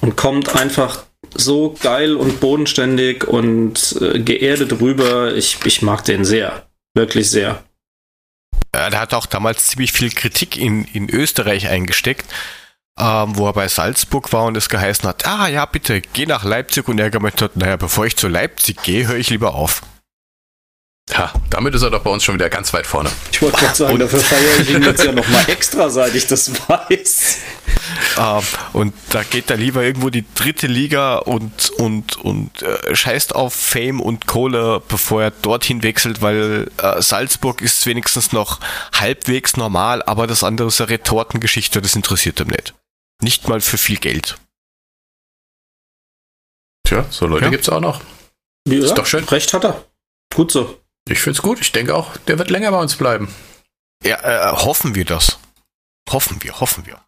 und 0.02 0.16
kommt 0.16 0.56
einfach 0.56 1.04
so 1.34 1.76
geil 1.82 2.16
und 2.16 2.40
bodenständig 2.40 3.28
und 3.28 3.98
äh, 4.02 4.20
geerdet 4.20 4.82
rüber. 4.82 5.34
Ich, 5.36 5.60
ich 5.66 5.82
mag 5.82 6.04
den 6.04 6.26
sehr. 6.26 6.68
Wirklich 6.94 7.30
sehr. 7.30 7.64
Er 8.74 9.00
hat 9.00 9.14
auch 9.14 9.26
damals 9.26 9.68
ziemlich 9.68 9.92
viel 9.92 10.12
Kritik 10.12 10.58
in, 10.58 10.86
in 10.86 11.10
Österreich 11.10 11.68
eingesteckt, 11.68 12.26
ähm, 13.00 13.38
wo 13.38 13.48
er 13.48 13.54
bei 13.54 13.68
Salzburg 13.68 14.32
war 14.34 14.46
und 14.46 14.58
es 14.58 14.70
geheißen 14.70 15.08
hat, 15.08 15.26
ah 15.26 15.48
ja, 15.48 15.66
bitte, 15.66 16.02
geh 16.02 16.26
nach 16.26 16.44
Leipzig 16.44 16.88
und 16.88 17.00
er 17.00 17.10
gemeint 17.10 17.42
hat, 17.42 17.56
naja, 17.56 17.78
bevor 17.78 18.06
ich 18.06 18.18
zu 18.18 18.28
Leipzig 18.28 18.82
gehe, 18.84 19.08
höre 19.08 19.18
ich 19.18 19.30
lieber 19.30 19.56
auf. 19.56 19.82
Ha, 21.14 21.34
damit 21.50 21.76
ist 21.76 21.82
er 21.82 21.90
doch 21.90 22.02
bei 22.02 22.10
uns 22.10 22.24
schon 22.24 22.36
wieder 22.36 22.50
ganz 22.50 22.72
weit 22.74 22.88
vorne. 22.88 23.12
Ich 23.32 23.42
wollte 23.42 23.58
gerade 23.58 23.76
sagen, 23.76 23.94
und 23.94 24.00
dafür 24.00 24.20
feiere 24.20 24.60
ich 24.62 24.70
ihn 24.70 24.84
jetzt 24.84 25.04
ja 25.04 25.12
nochmal 25.14 25.44
extra, 25.50 25.90
seit 25.90 26.16
ich 26.16 26.28
das 26.28 26.52
weiß. 26.70 27.38
Uh, 28.18 28.42
und 28.74 28.94
da 29.10 29.24
geht 29.24 29.50
er 29.50 29.58
lieber 29.58 29.84
irgendwo 29.84 30.10
die 30.10 30.26
dritte 30.36 30.68
Liga 30.68 31.18
und, 31.18 31.70
und, 31.72 32.18
und 32.18 32.62
äh, 32.62 32.96
scheißt 32.96 33.36
auf 33.36 33.54
Fame 33.54 34.00
und 34.00 34.28
Kohle, 34.28 34.82
bevor 34.88 35.24
er 35.24 35.32
dorthin 35.32 35.84
wechselt, 35.84 36.22
weil 36.22 36.70
äh, 36.78 37.02
Salzburg 37.02 37.62
ist 37.62 37.86
wenigstens 37.86 38.32
noch 38.32 38.60
halbwegs 38.94 39.58
normal, 39.58 40.04
aber 40.04 40.28
das 40.28 40.44
andere 40.44 40.70
ist 40.70 40.80
eine 40.80 40.92
Retortengeschichte, 40.92 41.82
das 41.82 41.96
interessiert 41.96 42.40
ihm 42.40 42.48
nicht. 42.48 42.74
Nicht 43.22 43.48
mal 43.48 43.62
für 43.62 43.78
viel 43.78 43.98
Geld. 43.98 44.38
Tja, 46.88 47.06
so 47.10 47.28
Leute 47.28 47.46
ja. 47.46 47.52
es 47.52 47.70
auch 47.70 47.80
noch. 47.80 48.02
Ja, 48.68 48.84
ist 48.84 48.96
doch 48.96 49.06
schön. 49.06 49.24
Recht 49.26 49.54
hat 49.54 49.64
er. 49.64 49.86
Gut 50.34 50.52
so. 50.52 50.81
Ich 51.12 51.20
finde 51.20 51.38
es 51.38 51.42
gut. 51.42 51.60
Ich 51.62 51.72
denke 51.72 51.96
auch, 51.96 52.18
der 52.18 52.40
wird 52.40 52.50
länger 52.50 52.72
bei 52.72 52.80
uns 52.80 52.96
bleiben. 52.96 53.28
Ja, 54.04 54.18
äh, 54.24 54.52
hoffen 54.54 54.96
wir 54.96 55.06
das. 55.06 55.38
Hoffen 56.10 56.38
wir, 56.42 56.60
hoffen 56.60 56.86
wir. 56.86 57.00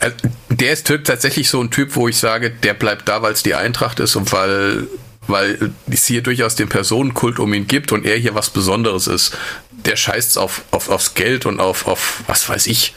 Also, 0.00 0.16
der 0.48 0.72
ist 0.72 0.86
tatsächlich 0.86 1.50
so 1.50 1.60
ein 1.60 1.70
Typ, 1.70 1.96
wo 1.96 2.08
ich 2.08 2.16
sage, 2.16 2.50
der 2.50 2.74
bleibt 2.74 3.08
da, 3.08 3.22
weil 3.22 3.32
es 3.32 3.42
die 3.42 3.54
Eintracht 3.54 4.00
ist 4.00 4.16
und 4.16 4.32
weil, 4.32 4.86
weil 5.26 5.72
es 5.90 6.06
hier 6.06 6.22
durchaus 6.22 6.54
den 6.54 6.68
Personenkult 6.68 7.38
um 7.38 7.52
ihn 7.52 7.66
gibt 7.66 7.92
und 7.92 8.06
er 8.06 8.16
hier 8.16 8.34
was 8.34 8.50
Besonderes 8.50 9.06
ist. 9.06 9.36
Der 9.70 9.96
scheißt 9.96 10.38
auf, 10.38 10.62
auf, 10.70 10.88
aufs 10.88 11.14
Geld 11.14 11.46
und 11.46 11.60
auf, 11.60 11.86
auf 11.86 12.22
was 12.26 12.48
weiß 12.48 12.66
ich. 12.66 12.94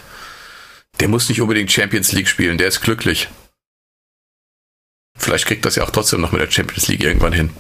Der 1.00 1.08
muss 1.08 1.30
nicht 1.30 1.42
unbedingt 1.42 1.72
Champions 1.72 2.12
League 2.12 2.28
spielen, 2.28 2.58
der 2.58 2.68
ist 2.68 2.82
glücklich. 2.82 3.30
Vielleicht 5.18 5.46
kriegt 5.46 5.66
das 5.66 5.76
ja 5.76 5.84
auch 5.84 5.92
trotzdem 5.92 6.22
noch 6.22 6.32
mit 6.32 6.42
der 6.42 6.52
Champions 6.52 6.88
League 6.88 7.04
irgendwann 7.04 7.34
hin. 7.34 7.52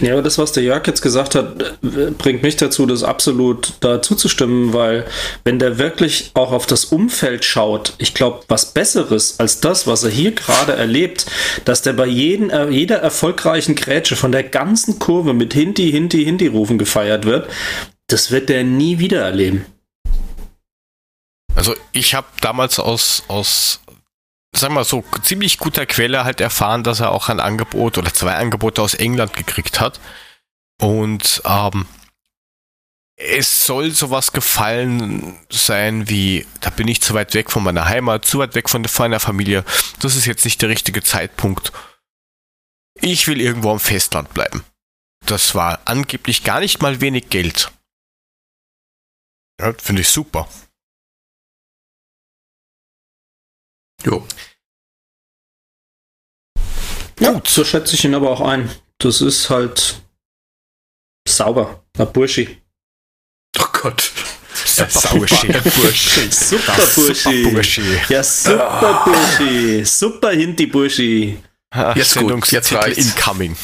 Ja, 0.00 0.12
aber 0.12 0.22
das, 0.22 0.38
was 0.38 0.52
der 0.52 0.62
Jörg 0.62 0.86
jetzt 0.86 1.02
gesagt 1.02 1.34
hat, 1.34 1.80
bringt 2.18 2.42
mich 2.42 2.56
dazu, 2.56 2.86
das 2.86 3.02
absolut 3.02 3.72
da 3.80 4.00
zuzustimmen, 4.00 4.72
weil 4.72 5.04
wenn 5.44 5.58
der 5.58 5.78
wirklich 5.78 6.30
auch 6.34 6.52
auf 6.52 6.66
das 6.66 6.84
Umfeld 6.84 7.44
schaut, 7.44 7.94
ich 7.98 8.14
glaube, 8.14 8.42
was 8.46 8.72
Besseres 8.72 9.40
als 9.40 9.60
das, 9.60 9.88
was 9.88 10.04
er 10.04 10.10
hier 10.10 10.32
gerade 10.32 10.72
erlebt, 10.72 11.26
dass 11.64 11.82
der 11.82 11.94
bei 11.94 12.06
jeden, 12.06 12.50
äh, 12.50 12.68
jeder 12.68 12.98
erfolgreichen 12.98 13.74
Grätsche 13.74 14.14
von 14.14 14.30
der 14.30 14.44
ganzen 14.44 15.00
Kurve 15.00 15.34
mit 15.34 15.52
Hinti, 15.52 15.90
Hinti, 15.90 16.24
Hinti 16.24 16.46
rufen 16.46 16.78
gefeiert 16.78 17.24
wird, 17.24 17.48
das 18.06 18.30
wird 18.30 18.48
der 18.48 18.62
nie 18.62 19.00
wieder 19.00 19.22
erleben. 19.22 19.66
Also 21.56 21.74
ich 21.90 22.14
habe 22.14 22.28
damals 22.40 22.78
aus, 22.78 23.24
aus 23.26 23.80
sagen 24.58 24.74
wir 24.74 24.84
so, 24.84 25.04
ziemlich 25.22 25.58
guter 25.58 25.86
Quelle 25.86 26.24
halt 26.24 26.40
erfahren, 26.40 26.84
dass 26.84 27.00
er 27.00 27.10
auch 27.10 27.28
ein 27.28 27.40
Angebot 27.40 27.98
oder 27.98 28.12
zwei 28.12 28.34
Angebote 28.34 28.82
aus 28.82 28.94
England 28.94 29.34
gekriegt 29.34 29.80
hat. 29.80 30.00
Und 30.80 31.42
ähm, 31.44 31.86
es 33.16 33.66
soll 33.66 33.90
sowas 33.90 34.32
gefallen 34.32 35.38
sein 35.50 36.08
wie, 36.08 36.46
da 36.60 36.70
bin 36.70 36.86
ich 36.86 37.02
zu 37.02 37.14
weit 37.14 37.34
weg 37.34 37.50
von 37.50 37.64
meiner 37.64 37.86
Heimat, 37.86 38.24
zu 38.24 38.38
weit 38.38 38.54
weg 38.54 38.68
von 38.68 38.86
meiner 38.98 39.20
Familie. 39.20 39.64
Das 39.98 40.14
ist 40.14 40.26
jetzt 40.26 40.44
nicht 40.44 40.62
der 40.62 40.68
richtige 40.68 41.02
Zeitpunkt. 41.02 41.72
Ich 43.00 43.26
will 43.26 43.40
irgendwo 43.40 43.72
am 43.72 43.80
Festland 43.80 44.32
bleiben. 44.34 44.64
Das 45.26 45.54
war 45.54 45.80
angeblich 45.84 46.44
gar 46.44 46.60
nicht 46.60 46.80
mal 46.80 47.00
wenig 47.00 47.28
Geld. 47.28 47.72
Ja, 49.60 49.72
finde 49.74 50.02
ich 50.02 50.08
super. 50.08 50.48
Jo. 54.04 54.24
Ja, 57.20 57.32
Gut. 57.32 57.48
so 57.48 57.64
schätze 57.64 57.94
ich 57.94 58.04
ihn 58.04 58.14
aber 58.14 58.30
auch 58.30 58.40
ein. 58.40 58.70
Das 58.98 59.20
ist 59.20 59.50
halt 59.50 59.96
sauber. 61.26 61.82
Na 61.96 62.04
Burschi. 62.04 62.58
Oh 63.58 63.64
Gott. 63.72 64.10
Super 64.64 65.16
Burschi. 65.16 65.46
Burschi. 65.48 66.30
Super 66.30 66.86
Burschi. 66.94 67.42
Burschi. 67.44 67.82
Ja, 68.08 68.22
super 68.22 69.02
Burschi. 69.04 69.84
Super 69.84 70.30
Hinti 70.30 70.66
Burschi. 70.66 71.38
Jetzt 71.94 72.16
gut, 72.16 72.50
jetzt 72.50 72.72
reicht's. 72.72 72.98
Incoming. 72.98 73.56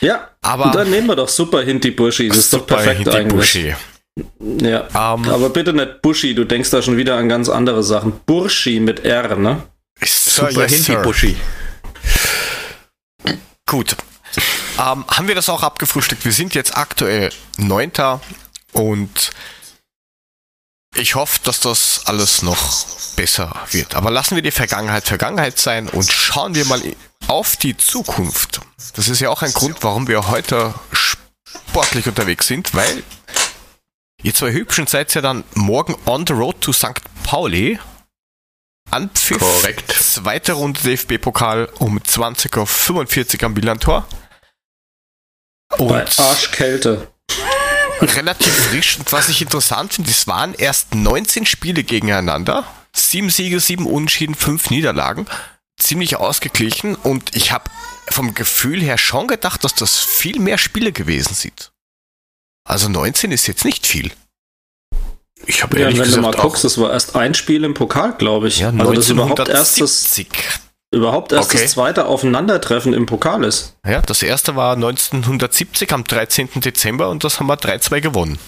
Ja, 0.00 0.30
aber 0.40 0.70
dann 0.72 0.90
nehmen 0.90 1.06
wir 1.06 1.16
doch 1.16 1.28
Super 1.28 1.62
Hinti 1.62 1.90
Burschi. 1.90 2.28
Das 2.28 2.38
ist 2.38 2.52
doch 2.52 2.66
perfekt 2.66 3.08
eigentlich. 3.08 3.32
Burschi. 3.32 3.74
Ja, 4.40 5.14
um, 5.14 5.28
aber 5.28 5.48
bitte 5.50 5.72
nicht 5.72 6.02
Buschi, 6.02 6.34
du 6.34 6.44
denkst 6.44 6.70
da 6.70 6.82
schon 6.82 6.96
wieder 6.96 7.16
an 7.16 7.28
ganz 7.28 7.48
andere 7.48 7.82
Sachen. 7.82 8.12
Burschi 8.26 8.78
mit 8.78 9.04
R, 9.04 9.36
ne? 9.36 9.62
Super 10.04 10.50
yes, 10.50 10.72
Hinti 10.72 10.96
Buschi. 11.02 11.36
Gut. 13.72 13.96
Ähm, 14.78 15.06
haben 15.08 15.28
wir 15.28 15.34
das 15.34 15.48
auch 15.48 15.62
abgefrühstückt? 15.62 16.26
Wir 16.26 16.32
sind 16.32 16.54
jetzt 16.54 16.76
aktuell 16.76 17.32
9. 17.56 17.90
und 18.72 19.30
ich 20.94 21.14
hoffe, 21.14 21.40
dass 21.44 21.60
das 21.60 22.02
alles 22.04 22.42
noch 22.42 22.84
besser 23.16 23.56
wird. 23.70 23.94
Aber 23.94 24.10
lassen 24.10 24.34
wir 24.34 24.42
die 24.42 24.50
Vergangenheit 24.50 25.04
Vergangenheit 25.04 25.58
sein 25.58 25.88
und 25.88 26.12
schauen 26.12 26.54
wir 26.54 26.66
mal 26.66 26.82
auf 27.28 27.56
die 27.56 27.74
Zukunft. 27.74 28.60
Das 28.94 29.08
ist 29.08 29.20
ja 29.20 29.30
auch 29.30 29.40
ein 29.40 29.54
Grund, 29.54 29.78
warum 29.80 30.06
wir 30.06 30.28
heute 30.28 30.74
sportlich 30.92 32.06
unterwegs 32.06 32.46
sind, 32.46 32.74
weil 32.74 33.02
ihr 34.22 34.34
zwei 34.34 34.52
Hübschen 34.52 34.86
seid 34.86 35.14
ja 35.14 35.22
dann 35.22 35.44
morgen 35.54 35.96
on 36.04 36.26
the 36.26 36.34
road 36.34 36.60
to 36.60 36.74
St. 36.74 37.00
Pauli. 37.22 37.78
Anpfiff. 38.92 39.38
Korrekt. 39.38 39.92
Zweite 39.92 40.52
Runde 40.52 40.80
DFB-Pokal 40.82 41.68
um 41.78 41.98
20.45 41.98 43.38
Uhr 43.40 43.44
am 43.46 43.54
Bilantor. 43.54 44.06
Und 45.78 45.88
Bei 45.88 46.06
Arschkälte. 46.18 47.08
Relativ 48.00 48.52
frisch. 48.52 48.98
Und 48.98 49.10
was 49.12 49.28
ich 49.28 49.40
interessant 49.42 49.94
finde, 49.94 50.10
es 50.10 50.26
waren 50.26 50.54
erst 50.54 50.94
19 50.94 51.46
Spiele 51.46 51.84
gegeneinander. 51.84 52.64
Sieben 52.94 53.30
Siege, 53.30 53.60
sieben 53.60 53.86
Unschieden, 53.86 54.34
fünf 54.34 54.70
Niederlagen. 54.70 55.26
Ziemlich 55.78 56.16
ausgeglichen. 56.16 56.94
Und 56.94 57.34
ich 57.34 57.52
habe 57.52 57.70
vom 58.10 58.34
Gefühl 58.34 58.82
her 58.82 58.98
schon 58.98 59.28
gedacht, 59.28 59.64
dass 59.64 59.74
das 59.74 59.98
viel 59.98 60.38
mehr 60.38 60.58
Spiele 60.58 60.92
gewesen 60.92 61.34
sind. 61.34 61.72
Also 62.64 62.88
19 62.88 63.32
ist 63.32 63.46
jetzt 63.46 63.64
nicht 63.64 63.86
viel. 63.86 64.12
Ich 65.46 65.62
habe 65.62 65.78
ja, 65.78 65.86
wenn 65.86 65.96
gesagt, 65.96 66.16
du 66.16 66.20
mal 66.20 66.32
guckst, 66.32 66.64
das 66.64 66.78
war 66.78 66.92
erst 66.92 67.16
ein 67.16 67.34
Spiel 67.34 67.64
im 67.64 67.74
Pokal, 67.74 68.14
glaube 68.14 68.48
ich. 68.48 68.60
Ja, 68.60 68.70
also 68.70 68.92
das 68.92 69.08
überhaupt 69.08 69.48
erst 69.48 69.80
das, 69.80 70.20
überhaupt 70.92 71.32
erst 71.32 71.50
okay. 71.50 71.62
das 71.62 71.72
zweite 71.72 72.06
Aufeinandertreffen 72.06 72.92
im 72.92 73.06
Pokal 73.06 73.44
ist. 73.44 73.74
Ja, 73.86 74.00
das 74.02 74.22
erste 74.22 74.54
war 74.54 74.74
1970 74.74 75.92
am 75.92 76.04
13. 76.04 76.60
Dezember 76.60 77.08
und 77.10 77.24
das 77.24 77.40
haben 77.40 77.46
wir 77.46 77.56
3-2 77.56 78.00
gewonnen. 78.00 78.38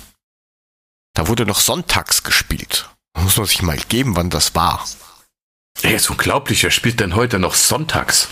Da 1.15 1.29
wurde 1.29 1.47
noch 1.47 1.61
sonntags 1.61 2.23
gespielt. 2.23 2.89
Muss 3.17 3.37
man 3.37 3.47
sich 3.47 3.63
mal 3.63 3.79
geben, 3.89 4.17
wann 4.17 4.31
das 4.31 4.55
war. 4.55 4.85
Ey, 5.83 5.95
ist 5.95 6.11
unglaublich, 6.11 6.63
wer 6.63 6.71
spielt 6.71 7.01
denn 7.01 7.15
heute 7.15 7.39
noch 7.39 7.55
sonntags? 7.55 8.29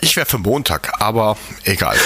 Ich 0.00 0.16
wäre 0.16 0.26
für 0.26 0.38
Montag, 0.38 1.00
aber 1.00 1.36
egal. 1.64 1.96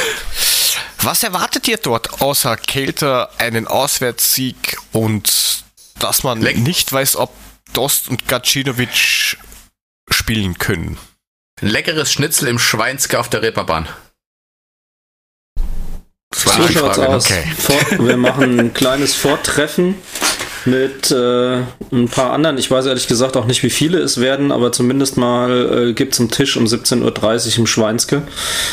Was 1.02 1.22
erwartet 1.22 1.66
ihr 1.66 1.78
dort 1.78 2.20
außer 2.20 2.56
Kälte, 2.56 3.28
einen 3.38 3.66
Auswärtssieg 3.66 4.76
und 4.92 5.64
dass 6.02 6.22
man 6.22 6.40
Leck. 6.40 6.58
nicht 6.58 6.92
weiß, 6.92 7.16
ob 7.16 7.32
Dost 7.72 8.08
und 8.08 8.26
Gacinovic 8.26 9.36
spielen 10.10 10.58
können? 10.58 10.98
Leckeres 11.60 12.12
Schnitzel 12.12 12.48
im 12.48 12.58
Schweinske 12.58 13.18
auf 13.18 13.28
der 13.28 13.42
Reeperbahn. 13.42 13.88
Das 16.30 16.46
war 16.46 16.54
so 16.54 16.72
schaut's 16.72 16.96
Frage, 16.96 17.10
ne? 17.10 17.16
aus. 17.16 17.30
Okay. 17.30 17.44
Vor, 17.58 18.06
wir 18.06 18.16
machen 18.16 18.60
ein 18.60 18.74
kleines 18.74 19.14
Vortreffen 19.14 19.96
mit 20.64 21.10
äh, 21.10 21.62
ein 21.92 22.08
paar 22.10 22.32
anderen. 22.32 22.58
Ich 22.58 22.70
weiß 22.70 22.86
ehrlich 22.86 23.08
gesagt 23.08 23.36
auch 23.36 23.46
nicht, 23.46 23.62
wie 23.62 23.70
viele 23.70 23.98
es 23.98 24.20
werden, 24.20 24.52
aber 24.52 24.72
zumindest 24.72 25.16
mal 25.16 25.88
äh, 25.88 25.92
gibt 25.92 26.14
es 26.14 26.20
einen 26.20 26.30
Tisch 26.30 26.56
um 26.56 26.64
17.30 26.64 27.52
Uhr 27.52 27.58
im 27.58 27.66
Schweinske. 27.66 28.22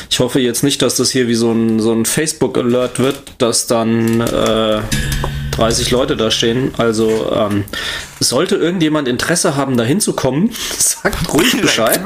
Ich 0.10 0.20
hoffe 0.20 0.40
jetzt 0.40 0.64
nicht, 0.64 0.82
dass 0.82 0.96
das 0.96 1.12
hier 1.12 1.28
wie 1.28 1.36
so 1.36 1.52
ein, 1.52 1.80
so 1.80 1.94
ein 1.94 2.06
Facebook-Alert 2.06 3.00
wird, 3.00 3.20
dass 3.38 3.68
dann 3.68 4.22
äh, 4.22 4.82
30 5.58 5.92
Leute 5.92 6.16
da 6.16 6.32
stehen. 6.32 6.72
Also 6.78 7.32
ähm, 7.36 7.66
sollte 8.20 8.56
irgendjemand 8.56 9.08
Interesse 9.08 9.56
haben, 9.56 9.78
da 9.78 9.84
hinzukommen, 9.84 10.52
sagt 10.78 11.34
ruhig 11.34 11.60
Bescheid. 11.60 12.00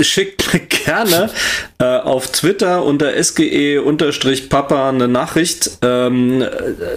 Schickt, 0.00 0.04
schickt 0.04 0.84
gerne 0.84 1.30
äh, 1.78 1.84
auf 1.84 2.28
Twitter 2.28 2.84
unter 2.84 3.12
sge-papa 3.22 4.88
eine 4.88 5.08
Nachricht. 5.08 5.70
Ähm, 5.82 6.44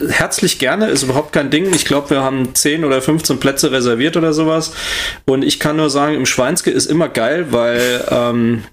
herzlich 0.09 0.59
gerne, 0.59 0.87
ist 0.87 1.03
überhaupt 1.03 1.33
kein 1.33 1.49
Ding. 1.49 1.73
Ich 1.73 1.85
glaube, 1.85 2.09
wir 2.11 2.21
haben 2.21 2.53
10 2.53 2.85
oder 2.85 3.01
15 3.01 3.39
Plätze 3.39 3.71
reserviert 3.71 4.17
oder 4.17 4.33
sowas. 4.33 4.73
Und 5.25 5.43
ich 5.43 5.59
kann 5.59 5.77
nur 5.77 5.89
sagen, 5.89 6.15
im 6.15 6.25
Schweinske 6.25 6.71
ist 6.71 6.85
immer 6.85 7.09
geil, 7.09 7.47
weil 7.51 8.05
ähm, 8.09 8.63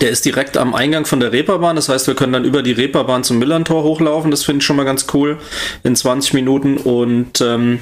der 0.00 0.10
ist 0.10 0.24
direkt 0.24 0.56
am 0.56 0.74
Eingang 0.74 1.04
von 1.04 1.20
der 1.20 1.32
Reeperbahn. 1.32 1.76
Das 1.76 1.88
heißt, 1.88 2.06
wir 2.06 2.14
können 2.14 2.32
dann 2.32 2.44
über 2.44 2.62
die 2.62 2.72
Reeperbahn 2.72 3.24
zum 3.24 3.38
Millantor 3.38 3.82
hochlaufen. 3.82 4.30
Das 4.30 4.44
finde 4.44 4.58
ich 4.58 4.66
schon 4.66 4.76
mal 4.76 4.84
ganz 4.84 5.06
cool 5.14 5.38
in 5.82 5.94
20 5.94 6.34
Minuten. 6.34 6.78
Und 6.78 7.40
ähm, 7.40 7.80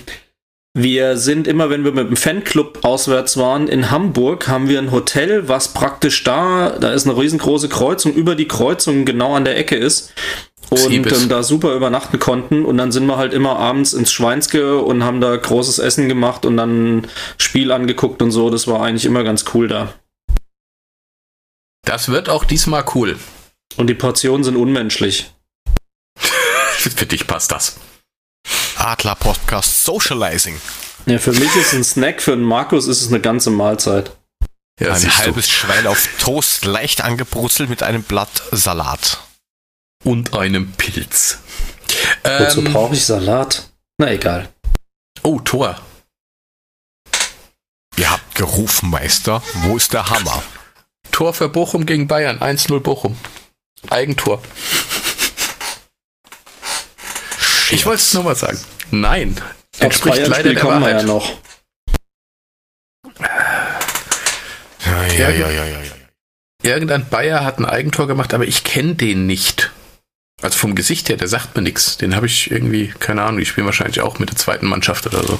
wir 0.74 1.16
sind 1.16 1.46
immer, 1.46 1.70
wenn 1.70 1.84
wir 1.84 1.92
mit 1.92 2.08
dem 2.08 2.16
Fanclub 2.16 2.80
auswärts 2.82 3.36
waren, 3.36 3.68
in 3.68 3.90
Hamburg, 3.90 4.48
haben 4.48 4.68
wir 4.68 4.78
ein 4.78 4.92
Hotel, 4.92 5.48
was 5.48 5.68
praktisch 5.68 6.22
da, 6.24 6.76
da 6.80 6.92
ist 6.92 7.06
eine 7.06 7.16
riesengroße 7.16 7.68
Kreuzung, 7.68 8.14
über 8.14 8.34
die 8.34 8.48
Kreuzung 8.48 9.04
genau 9.04 9.34
an 9.34 9.44
der 9.44 9.56
Ecke 9.56 9.76
ist. 9.76 10.12
Und 10.70 10.92
ähm, 10.92 11.28
da 11.28 11.42
super 11.42 11.74
übernachten 11.74 12.20
konnten. 12.20 12.64
Und 12.64 12.78
dann 12.78 12.92
sind 12.92 13.06
wir 13.06 13.16
halt 13.16 13.34
immer 13.34 13.58
abends 13.58 13.92
ins 13.92 14.12
Schweinske 14.12 14.78
und 14.78 15.02
haben 15.02 15.20
da 15.20 15.34
großes 15.34 15.80
Essen 15.80 16.08
gemacht 16.08 16.46
und 16.46 16.56
dann 16.56 17.08
Spiel 17.38 17.72
angeguckt 17.72 18.22
und 18.22 18.30
so. 18.30 18.50
Das 18.50 18.68
war 18.68 18.80
eigentlich 18.80 19.04
immer 19.04 19.24
ganz 19.24 19.46
cool 19.52 19.66
da. 19.66 19.92
Das 21.84 22.08
wird 22.08 22.28
auch 22.28 22.44
diesmal 22.44 22.84
cool. 22.94 23.18
Und 23.76 23.86
die 23.86 23.94
Portionen 23.94 24.44
sind 24.44 24.56
unmenschlich. 24.56 25.32
für 26.18 27.06
dich 27.06 27.26
passt 27.26 27.52
das. 27.52 27.76
Adler 28.76 29.14
Podcast 29.14 29.84
Socializing. 29.84 30.60
Ja, 31.06 31.18
für 31.18 31.32
mich 31.32 31.54
ist 31.56 31.72
ein 31.72 31.84
Snack, 31.84 32.22
für 32.22 32.32
den 32.32 32.44
Markus 32.44 32.86
ist 32.86 33.00
es 33.00 33.08
eine 33.08 33.20
ganze 33.20 33.50
Mahlzeit. 33.50 34.16
Ja, 34.80 34.94
ein 34.94 35.18
halbes 35.18 35.46
du. 35.46 35.52
Schwein 35.52 35.86
auf 35.86 36.08
Toast, 36.18 36.64
leicht 36.64 37.02
angebrutzelt 37.02 37.68
mit 37.68 37.82
einem 37.82 38.02
Blatt 38.02 38.42
Salat. 38.50 39.20
Und 40.04 40.34
einem 40.34 40.72
Pilz. 40.72 41.38
Wozu 42.22 42.60
ähm, 42.60 42.72
brauche 42.72 42.94
ich 42.94 43.04
Salat? 43.04 43.68
Na 43.98 44.10
egal. 44.10 44.48
Oh, 45.22 45.40
Tor. 45.40 45.78
Ihr 47.96 48.10
habt 48.10 48.34
gerufen, 48.34 48.88
Meister. 48.88 49.42
Wo 49.62 49.76
ist 49.76 49.92
der 49.92 50.08
Hammer? 50.08 50.42
Tor 51.20 51.34
für 51.34 51.50
Bochum 51.50 51.84
gegen 51.84 52.08
Bayern. 52.08 52.38
1-0 52.38 52.80
Bochum. 52.80 53.14
Eigentor. 53.90 54.40
Ich 57.70 57.84
wollte 57.84 58.00
es 58.00 58.14
nur 58.14 58.22
mal 58.22 58.34
sagen. 58.34 58.58
Nein. 58.90 59.36
Entspricht 59.78 60.26
leider 60.28 60.54
der 60.54 60.64
Wahrheit. 60.64 61.02
Ja 61.02 61.02
noch. 61.02 61.36
Ja, 64.82 65.06
ja, 65.08 65.28
ja, 65.28 65.50
ja, 65.50 65.64
ja, 65.66 65.80
ja. 65.82 65.92
Irgendein 66.62 67.06
Bayer 67.10 67.44
hat 67.44 67.58
ein 67.58 67.66
Eigentor 67.66 68.06
gemacht, 68.06 68.32
aber 68.32 68.46
ich 68.46 68.64
kenne 68.64 68.94
den 68.94 69.26
nicht. 69.26 69.72
Also 70.40 70.56
vom 70.56 70.74
Gesicht 70.74 71.10
her, 71.10 71.18
der 71.18 71.28
sagt 71.28 71.54
mir 71.54 71.60
nichts. 71.60 71.98
Den 71.98 72.16
habe 72.16 72.24
ich 72.24 72.50
irgendwie, 72.50 72.94
keine 72.98 73.24
Ahnung, 73.24 73.40
die 73.40 73.46
spielen 73.46 73.66
wahrscheinlich 73.66 74.00
auch 74.00 74.18
mit 74.18 74.30
der 74.30 74.36
zweiten 74.36 74.66
Mannschaft 74.66 75.06
oder 75.06 75.22
so. 75.22 75.38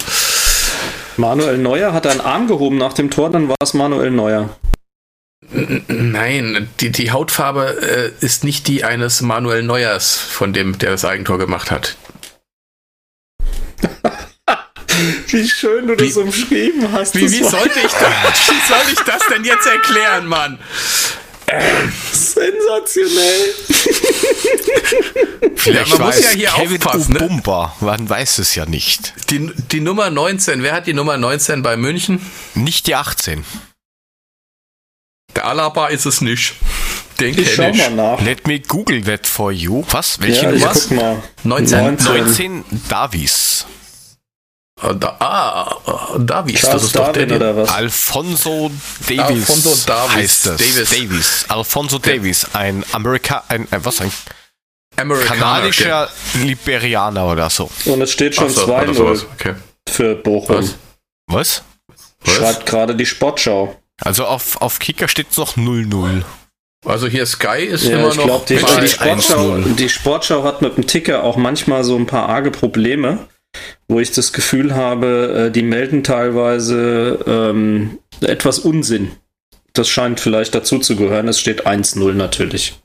Manuel 1.17 1.57
Neuer 1.57 1.95
hat 1.95 2.07
einen 2.07 2.21
Arm 2.21 2.49
gehoben 2.49 2.77
nach 2.77 2.93
dem 2.93 3.11
Tor, 3.11 3.31
dann 3.31 3.49
war 3.49 3.57
es 3.63 3.73
Manuel 3.73 4.11
Neuer. 4.11 4.51
Nein, 5.89 6.69
die, 6.81 6.91
die 6.91 7.11
Hautfarbe 7.11 8.13
äh, 8.21 8.25
ist 8.25 8.45
nicht 8.45 8.69
die 8.69 8.85
eines 8.85 9.21
Manuel 9.21 9.63
Neuers, 9.63 10.17
von 10.17 10.53
dem 10.53 10.79
der 10.79 10.91
das 10.91 11.05
Eigentor 11.05 11.39
gemacht 11.39 11.71
hat. 11.71 11.97
Wie 15.29 15.49
schön 15.49 15.87
du 15.87 15.97
das 15.97 16.17
umschrieben 16.17 16.93
hast. 16.93 17.15
Wie, 17.15 17.23
wie, 17.23 17.43
sollte 17.43 17.79
ich 17.79 17.93
das, 17.93 17.93
wie 18.49 18.69
soll 18.69 18.93
ich 18.93 19.01
das 19.01 19.23
denn 19.29 19.45
jetzt 19.45 19.67
erklären, 19.67 20.27
Mann? 20.27 20.59
sensationell. 22.13 23.55
Vielleicht 25.57 25.67
Ja, 25.67 25.87
man 25.89 25.99
war 25.99 26.07
muss 26.07 26.17
es 26.17 26.25
ja 26.25 26.31
hier 26.31 26.49
Kevin 26.51 26.83
aufpassen, 26.83 27.15
ne? 27.15 27.25
Ubumba. 27.25 27.77
Man 27.81 28.09
weiß 28.09 28.39
es 28.39 28.55
ja 28.55 28.67
nicht. 28.67 29.15
Die, 29.31 29.51
die 29.73 29.81
Nummer 29.81 30.11
19, 30.11 30.63
wer 30.63 30.73
hat 30.73 30.87
die 30.87 30.95
Nummer 30.95 31.17
19 31.17 31.63
bei 31.63 31.77
München? 31.77 32.21
Nicht 32.55 32.87
die 32.87 32.95
18. 32.95 33.45
Der 35.37 35.47
Alaba 35.47 35.89
ist 35.89 36.07
es 36.07 36.21
nicht. 36.21 36.55
Den 37.21 37.39
Ich 37.39 37.55
schau 37.55 37.73
mal 37.73 37.91
nach. 37.91 38.21
Let 38.21 38.47
me 38.47 38.61
google 38.61 39.03
that 39.05 39.27
for 39.27 39.53
you. 39.53 39.85
Was? 39.91 40.21
Welche 40.21 40.47
Ja, 40.47 40.53
ich 40.53 40.65
guck 40.65 40.91
mal. 40.93 41.23
19. 41.45 41.79
19. 41.97 42.17
19 42.17 42.65
Davies. 42.89 43.67
Ah, 44.83 44.95
da, 44.95 45.17
ah, 45.21 46.17
Davies, 46.19 46.63
das 46.63 46.71
Charles 46.71 46.83
ist 46.85 46.97
doch 46.97 47.13
der, 47.13 47.27
Darwin 47.27 47.29
der 47.29 47.37
oder 47.53 47.57
was? 47.59 47.69
Alfonso 47.71 48.71
Davies. 49.07 49.21
Alfonso 49.51 49.77
Davies. 49.87 50.15
heißt 50.15 50.47
es. 50.47 50.57
Davis. 50.57 50.91
Davies. 50.91 51.45
Alfonso 51.49 51.99
Davies. 51.99 52.47
Ein 52.55 52.85
Amerika, 52.93 53.45
ein, 53.49 53.69
ein 53.71 53.85
was? 53.85 54.01
Ein 54.01 54.11
Amerikaner. 54.97 55.39
kanadischer 55.39 56.09
Liberianer 56.43 57.27
oder 57.27 57.51
so. 57.51 57.71
Und 57.85 58.01
es 58.01 58.11
steht 58.11 58.39
Okay. 58.39 58.49
schon 58.51 58.55
so, 58.55 58.65
oder 58.65 58.85
2-0 58.87 58.95
sowas. 58.95 59.27
Okay. 59.39 59.55
für 59.87 60.15
Bochum. 60.15 60.57
Was? 60.57 60.75
Was? 61.27 61.63
Was? 62.25 62.35
Schreibt 62.37 62.67
gerade 62.67 62.97
die 62.97 63.07
Sportschau. 63.07 63.77
Also 64.01 64.25
auf, 64.25 64.61
auf 64.63 64.79
Kicker 64.79 65.09
steht 65.09 65.29
es 65.31 65.37
noch 65.37 65.57
0-0. 65.57 66.23
Also 66.87 67.07
hier 67.07 67.27
Sky 67.27 67.63
ist 67.65 67.85
Ja, 67.85 67.99
immer 67.99 68.09
ich 68.09 68.17
noch. 68.17 68.25
glaube, 68.25 68.47
die, 68.49 68.57
die, 68.57 68.89
Sportschau, 68.89 69.55
1-0. 69.57 69.75
die 69.75 69.89
Sportschau 69.89 70.45
hat 70.45 70.63
mit 70.63 70.77
dem 70.77 70.87
Ticker 70.87 71.25
auch 71.25 71.37
manchmal 71.37 71.85
so 71.85 71.97
ein 71.97 72.07
paar 72.07 72.29
arge 72.29 72.51
Probleme, 72.51 73.27
wo 73.89 74.01
ich 74.01 74.13
das 74.13 74.33
Gefühl 74.33 74.75
habe, 74.75 75.49
äh, 75.49 75.51
die 75.51 75.63
melden 75.63 76.03
teilweise 76.05 77.19
ähm, 77.27 77.99
etwas 78.23 78.59
Unsinn. 78.61 79.13
Das 79.75 79.89
scheint 79.89 80.21
vielleicht 80.21 80.55
dazu 80.55 80.79
zu 80.79 80.97
gehören. 80.97 81.29
Es 81.29 81.39
steht 81.39 81.67
1-0 81.67 82.13
natürlich. 82.15 82.81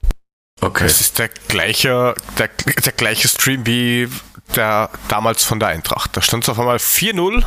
okay. 0.62 0.84
Das 0.84 1.00
ist 1.00 1.18
der 1.18 1.30
gleiche, 1.48 2.14
der, 2.38 2.50
der 2.84 2.92
gleiche 2.94 3.28
Stream 3.30 3.66
wie 3.66 4.10
der 4.56 4.90
damals 5.08 5.44
von 5.44 5.60
der 5.60 5.70
Eintracht. 5.70 6.16
Da 6.18 6.22
stand 6.22 6.44
es 6.44 6.50
auf 6.50 6.60
einmal 6.60 6.78
4-0 6.78 7.44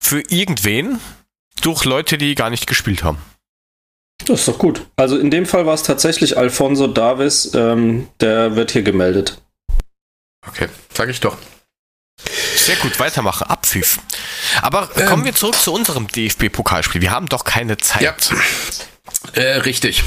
für 0.00 0.20
irgendwen 0.30 1.00
durch 1.60 1.84
Leute, 1.84 2.18
die 2.18 2.34
gar 2.34 2.50
nicht 2.50 2.66
gespielt 2.66 3.02
haben. 3.04 3.18
Das 4.26 4.40
ist 4.40 4.48
doch 4.48 4.58
gut. 4.58 4.86
Also 4.96 5.16
in 5.18 5.30
dem 5.30 5.46
Fall 5.46 5.64
war 5.66 5.74
es 5.74 5.82
tatsächlich 5.84 6.36
Alfonso 6.36 6.86
Davis, 6.88 7.52
ähm, 7.54 8.08
der 8.20 8.56
wird 8.56 8.72
hier 8.72 8.82
gemeldet. 8.82 9.40
Okay, 10.46 10.68
sag 10.92 11.08
ich 11.08 11.20
doch. 11.20 11.36
Sehr 12.56 12.76
gut, 12.76 12.98
weitermachen. 12.98 13.46
Abpfiff. 13.48 14.00
Aber 14.60 14.90
Ähm. 14.96 15.06
kommen 15.06 15.24
wir 15.24 15.34
zurück 15.34 15.54
zu 15.54 15.72
unserem 15.72 16.08
DFB-Pokalspiel. 16.08 17.00
Wir 17.00 17.12
haben 17.12 17.26
doch 17.28 17.44
keine 17.44 17.76
Zeit. 17.78 18.02
Ja. 18.02 18.14
Äh, 19.34 19.58
richtig. 19.58 20.02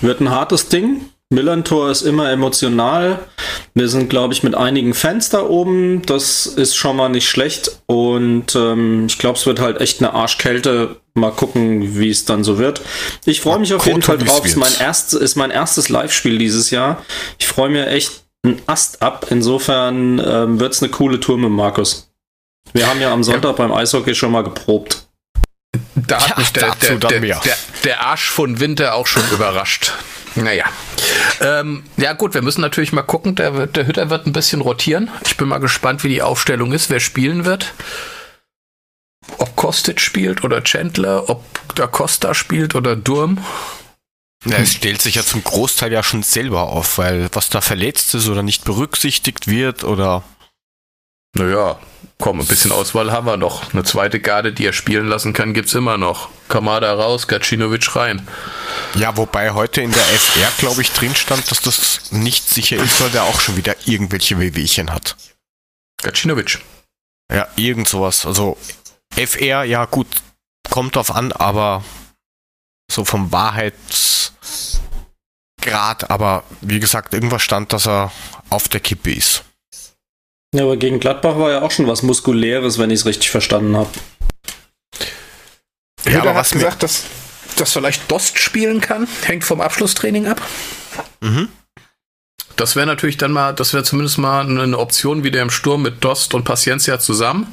Wird 0.00 0.20
ein 0.20 0.30
hartes 0.30 0.68
Ding. 0.68 1.08
Millantor 1.30 1.90
ist 1.90 2.02
immer 2.02 2.30
emotional. 2.30 3.18
Wir 3.74 3.88
sind, 3.88 4.08
glaube 4.08 4.32
ich, 4.32 4.42
mit 4.42 4.54
einigen 4.54 4.94
Fans 4.94 5.28
da 5.28 5.42
oben. 5.42 6.00
Das 6.06 6.46
ist 6.46 6.74
schon 6.74 6.96
mal 6.96 7.10
nicht 7.10 7.28
schlecht. 7.28 7.70
Und 7.86 8.54
ähm, 8.56 9.06
ich 9.06 9.18
glaube, 9.18 9.38
es 9.38 9.44
wird 9.44 9.60
halt 9.60 9.80
echt 9.80 10.00
eine 10.00 10.14
Arschkälte. 10.14 10.96
Mal 11.14 11.30
gucken, 11.32 11.98
wie 11.98 12.08
es 12.08 12.24
dann 12.24 12.44
so 12.44 12.58
wird. 12.58 12.80
Ich 13.26 13.42
freue 13.42 13.58
mich 13.58 13.74
auf 13.74 13.84
jeden 13.86 14.00
Fall 14.02 14.16
drauf. 14.18 14.40
Es 14.44 14.52
ist 14.52 14.56
mein, 14.56 14.72
erst, 14.80 15.12
ist 15.14 15.36
mein 15.36 15.50
erstes 15.50 15.90
Live-Spiel 15.90 16.38
dieses 16.38 16.70
Jahr. 16.70 17.04
Ich 17.38 17.46
freue 17.46 17.68
mir 17.68 17.88
echt 17.88 18.22
einen 18.44 18.62
Ast 18.66 19.02
ab. 19.02 19.26
Insofern 19.28 20.22
ähm, 20.24 20.60
wird 20.60 20.72
es 20.72 20.82
eine 20.82 20.90
coole 20.90 21.20
Tour 21.20 21.36
mit 21.36 21.50
Markus. 21.50 22.10
Wir 22.72 22.86
haben 22.88 23.00
ja 23.02 23.12
am 23.12 23.22
Sonntag 23.24 23.56
beim 23.56 23.72
Eishockey 23.72 24.14
schon 24.14 24.32
mal 24.32 24.44
geprobt. 24.44 25.08
Da 25.94 26.20
hat 26.20 26.30
Ja, 26.30 26.38
mich 26.38 26.52
der, 26.52 26.68
dazu 26.68 26.78
der, 26.86 26.96
dann 26.98 27.10
der, 27.10 27.20
mehr. 27.20 27.40
der, 27.44 27.56
der 27.84 28.00
Arsch 28.06 28.30
von 28.30 28.60
Winter 28.60 28.94
auch 28.94 29.06
schon 29.06 29.22
überrascht. 29.32 29.92
Naja. 30.36 30.64
Ähm, 31.40 31.84
ja, 31.96 32.12
gut, 32.12 32.34
wir 32.34 32.42
müssen 32.42 32.60
natürlich 32.60 32.92
mal 32.92 33.02
gucken. 33.02 33.34
Der, 33.34 33.66
der 33.66 33.86
Hütter 33.86 34.10
wird 34.10 34.26
ein 34.26 34.32
bisschen 34.32 34.60
rotieren. 34.60 35.10
Ich 35.24 35.36
bin 35.36 35.48
mal 35.48 35.58
gespannt, 35.58 36.04
wie 36.04 36.08
die 36.08 36.22
Aufstellung 36.22 36.72
ist, 36.72 36.90
wer 36.90 37.00
spielen 37.00 37.44
wird. 37.44 37.74
Ob 39.38 39.54
Kostic 39.56 40.00
spielt 40.00 40.44
oder 40.44 40.62
Chandler, 40.64 41.28
ob 41.28 41.44
da 41.74 41.86
Costa 41.86 42.34
spielt 42.34 42.74
oder 42.74 42.96
Durm. 42.96 43.38
Ja, 44.44 44.58
es 44.58 44.74
stellt 44.74 45.02
sich 45.02 45.16
ja 45.16 45.22
zum 45.22 45.42
Großteil 45.42 45.92
ja 45.92 46.02
schon 46.02 46.22
selber 46.22 46.62
auf, 46.62 46.98
weil 46.98 47.28
was 47.32 47.50
da 47.50 47.60
verletzt 47.60 48.14
ist 48.14 48.28
oder 48.28 48.42
nicht 48.42 48.64
berücksichtigt 48.64 49.48
wird 49.48 49.84
oder 49.84 50.22
Naja, 51.34 51.78
komm, 52.18 52.40
ein 52.40 52.46
bisschen 52.46 52.72
Auswahl 52.72 53.12
haben 53.12 53.26
wir 53.26 53.36
noch. 53.36 53.72
Eine 53.72 53.84
zweite 53.84 54.20
Garde, 54.20 54.52
die 54.52 54.66
er 54.66 54.72
spielen 54.72 55.06
lassen 55.06 55.32
kann, 55.32 55.54
gibt's 55.54 55.74
immer 55.74 55.96
noch. 55.96 56.28
Kamada 56.48 56.92
raus, 56.94 57.28
Gacinovic 57.28 57.94
rein. 57.94 58.26
Ja, 58.94 59.16
wobei 59.16 59.52
heute 59.52 59.82
in 59.82 59.92
der 59.92 60.02
FR, 60.02 60.50
glaube 60.58 60.82
ich, 60.82 60.92
drin 60.92 61.14
stand, 61.14 61.50
dass 61.50 61.60
das 61.60 62.10
nicht 62.10 62.48
sicher 62.48 62.78
ist, 62.78 63.00
weil 63.00 63.10
der 63.10 63.24
auch 63.24 63.40
schon 63.40 63.56
wieder 63.56 63.76
irgendwelche 63.84 64.38
Wehwehchen 64.38 64.92
hat. 64.92 65.16
Gacinovic. 66.02 66.60
Ja, 67.30 67.46
irgend 67.56 67.88
sowas. 67.88 68.24
Also 68.24 68.56
FR, 69.14 69.64
ja 69.64 69.84
gut, 69.84 70.06
kommt 70.70 70.96
drauf 70.96 71.14
an, 71.14 71.32
aber 71.32 71.84
so 72.90 73.04
vom 73.04 73.30
Wahrheitsgrad, 73.32 76.10
aber 76.10 76.44
wie 76.62 76.80
gesagt, 76.80 77.12
irgendwas 77.12 77.42
stand, 77.42 77.72
dass 77.72 77.86
er 77.86 78.10
auf 78.48 78.68
der 78.68 78.80
Kippe 78.80 79.12
ist. 79.12 79.44
Ja, 80.54 80.62
aber 80.62 80.76
gegen 80.76 80.98
Gladbach 80.98 81.36
war 81.38 81.50
ja 81.50 81.62
auch 81.62 81.70
schon 81.70 81.86
was 81.86 82.02
Muskuläres, 82.02 82.78
wenn 82.78 82.90
ich 82.90 83.00
es 83.00 83.06
richtig 83.06 83.30
verstanden 83.30 83.76
habe. 83.76 83.90
Ja, 86.04 86.12
Hütter 86.12 86.20
aber 86.20 86.30
hat 86.30 86.36
was 86.36 86.50
gesagt, 86.50 86.82
dass, 86.82 87.04
dass 87.56 87.72
vielleicht 87.72 88.10
Dost 88.10 88.38
spielen 88.38 88.80
kann. 88.80 89.06
Hängt 89.24 89.44
vom 89.44 89.60
Abschlusstraining 89.60 90.26
ab. 90.26 90.40
mhm. 91.20 91.48
Das 92.56 92.74
wäre 92.74 92.86
natürlich 92.86 93.16
dann 93.16 93.30
mal, 93.30 93.52
das 93.52 93.72
wäre 93.72 93.84
zumindest 93.84 94.18
mal 94.18 94.40
eine 94.40 94.78
Option 94.78 95.22
wieder 95.22 95.40
im 95.42 95.50
Sturm 95.50 95.82
mit 95.82 96.02
Dost 96.02 96.34
und 96.34 96.42
Paciencia 96.42 96.98
zusammen. 96.98 97.46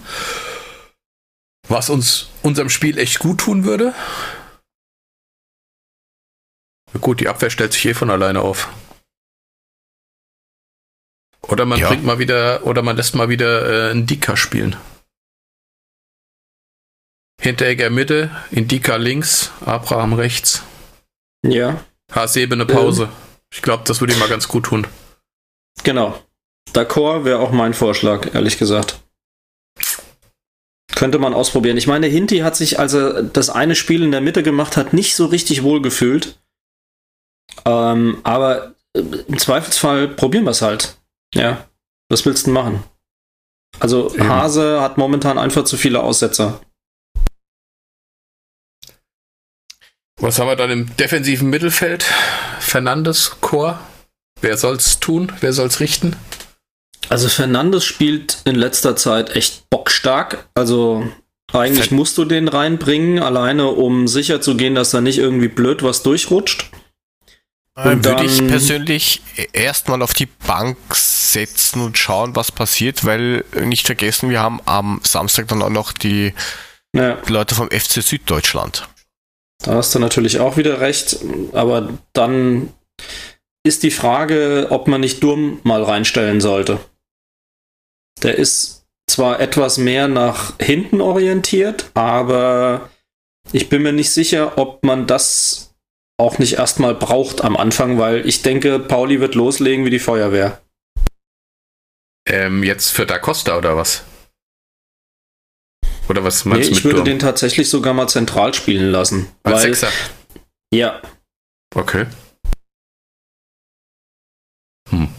Was 1.67 1.91
uns 1.91 2.29
unserem 2.41 2.69
Spiel 2.69 2.97
echt 2.97 3.19
gut 3.19 3.39
tun 3.41 3.65
würde. 3.65 3.93
Na 6.91 6.99
Gut, 6.99 7.19
die 7.19 7.27
Abwehr 7.27 7.51
stellt 7.51 7.73
sich 7.73 7.85
eh 7.85 7.93
von 7.93 8.09
alleine 8.09 8.41
auf. 8.41 8.67
Oder 11.47 11.65
man 11.65 11.79
Ja. 11.79 11.87
bringt 11.89 12.03
mal 12.03 12.19
wieder, 12.19 12.65
oder 12.65 12.81
man 12.81 12.95
lässt 12.97 13.15
mal 13.15 13.29
wieder 13.29 13.87
äh, 13.87 13.91
einen 13.91 14.05
Dika 14.07 14.35
spielen. 14.37 14.75
Hinteregger 17.41 17.89
Mitte, 17.89 18.31
Indika 18.51 18.95
links, 18.95 19.51
Abraham 19.65 20.13
rechts. 20.13 20.63
Ja, 21.45 21.83
Hasebe 22.11 22.55
eine 22.55 22.65
Pause. 22.65 23.09
Ich 23.53 23.61
glaube, 23.61 23.83
das 23.85 23.99
würde 23.99 24.13
ihm 24.13 24.19
mal 24.19 24.29
ganz 24.29 24.47
gut 24.47 24.65
tun. 24.65 24.87
genau. 25.83 26.19
D'accord 26.73 27.23
wäre 27.23 27.39
auch 27.39 27.51
mein 27.51 27.73
Vorschlag, 27.73 28.33
ehrlich 28.33 28.57
gesagt. 28.57 28.99
Könnte 30.93 31.19
man 31.19 31.33
ausprobieren. 31.33 31.77
Ich 31.77 31.87
meine, 31.87 32.07
Hinti 32.07 32.39
hat 32.39 32.55
sich, 32.55 32.79
als 32.79 32.93
er 32.93 33.23
das 33.23 33.49
eine 33.49 33.75
Spiel 33.75 34.01
in 34.03 34.11
der 34.11 34.21
Mitte 34.21 34.43
gemacht 34.43 34.75
hat, 34.75 34.91
nicht 34.93 35.15
so 35.15 35.25
richtig 35.27 35.63
wohl 35.63 35.81
gefühlt. 35.81 36.39
Ähm, 37.65 38.19
aber 38.23 38.73
im 38.93 39.37
Zweifelsfall 39.37 40.07
probieren 40.07 40.43
wir 40.45 40.51
es 40.51 40.61
halt. 40.61 40.97
Ja. 41.35 41.67
Was 42.09 42.25
willst 42.25 42.43
du 42.43 42.45
denn 42.47 42.53
machen? 42.53 42.83
Also 43.79 44.13
Eben. 44.13 44.27
Hase 44.29 44.79
hat 44.81 44.97
momentan 44.97 45.37
einfach 45.37 45.65
zu 45.65 45.75
viele 45.77 46.01
Aussetzer. 46.01 46.61
Was 50.19 50.39
haben 50.39 50.47
wir 50.47 50.55
dann 50.55 50.71
im 50.71 50.95
defensiven 50.95 51.49
Mittelfeld? 51.49 52.05
Fernandes, 52.59 53.37
Chor. 53.41 53.79
Wer 54.41 54.57
soll's 54.57 54.99
tun? 54.99 55.31
Wer 55.41 55.53
soll's 55.53 55.79
richten? 55.79 56.15
Also 57.09 57.27
Fernandes 57.29 57.85
spielt 57.85 58.41
in 58.45 58.55
letzter 58.55 58.95
Zeit 58.95 59.35
echt 59.35 59.69
bockstark. 59.69 60.47
Also 60.55 61.07
eigentlich 61.51 61.89
Fer- 61.89 61.95
musst 61.95 62.17
du 62.17 62.25
den 62.25 62.47
reinbringen, 62.47 63.19
alleine 63.21 63.67
um 63.67 64.07
sicher 64.07 64.41
zu 64.41 64.55
gehen, 64.57 64.75
dass 64.75 64.91
da 64.91 65.01
nicht 65.01 65.17
irgendwie 65.17 65.47
blöd 65.49 65.83
was 65.83 66.01
durchrutscht. 66.01 66.71
Dann 67.75 67.97
Und 67.97 68.05
würde 68.05 68.23
ich 68.25 68.47
persönlich 68.47 69.21
erstmal 69.51 70.01
auf 70.01 70.13
die 70.13 70.27
Bank 70.27 70.77
setzen 71.35 71.81
und 71.81 71.97
schauen, 71.97 72.35
was 72.35 72.51
passiert, 72.51 73.05
weil 73.05 73.43
nicht 73.63 73.85
vergessen, 73.85 74.29
wir 74.29 74.39
haben 74.41 74.59
am 74.65 75.01
Samstag 75.03 75.47
dann 75.49 75.61
auch 75.61 75.69
noch 75.69 75.91
die 75.91 76.33
Ja, 76.95 77.17
Leute 77.27 77.55
vom 77.55 77.69
FC 77.69 78.01
Süddeutschland. 78.01 78.87
da 79.63 79.75
hast 79.75 79.93
du 79.93 79.99
natürlich 79.99 80.39
auch 80.39 80.57
wieder 80.57 80.79
recht. 80.79 81.17
Aber 81.53 81.89
dann 82.13 82.73
ist 83.65 83.83
die 83.83 83.91
Frage, 83.91 84.67
ob 84.69 84.87
man 84.87 85.01
nicht 85.01 85.21
Durm 85.23 85.59
mal 85.63 85.83
reinstellen 85.83 86.39
sollte. 86.41 86.79
Der 88.23 88.35
ist 88.35 88.85
zwar 89.09 89.39
etwas 89.39 89.77
mehr 89.77 90.07
nach 90.07 90.53
hinten 90.59 91.01
orientiert, 91.01 91.91
aber 91.93 92.89
ich 93.51 93.69
bin 93.69 93.83
mir 93.83 93.91
nicht 93.93 94.11
sicher, 94.11 94.57
ob 94.57 94.83
man 94.83 95.05
das 95.05 95.73
auch 96.17 96.39
nicht 96.39 96.53
erstmal 96.53 96.95
braucht 96.95 97.43
am 97.43 97.57
Anfang, 97.57 97.99
weil 97.99 98.25
ich 98.25 98.41
denke, 98.41 98.79
Pauli 98.79 99.19
wird 99.19 99.35
loslegen 99.35 99.83
wie 99.85 99.89
die 99.89 99.99
Feuerwehr. 99.99 100.61
Ähm, 102.27 102.63
jetzt 102.63 102.91
für 102.91 103.05
Da 103.05 103.19
Costa 103.19 103.57
oder 103.57 103.77
was? 103.77 104.03
Oder 106.09 106.23
was 106.23 106.45
Nee, 106.45 106.51
meinst 106.53 106.69
du 106.69 106.73
ich 106.73 106.83
würde 106.83 106.97
Durm? 106.97 107.05
den 107.05 107.19
tatsächlich 107.19 107.69
sogar 107.69 107.93
mal 107.93 108.07
zentral 108.07 108.53
spielen 108.53 108.91
lassen. 108.91 109.27
Als 109.43 109.55
weil, 109.63 109.73
Sechser. 109.73 109.89
ja, 110.73 111.01
Okay. 111.73 112.05
Hm. 114.89 115.09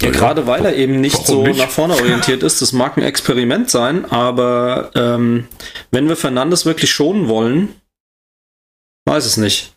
Ja, 0.00 0.06
Ja, 0.06 0.10
gerade 0.10 0.46
weil 0.46 0.64
er 0.64 0.74
eben 0.74 1.00
nicht 1.00 1.24
so 1.26 1.42
nicht? 1.46 1.58
nach 1.58 1.70
vorne 1.70 1.94
orientiert 1.94 2.42
ist. 2.42 2.60
Das 2.62 2.72
mag 2.72 2.96
ein 2.96 3.02
Experiment 3.04 3.70
sein, 3.70 4.06
aber 4.06 4.90
ähm, 4.94 5.46
wenn 5.90 6.08
wir 6.08 6.16
Fernandes 6.16 6.64
wirklich 6.66 6.90
schonen 6.90 7.28
wollen, 7.28 7.80
weiß 9.06 9.24
es 9.26 9.36
nicht. 9.36 9.76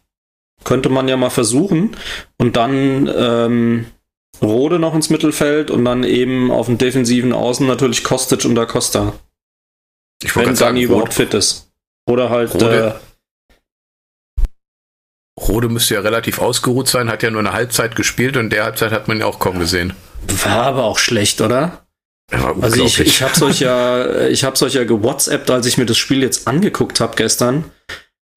Könnte 0.64 0.90
man 0.90 1.08
ja 1.10 1.18
mal 1.18 1.30
versuchen 1.30 1.96
und 2.40 2.56
dann 2.56 3.08
ähm, 3.14 3.86
Rode 4.42 4.80
noch 4.80 4.94
ins 4.96 5.10
Mittelfeld 5.10 5.72
und 5.72 5.86
dann 5.86 6.04
eben 6.04 6.52
auf 6.52 6.66
dem 6.66 6.78
defensiven 6.78 7.34
Außen 7.34 7.66
natürlich 7.68 8.04
Kostic 8.04 8.46
und 8.46 8.56
Da 8.56 8.66
Costa. 8.66 9.14
Ich 10.24 10.36
Wenn 10.36 10.46
Dani 10.46 10.56
sagen, 10.56 10.78
überhaupt 10.78 11.08
Rode, 11.08 11.16
fit 11.16 11.34
ist. 11.34 11.72
Oder 12.10 12.30
halt 12.30 12.54
Rode- 12.54 13.00
äh, 14.40 14.44
Rode 15.40 15.70
müsste 15.70 15.96
ja 15.96 16.02
relativ 16.02 16.40
ausgeruht 16.40 16.88
sein, 16.88 17.10
hat 17.10 17.24
ja 17.24 17.32
nur 17.32 17.40
eine 17.40 17.54
Halbzeit 17.54 17.96
gespielt 17.96 18.38
und 18.38 18.50
der 18.52 18.64
Halbzeit 18.66 18.92
hat 18.92 19.08
man 19.08 19.20
ja 19.20 19.26
auch 19.26 19.40
kaum 19.40 19.60
gesehen. 19.60 19.94
war 20.44 20.64
aber 20.64 20.84
auch 20.84 21.00
schlecht, 21.00 21.42
oder? 21.42 21.86
Er 22.32 22.56
Also 22.62 22.84
ich, 22.84 23.00
ich 23.00 23.22
habe 23.22 23.46
euch 23.46 23.60
ja, 23.60 24.28
ich 24.28 24.44
habe 24.44 24.64
euch 24.64 24.74
ja 24.74 24.84
gewhatsappt, 24.84 25.50
als 25.50 25.66
ich 25.66 25.78
mir 25.78 25.86
das 25.86 25.98
Spiel 25.98 26.22
jetzt 26.22 26.48
angeguckt 26.48 27.00
habe 27.00 27.16
gestern. 27.16 27.66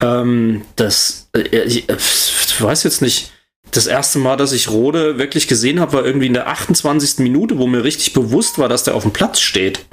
Ähm, 0.01 0.63
das, 0.75 1.29
äh, 1.35 1.39
ich, 1.41 1.89
äh, 1.89 1.95
ich 1.95 2.61
weiß 2.61 2.83
jetzt 2.83 3.01
nicht. 3.01 3.31
Das 3.71 3.87
erste 3.87 4.19
Mal, 4.19 4.37
dass 4.37 4.53
ich 4.53 4.69
Rode 4.69 5.17
wirklich 5.17 5.47
gesehen 5.47 5.79
habe, 5.79 5.93
war 5.93 6.05
irgendwie 6.05 6.27
in 6.27 6.33
der 6.33 6.47
28. 6.47 7.19
Minute, 7.19 7.57
wo 7.57 7.67
mir 7.67 7.83
richtig 7.83 8.13
bewusst 8.13 8.57
war, 8.57 8.69
dass 8.69 8.83
der 8.83 8.95
auf 8.95 9.03
dem 9.03 9.13
Platz 9.13 9.39
steht. 9.39 9.85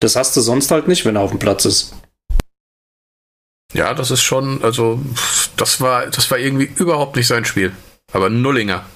Das 0.00 0.16
hast 0.16 0.36
du 0.36 0.40
sonst 0.40 0.70
halt 0.70 0.88
nicht, 0.88 1.04
wenn 1.04 1.16
er 1.16 1.22
auf 1.22 1.30
dem 1.30 1.38
Platz 1.38 1.64
ist. 1.64 1.94
Ja, 3.72 3.94
das 3.94 4.10
ist 4.10 4.22
schon, 4.22 4.62
also 4.62 5.00
das 5.56 5.80
war, 5.80 6.06
das 6.06 6.30
war 6.30 6.38
irgendwie 6.38 6.70
überhaupt 6.76 7.16
nicht 7.16 7.26
sein 7.26 7.44
Spiel. 7.44 7.74
Aber 8.12 8.30
Nullinger. 8.30 8.86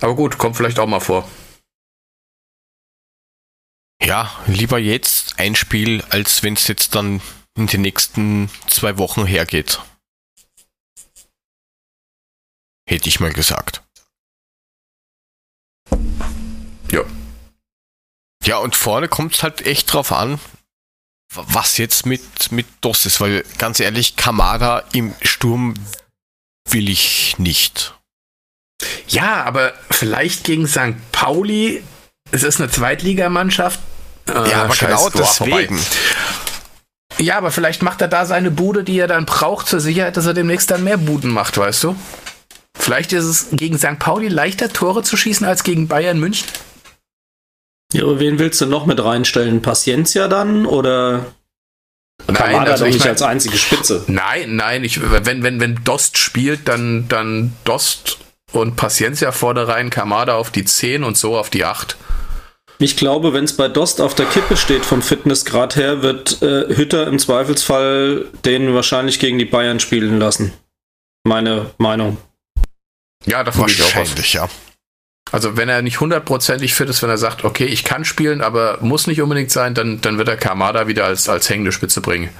Aber 0.00 0.14
gut, 0.14 0.38
kommt 0.38 0.56
vielleicht 0.56 0.78
auch 0.78 0.86
mal 0.86 1.00
vor. 1.00 1.28
Ja, 4.02 4.30
lieber 4.46 4.78
jetzt 4.78 5.38
ein 5.38 5.54
Spiel, 5.56 6.04
als 6.10 6.42
wenn 6.42 6.54
es 6.54 6.68
jetzt 6.68 6.94
dann 6.94 7.20
in 7.56 7.66
den 7.66 7.80
nächsten 7.82 8.50
zwei 8.68 8.98
Wochen 8.98 9.26
hergeht. 9.26 9.80
Hätte 12.88 13.08
ich 13.08 13.20
mal 13.20 13.32
gesagt. 13.32 13.82
Ja. 16.90 17.02
Ja, 18.44 18.58
und 18.58 18.76
vorne 18.76 19.08
kommt 19.08 19.34
es 19.34 19.42
halt 19.42 19.66
echt 19.66 19.92
drauf 19.92 20.12
an, 20.12 20.38
was 21.34 21.78
jetzt 21.78 22.06
mit, 22.06 22.52
mit 22.52 22.66
DOS 22.80 23.06
ist, 23.06 23.20
weil 23.20 23.44
ganz 23.58 23.80
ehrlich, 23.80 24.14
Kamada 24.16 24.84
im 24.92 25.14
Sturm 25.22 25.74
will 26.70 26.88
ich 26.88 27.38
nicht. 27.38 27.94
Ja, 29.08 29.42
aber 29.44 29.72
vielleicht 29.90 30.44
gegen 30.44 30.66
St. 30.68 30.94
Pauli, 31.10 31.82
es 32.30 32.42
ist 32.42 32.60
eine 32.60 32.70
Zweitligamannschaft. 32.70 33.80
Äh, 34.28 34.50
ja, 34.50 34.64
aber 34.64 34.74
scheiß 34.74 35.12
genau 35.12 35.26
vorbei. 35.26 35.66
deswegen. 35.68 35.80
Ja, 37.18 37.38
aber 37.38 37.50
vielleicht 37.50 37.82
macht 37.82 38.02
er 38.02 38.08
da 38.08 38.26
seine 38.26 38.50
Bude, 38.50 38.84
die 38.84 38.98
er 38.98 39.06
dann 39.06 39.24
braucht 39.24 39.66
zur 39.66 39.80
Sicherheit, 39.80 40.16
dass 40.16 40.26
er 40.26 40.34
demnächst 40.34 40.70
dann 40.70 40.84
mehr 40.84 40.98
Buden 40.98 41.30
macht, 41.30 41.56
weißt 41.56 41.84
du? 41.84 41.96
Vielleicht 42.78 43.12
ist 43.12 43.24
es 43.24 43.46
gegen 43.52 43.78
St. 43.78 43.98
Pauli 43.98 44.28
leichter, 44.28 44.72
Tore 44.72 45.02
zu 45.02 45.16
schießen 45.16 45.46
als 45.46 45.64
gegen 45.64 45.88
Bayern 45.88 46.18
München. 46.20 46.46
Ja, 47.92 48.02
aber 48.02 48.20
wen 48.20 48.38
willst 48.38 48.60
du 48.60 48.66
noch 48.66 48.86
mit 48.86 49.02
reinstellen? 49.02 49.62
Paciencia 49.62 50.28
dann 50.28 50.66
oder 50.66 51.26
Kamada 52.26 52.72
also 52.72 52.84
doch 52.84 52.88
ich 52.88 52.94
nicht 52.94 53.04
mein- 53.04 53.10
als 53.10 53.22
einzige 53.22 53.56
Spitze? 53.56 54.04
Nein, 54.08 54.56
nein, 54.56 54.84
ich, 54.84 55.00
wenn, 55.24 55.42
wenn, 55.42 55.60
wenn 55.60 55.82
Dost 55.84 56.18
spielt, 56.18 56.66
dann, 56.68 57.06
dann 57.08 57.52
Dost 57.64 58.18
und 58.52 58.76
Paciencia 58.76 59.32
vorne 59.32 59.68
rein, 59.68 59.90
Kamada 59.90 60.34
auf 60.34 60.50
die 60.50 60.64
10 60.64 61.04
und 61.04 61.16
so 61.16 61.36
auf 61.36 61.50
die 61.50 61.64
8. 61.64 61.96
Ich 62.78 62.96
glaube, 62.96 63.32
wenn 63.32 63.44
es 63.44 63.56
bei 63.56 63.68
Dost 63.68 64.00
auf 64.00 64.14
der 64.14 64.26
Kippe 64.26 64.56
steht 64.56 64.84
vom 64.84 65.00
Fitnessgrad 65.00 65.76
her, 65.76 66.02
wird 66.02 66.42
äh, 66.42 66.74
Hütter 66.76 67.06
im 67.06 67.18
Zweifelsfall 67.18 68.26
den 68.44 68.74
wahrscheinlich 68.74 69.18
gegen 69.18 69.38
die 69.38 69.46
Bayern 69.46 69.80
spielen 69.80 70.18
lassen. 70.18 70.52
Meine 71.24 71.70
Meinung. 71.78 72.18
Ja, 73.24 73.42
davon 73.42 73.66
gehe 73.66 73.74
ich 73.74 73.82
auch 73.82 73.86
aus. 73.88 73.96
Wahrscheinlich, 73.96 74.32
ja. 74.34 74.48
Also 75.32 75.56
wenn 75.56 75.68
er 75.68 75.82
nicht 75.82 76.00
hundertprozentig 76.00 76.74
fit 76.74 76.88
ist, 76.88 77.02
wenn 77.02 77.10
er 77.10 77.18
sagt, 77.18 77.44
okay, 77.44 77.64
ich 77.64 77.82
kann 77.82 78.04
spielen, 78.04 78.42
aber 78.42 78.78
muss 78.80 79.06
nicht 79.08 79.20
unbedingt 79.20 79.50
sein, 79.50 79.74
dann, 79.74 80.00
dann 80.00 80.18
wird 80.18 80.28
er 80.28 80.36
Kamada 80.36 80.86
wieder 80.86 81.04
als, 81.04 81.28
als 81.28 81.48
hängende 81.50 81.72
Spitze 81.72 82.00
bringen. 82.00 82.30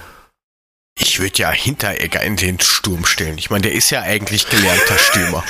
Ich 0.97 1.19
würde 1.19 1.37
ja 1.37 1.51
Hinteregger 1.51 2.21
in 2.21 2.37
den 2.37 2.59
Sturm 2.59 3.05
stellen. 3.05 3.37
Ich 3.37 3.49
meine, 3.49 3.63
der 3.63 3.73
ist 3.73 3.89
ja 3.89 4.01
eigentlich 4.01 4.49
gelernter 4.49 4.97
Stürmer. 4.97 5.43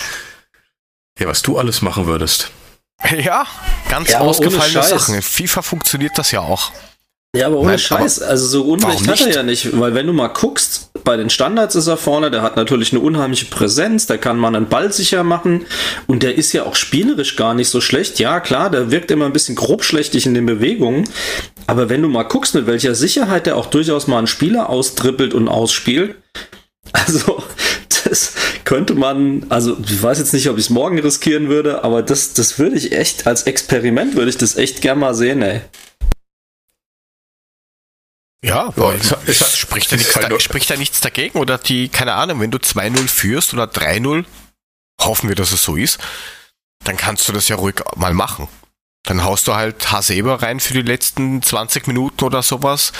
Ja, 1.19 1.27
was 1.27 1.41
du 1.41 1.57
alles 1.57 1.81
machen 1.81 2.05
würdest. 2.07 2.51
Ja, 3.15 3.45
ganz 3.89 4.09
Ja, 4.09 4.19
ausgefallene. 4.19 4.83
Sachen. 4.83 5.15
In 5.15 5.21
FIFA 5.21 5.61
funktioniert 5.61 6.17
das 6.17 6.31
ja 6.31 6.41
auch. 6.41 6.71
Ja, 7.37 7.47
aber 7.47 7.57
ohne 7.57 7.69
Nein, 7.69 7.79
Scheiß. 7.79 8.21
Also 8.21 8.47
so 8.47 8.63
Unrecht 8.63 9.07
hat 9.07 9.21
er 9.21 9.31
ja 9.31 9.43
nicht, 9.43 9.79
weil 9.79 9.93
wenn 9.93 10.07
du 10.07 10.13
mal 10.13 10.29
guckst, 10.29 10.89
bei 11.03 11.15
den 11.17 11.29
Standards 11.29 11.75
ist 11.75 11.85
er 11.85 11.95
vorne, 11.95 12.31
der 12.31 12.41
hat 12.41 12.55
natürlich 12.55 12.91
eine 12.91 12.99
unheimliche 12.99 13.45
Präsenz, 13.45 14.07
der 14.07 14.17
kann 14.17 14.37
man 14.37 14.55
einen 14.55 14.67
Ball 14.67 14.91
sicher 14.91 15.23
machen 15.23 15.65
und 16.07 16.23
der 16.23 16.35
ist 16.35 16.51
ja 16.53 16.63
auch 16.63 16.75
spielerisch 16.75 17.35
gar 17.35 17.53
nicht 17.53 17.69
so 17.69 17.79
schlecht. 17.79 18.17
Ja, 18.19 18.39
klar, 18.39 18.71
der 18.71 18.89
wirkt 18.89 19.11
immer 19.11 19.25
ein 19.25 19.33
bisschen 19.33 19.55
grobschlächtig 19.55 20.25
in 20.25 20.33
den 20.33 20.47
Bewegungen, 20.47 21.07
aber 21.67 21.89
wenn 21.89 22.01
du 22.01 22.09
mal 22.09 22.23
guckst, 22.23 22.55
mit 22.55 22.65
welcher 22.65 22.95
Sicherheit 22.95 23.45
der 23.45 23.55
auch 23.55 23.67
durchaus 23.67 24.07
mal 24.07 24.17
einen 24.17 24.27
Spieler 24.27 24.69
austrippelt 24.69 25.35
und 25.35 25.47
ausspielt, 25.47 26.15
also 26.91 27.43
das 28.03 28.33
könnte 28.65 28.95
man, 28.95 29.45
also 29.49 29.77
ich 29.85 30.01
weiß 30.01 30.17
jetzt 30.17 30.33
nicht, 30.33 30.49
ob 30.49 30.57
ich 30.57 30.65
es 30.65 30.69
morgen 30.71 30.97
riskieren 30.99 31.49
würde, 31.49 31.83
aber 31.83 32.01
das, 32.01 32.33
das 32.33 32.57
würde 32.57 32.77
ich 32.77 32.91
echt, 32.91 33.27
als 33.27 33.43
Experiment 33.43 34.15
würde 34.15 34.29
ich 34.29 34.37
das 34.37 34.57
echt 34.57 34.81
gern 34.81 34.99
mal 34.99 35.13
sehen, 35.13 35.41
ey. 35.43 35.61
Ja, 38.43 38.67
Ja, 38.67 38.73
weil 38.77 38.97
es- 38.97 39.11
es- 39.25 39.57
spricht, 39.57 39.91
ja 39.91 39.97
es 39.97 40.03
nichts, 40.05 40.13
da, 40.13 40.39
spricht 40.39 40.69
ja 40.69 40.77
nichts 40.77 41.01
dagegen. 41.01 41.39
Oder 41.39 41.57
die, 41.57 41.89
keine 41.89 42.13
Ahnung, 42.13 42.39
wenn 42.39 42.51
du 42.51 42.59
2-0 42.59 43.07
führst 43.07 43.53
oder 43.53 43.65
3-0, 43.67 44.25
hoffen 45.01 45.27
wir, 45.29 45.35
dass 45.35 45.51
es 45.51 45.63
so 45.63 45.75
ist, 45.75 45.99
dann 46.83 46.97
kannst 46.97 47.27
du 47.27 47.33
das 47.33 47.47
ja 47.47 47.55
ruhig 47.55 47.75
mal 47.95 48.13
machen. 48.13 48.47
Dann 49.03 49.23
haust 49.23 49.47
du 49.47 49.55
halt 49.55 49.91
Hasebe 49.91 50.41
rein 50.41 50.59
für 50.59 50.73
die 50.73 50.81
letzten 50.81 51.41
20 51.41 51.87
Minuten 51.87 52.23
oder 52.25 52.43
sowas, 52.43 52.93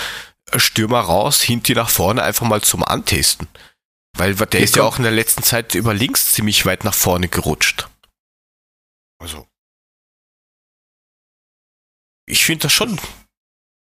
Stürmer 0.56 1.00
raus, 1.00 1.42
Hinti 1.42 1.74
nach 1.74 1.90
vorne, 1.90 2.22
einfach 2.22 2.46
mal 2.46 2.62
zum 2.62 2.82
Antesten. 2.82 3.46
Weil 4.16 4.34
der 4.34 4.48
Hier 4.50 4.60
ist 4.64 4.76
ja 4.76 4.82
auch 4.82 4.96
in 4.96 5.02
der 5.04 5.12
letzten 5.12 5.42
Zeit 5.42 5.74
über 5.74 5.94
links 5.94 6.32
ziemlich 6.32 6.64
weit 6.66 6.82
nach 6.84 6.94
vorne 6.94 7.28
gerutscht. 7.28 7.88
Also. 9.20 9.46
Ich 12.26 12.44
finde 12.44 12.62
das 12.64 12.72
schon. 12.72 12.98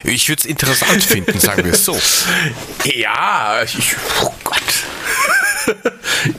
Ich 0.03 0.29
würde 0.29 0.41
es 0.41 0.45
interessant 0.45 1.03
finden, 1.03 1.39
sagen 1.39 1.65
wir 1.65 1.73
es 1.73 1.85
so. 1.85 1.99
Ja, 2.83 3.63
ich, 3.63 3.95
oh 4.21 4.33
Gott. 4.43 4.61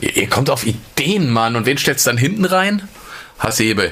ihr, 0.01 0.15
ihr 0.23 0.29
kommt 0.29 0.49
auf 0.49 0.65
Ideen, 0.65 1.29
Mann. 1.29 1.55
Und 1.55 1.65
wen 1.65 1.77
stellst 1.77 2.05
du 2.05 2.09
dann 2.11 2.17
hinten 2.17 2.45
rein? 2.45 2.87
Hasebe. 3.37 3.91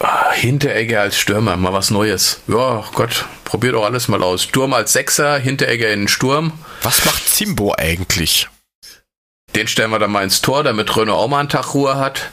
Ah, 0.00 0.32
Hinteregger 0.32 1.02
als 1.02 1.18
Stürmer, 1.18 1.56
mal 1.56 1.74
was 1.74 1.90
Neues. 1.90 2.40
Ja, 2.48 2.84
Gott, 2.94 3.26
probiert 3.44 3.74
doch 3.74 3.84
alles 3.84 4.08
mal 4.08 4.22
aus. 4.22 4.44
Sturm 4.44 4.72
als 4.72 4.94
Sechser, 4.94 5.38
Hinteregger 5.38 5.92
in 5.92 6.00
den 6.00 6.08
Sturm. 6.08 6.52
Was 6.82 7.04
macht 7.04 7.28
Zimbo 7.28 7.74
eigentlich? 7.76 8.48
Den 9.54 9.68
stellen 9.68 9.90
wir 9.90 9.98
dann 9.98 10.10
mal 10.12 10.24
ins 10.24 10.40
Tor, 10.40 10.62
damit 10.62 10.96
Renault 10.96 11.18
auch 11.18 11.28
mal 11.28 11.40
einen 11.40 11.48
Tag 11.50 11.74
Ruhe 11.74 11.96
hat. 11.96 12.30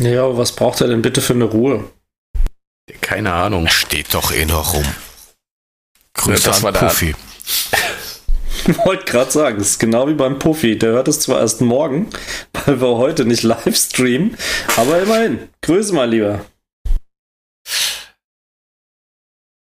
Ja, 0.00 0.24
aber 0.24 0.38
was 0.38 0.52
braucht 0.54 0.80
er 0.80 0.88
denn 0.88 1.02
bitte 1.02 1.20
für 1.20 1.32
eine 1.34 1.44
Ruhe? 1.44 1.90
Keine 3.00 3.32
Ahnung. 3.32 3.68
Steht 3.68 4.14
doch 4.14 4.32
eh 4.32 4.44
noch 4.44 4.74
rum. 4.74 4.94
Grüße 6.14 6.42
Ja, 6.42 6.50
das 6.50 6.64
an 6.64 6.74
Puffy. 6.74 7.14
Wollte 8.84 9.04
gerade 9.04 9.30
sagen, 9.30 9.58
das 9.58 9.70
ist 9.70 9.78
genau 9.78 10.08
wie 10.08 10.14
beim 10.14 10.38
Puffy. 10.38 10.78
Der 10.78 10.92
hört 10.92 11.08
es 11.08 11.20
zwar 11.20 11.40
erst 11.40 11.60
morgen, 11.60 12.10
weil 12.52 12.80
wir 12.80 12.96
heute 12.96 13.24
nicht 13.24 13.42
live 13.42 13.76
streamen, 13.76 14.36
aber 14.76 15.00
immerhin. 15.02 15.48
Grüße 15.62 15.92
mal 15.94 16.08
lieber. 16.08 16.44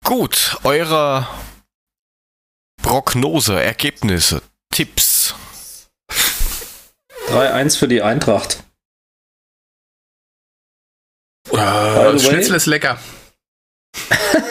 Gut, 0.05 0.59
eure 0.65 1.29
Prognose, 2.83 3.63
Ergebnisse, 3.63 4.43
Tipps. 4.71 5.35
3-1 7.29 7.79
für 7.79 7.89
die 7.89 8.01
Eintracht. 8.01 8.65
Oh, 11.51 12.19
Schnitzel 12.19 12.57
ist 12.57 12.67
lecker. 12.67 12.99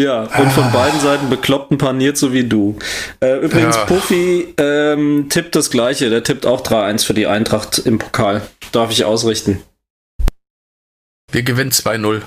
Ja, 0.00 0.22
und 0.22 0.50
von 0.52 0.64
ah. 0.64 0.70
beiden 0.72 0.98
Seiten 0.98 1.28
bekloppten 1.28 1.76
paniert, 1.76 2.16
so 2.16 2.32
wie 2.32 2.44
du. 2.44 2.78
Äh, 3.20 3.36
übrigens, 3.44 3.76
ja. 3.76 3.84
Puffy 3.84 4.54
ähm, 4.56 5.26
tippt 5.28 5.54
das 5.54 5.70
Gleiche. 5.70 6.08
Der 6.08 6.22
tippt 6.22 6.46
auch 6.46 6.62
3-1 6.62 7.04
für 7.04 7.12
die 7.12 7.26
Eintracht 7.26 7.78
im 7.78 7.98
Pokal. 7.98 8.40
Darf 8.72 8.90
ich 8.90 9.04
ausrichten? 9.04 9.62
Wir 11.30 11.42
gewinnen 11.42 11.70
2-0. 11.70 12.22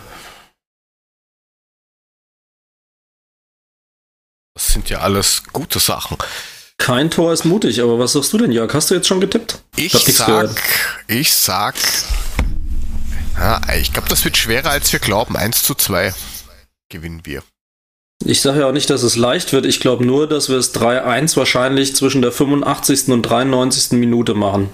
Das 4.53 4.67
sind 4.67 4.89
ja 4.91 4.99
alles 4.99 5.41
gute 5.51 5.79
Sachen. 5.79 6.17
Kein 6.77 7.09
Tor 7.09 7.33
ist 7.33 7.43
mutig, 7.43 7.81
aber 7.81 7.97
was 7.97 8.13
sagst 8.13 8.33
du 8.33 8.37
denn, 8.37 8.51
Jörg? 8.51 8.71
Hast 8.71 8.91
du 8.91 8.95
jetzt 8.95 9.07
schon 9.07 9.19
getippt? 9.19 9.63
Ich, 9.77 9.95
ich 9.95 10.15
sag, 10.15 10.27
gehört. 10.27 10.55
ich 11.07 11.33
sag 11.33 11.75
ja, 13.37 13.61
ich 13.75 13.93
glaube, 13.93 14.09
das 14.09 14.23
wird 14.25 14.37
schwerer, 14.37 14.69
als 14.71 14.91
wir 14.91 14.99
glauben. 14.99 15.35
1 15.35 15.63
zu 15.63 15.75
2 15.75 16.13
gewinnen 16.89 17.21
wir. 17.25 17.43
Ich 18.25 18.41
sage 18.41 18.61
ja 18.61 18.67
auch 18.67 18.71
nicht, 18.73 18.89
dass 18.89 19.03
es 19.03 19.15
leicht 19.15 19.51
wird. 19.51 19.65
Ich 19.65 19.79
glaube 19.79 20.05
nur, 20.05 20.27
dass 20.29 20.47
wir 20.47 20.57
es 20.57 20.73
3-1 20.73 21.35
wahrscheinlich 21.35 21.95
zwischen 21.95 22.21
der 22.21 22.31
85. 22.31 23.09
und 23.09 23.21
93. 23.23 23.93
Minute 23.99 24.33
machen. 24.33 24.69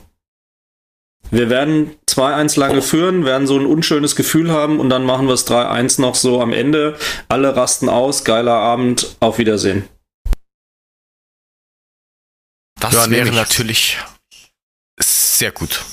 Wir 1.31 1.49
werden 1.49 1.95
2-1 2.07 2.59
lange 2.59 2.81
führen, 2.81 3.25
werden 3.25 3.47
so 3.47 3.57
ein 3.57 3.65
unschönes 3.65 4.15
Gefühl 4.15 4.51
haben 4.51 4.79
und 4.79 4.89
dann 4.89 5.05
machen 5.05 5.27
wir 5.27 5.33
es 5.33 5.47
3-1 5.47 6.01
noch 6.01 6.15
so 6.15 6.41
am 6.41 6.53
Ende. 6.53 6.97
Alle 7.27 7.55
rasten 7.55 7.87
aus, 7.89 8.23
geiler 8.23 8.55
Abend, 8.55 9.15
auf 9.19 9.37
Wiedersehen. 9.37 9.87
Das 12.79 12.93
Ja, 12.93 13.09
wäre 13.09 13.27
ich. 13.29 13.33
natürlich 13.35 13.97
sehr 14.99 15.51
gut. 15.51 15.83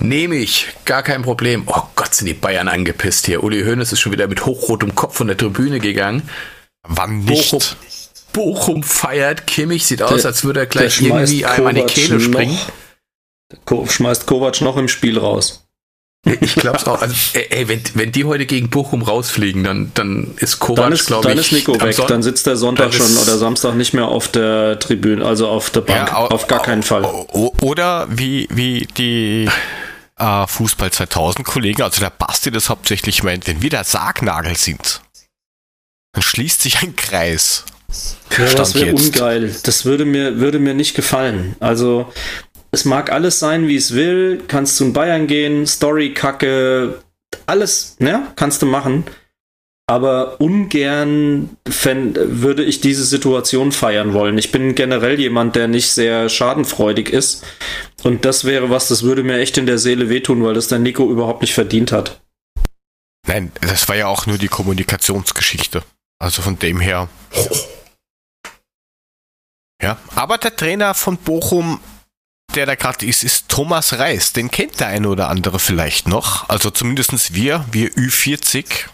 Nehme 0.00 0.36
ich, 0.36 0.68
gar 0.84 1.02
kein 1.02 1.22
Problem. 1.22 1.64
Oh 1.66 1.82
Gott, 1.96 2.14
sind 2.14 2.26
die 2.26 2.34
Bayern 2.34 2.68
angepisst 2.68 3.26
hier. 3.26 3.42
Uli 3.42 3.62
Hoeneß 3.64 3.92
ist 3.92 4.00
schon 4.00 4.12
wieder 4.12 4.28
mit 4.28 4.46
hochrotem 4.46 4.94
Kopf 4.94 5.16
von 5.16 5.26
der 5.26 5.36
Tribüne 5.36 5.80
gegangen. 5.80 6.28
Wann 6.86 7.24
nicht? 7.24 7.50
Bochum, 7.50 7.62
Bochum 8.32 8.82
feiert. 8.82 9.46
Kimmich 9.46 9.86
sieht 9.86 10.02
aus, 10.02 10.22
Der- 10.22 10.26
als 10.30 10.44
würde 10.44 10.60
er 10.60 10.66
gleich 10.66 11.00
irgendwie 11.00 11.44
einmal 11.46 11.76
in 11.76 11.86
die 11.86 11.92
Kehle 11.92 12.20
springen. 12.20 12.54
noch- 12.54 13.64
Ko 13.64 13.86
schmeißt 13.86 14.26
Kovac 14.26 14.60
noch 14.60 14.76
im 14.76 14.88
Spiel 14.88 15.18
raus. 15.18 15.67
Ich 16.40 16.54
glaub's 16.54 16.84
auch. 16.86 17.00
Also, 17.00 17.14
ey, 17.34 17.46
ey, 17.50 17.68
wenn, 17.68 17.82
wenn 17.94 18.12
die 18.12 18.24
heute 18.24 18.46
gegen 18.46 18.68
Bochum 18.70 19.02
rausfliegen, 19.02 19.64
dann, 19.64 19.90
dann 19.94 20.34
ist 20.36 20.58
Kovac, 20.58 20.84
Dann 20.84 20.92
ist, 20.92 21.06
glaube 21.06 21.28
ich. 21.28 21.34
dann 21.34 21.38
ist 21.38 21.52
Nico 21.52 21.80
weg. 21.80 21.96
Dann 22.08 22.22
sitzt 22.22 22.46
der 22.46 22.56
Sonntag 22.56 22.92
schon 22.94 23.16
oder 23.16 23.38
Samstag 23.38 23.74
nicht 23.74 23.94
mehr 23.94 24.06
auf 24.06 24.28
der 24.28 24.78
Tribüne, 24.78 25.24
also 25.24 25.48
auf 25.48 25.70
der 25.70 25.80
Bank. 25.82 26.12
au- 26.14 26.26
auf 26.28 26.46
gar 26.46 26.62
keinen 26.62 26.82
Fall. 26.82 27.04
Oder 27.04 28.06
wie, 28.10 28.48
wie 28.50 28.86
die 28.96 29.48
äh, 30.18 30.46
Fußball 30.46 30.90
2000 30.90 31.46
Kollegen, 31.46 31.82
also 31.82 32.00
der 32.00 32.10
Basti 32.10 32.50
das 32.50 32.68
hauptsächlich 32.68 33.22
meint, 33.22 33.46
wenn 33.46 33.62
wir 33.62 33.70
der 33.70 33.84
Sargnagel 33.84 34.56
sind, 34.56 35.00
dann 36.12 36.22
schließt 36.22 36.62
sich 36.62 36.82
ein 36.82 36.96
Kreis. 36.96 37.64
Ja, 38.36 38.44
das 38.52 38.74
wäre 38.74 38.94
ungeil. 38.94 39.54
Das 39.62 39.86
würde 39.86 40.04
mir, 40.04 40.38
würde 40.40 40.58
mir 40.58 40.74
nicht 40.74 40.94
gefallen. 40.94 41.56
Also, 41.58 42.12
es 42.70 42.84
mag 42.84 43.10
alles 43.10 43.38
sein, 43.38 43.68
wie 43.68 43.76
es 43.76 43.94
will. 43.94 44.42
Kannst 44.48 44.76
zu 44.76 44.92
Bayern 44.92 45.26
gehen, 45.26 45.66
Story, 45.66 46.14
Kacke, 46.14 47.02
alles, 47.46 47.96
ne? 47.98 48.28
Kannst 48.36 48.62
du 48.62 48.66
machen. 48.66 49.04
Aber 49.86 50.38
ungern 50.38 51.56
fänd, 51.66 52.18
würde 52.20 52.62
ich 52.62 52.82
diese 52.82 53.04
Situation 53.04 53.72
feiern 53.72 54.12
wollen. 54.12 54.36
Ich 54.36 54.52
bin 54.52 54.74
generell 54.74 55.18
jemand, 55.18 55.56
der 55.56 55.66
nicht 55.66 55.90
sehr 55.92 56.28
schadenfreudig 56.28 57.08
ist. 57.08 57.42
Und 58.02 58.26
das 58.26 58.44
wäre 58.44 58.68
was, 58.68 58.88
das 58.88 59.02
würde 59.02 59.22
mir 59.22 59.38
echt 59.38 59.56
in 59.56 59.64
der 59.64 59.78
Seele 59.78 60.10
wehtun, 60.10 60.44
weil 60.44 60.52
das 60.52 60.68
der 60.68 60.78
Nico 60.78 61.10
überhaupt 61.10 61.40
nicht 61.40 61.54
verdient 61.54 61.90
hat. 61.90 62.20
Nein, 63.26 63.50
das 63.62 63.88
war 63.88 63.96
ja 63.96 64.08
auch 64.08 64.26
nur 64.26 64.36
die 64.36 64.48
Kommunikationsgeschichte. 64.48 65.82
Also 66.18 66.42
von 66.42 66.58
dem 66.58 66.80
her. 66.80 67.08
Ja, 69.82 69.96
aber 70.14 70.36
der 70.36 70.54
Trainer 70.54 70.92
von 70.92 71.16
Bochum, 71.16 71.80
der 72.54 72.66
da 72.66 72.74
gerade 72.74 73.06
ist, 73.06 73.24
ist 73.24 73.48
Thomas 73.48 73.94
Reis. 73.94 74.32
Den 74.32 74.50
kennt 74.50 74.80
der 74.80 74.88
eine 74.88 75.08
oder 75.08 75.28
andere 75.28 75.58
vielleicht 75.58 76.08
noch. 76.08 76.48
Also 76.48 76.70
zumindestens 76.70 77.34
wir, 77.34 77.64
wir 77.70 77.90
Ü40 77.92 78.86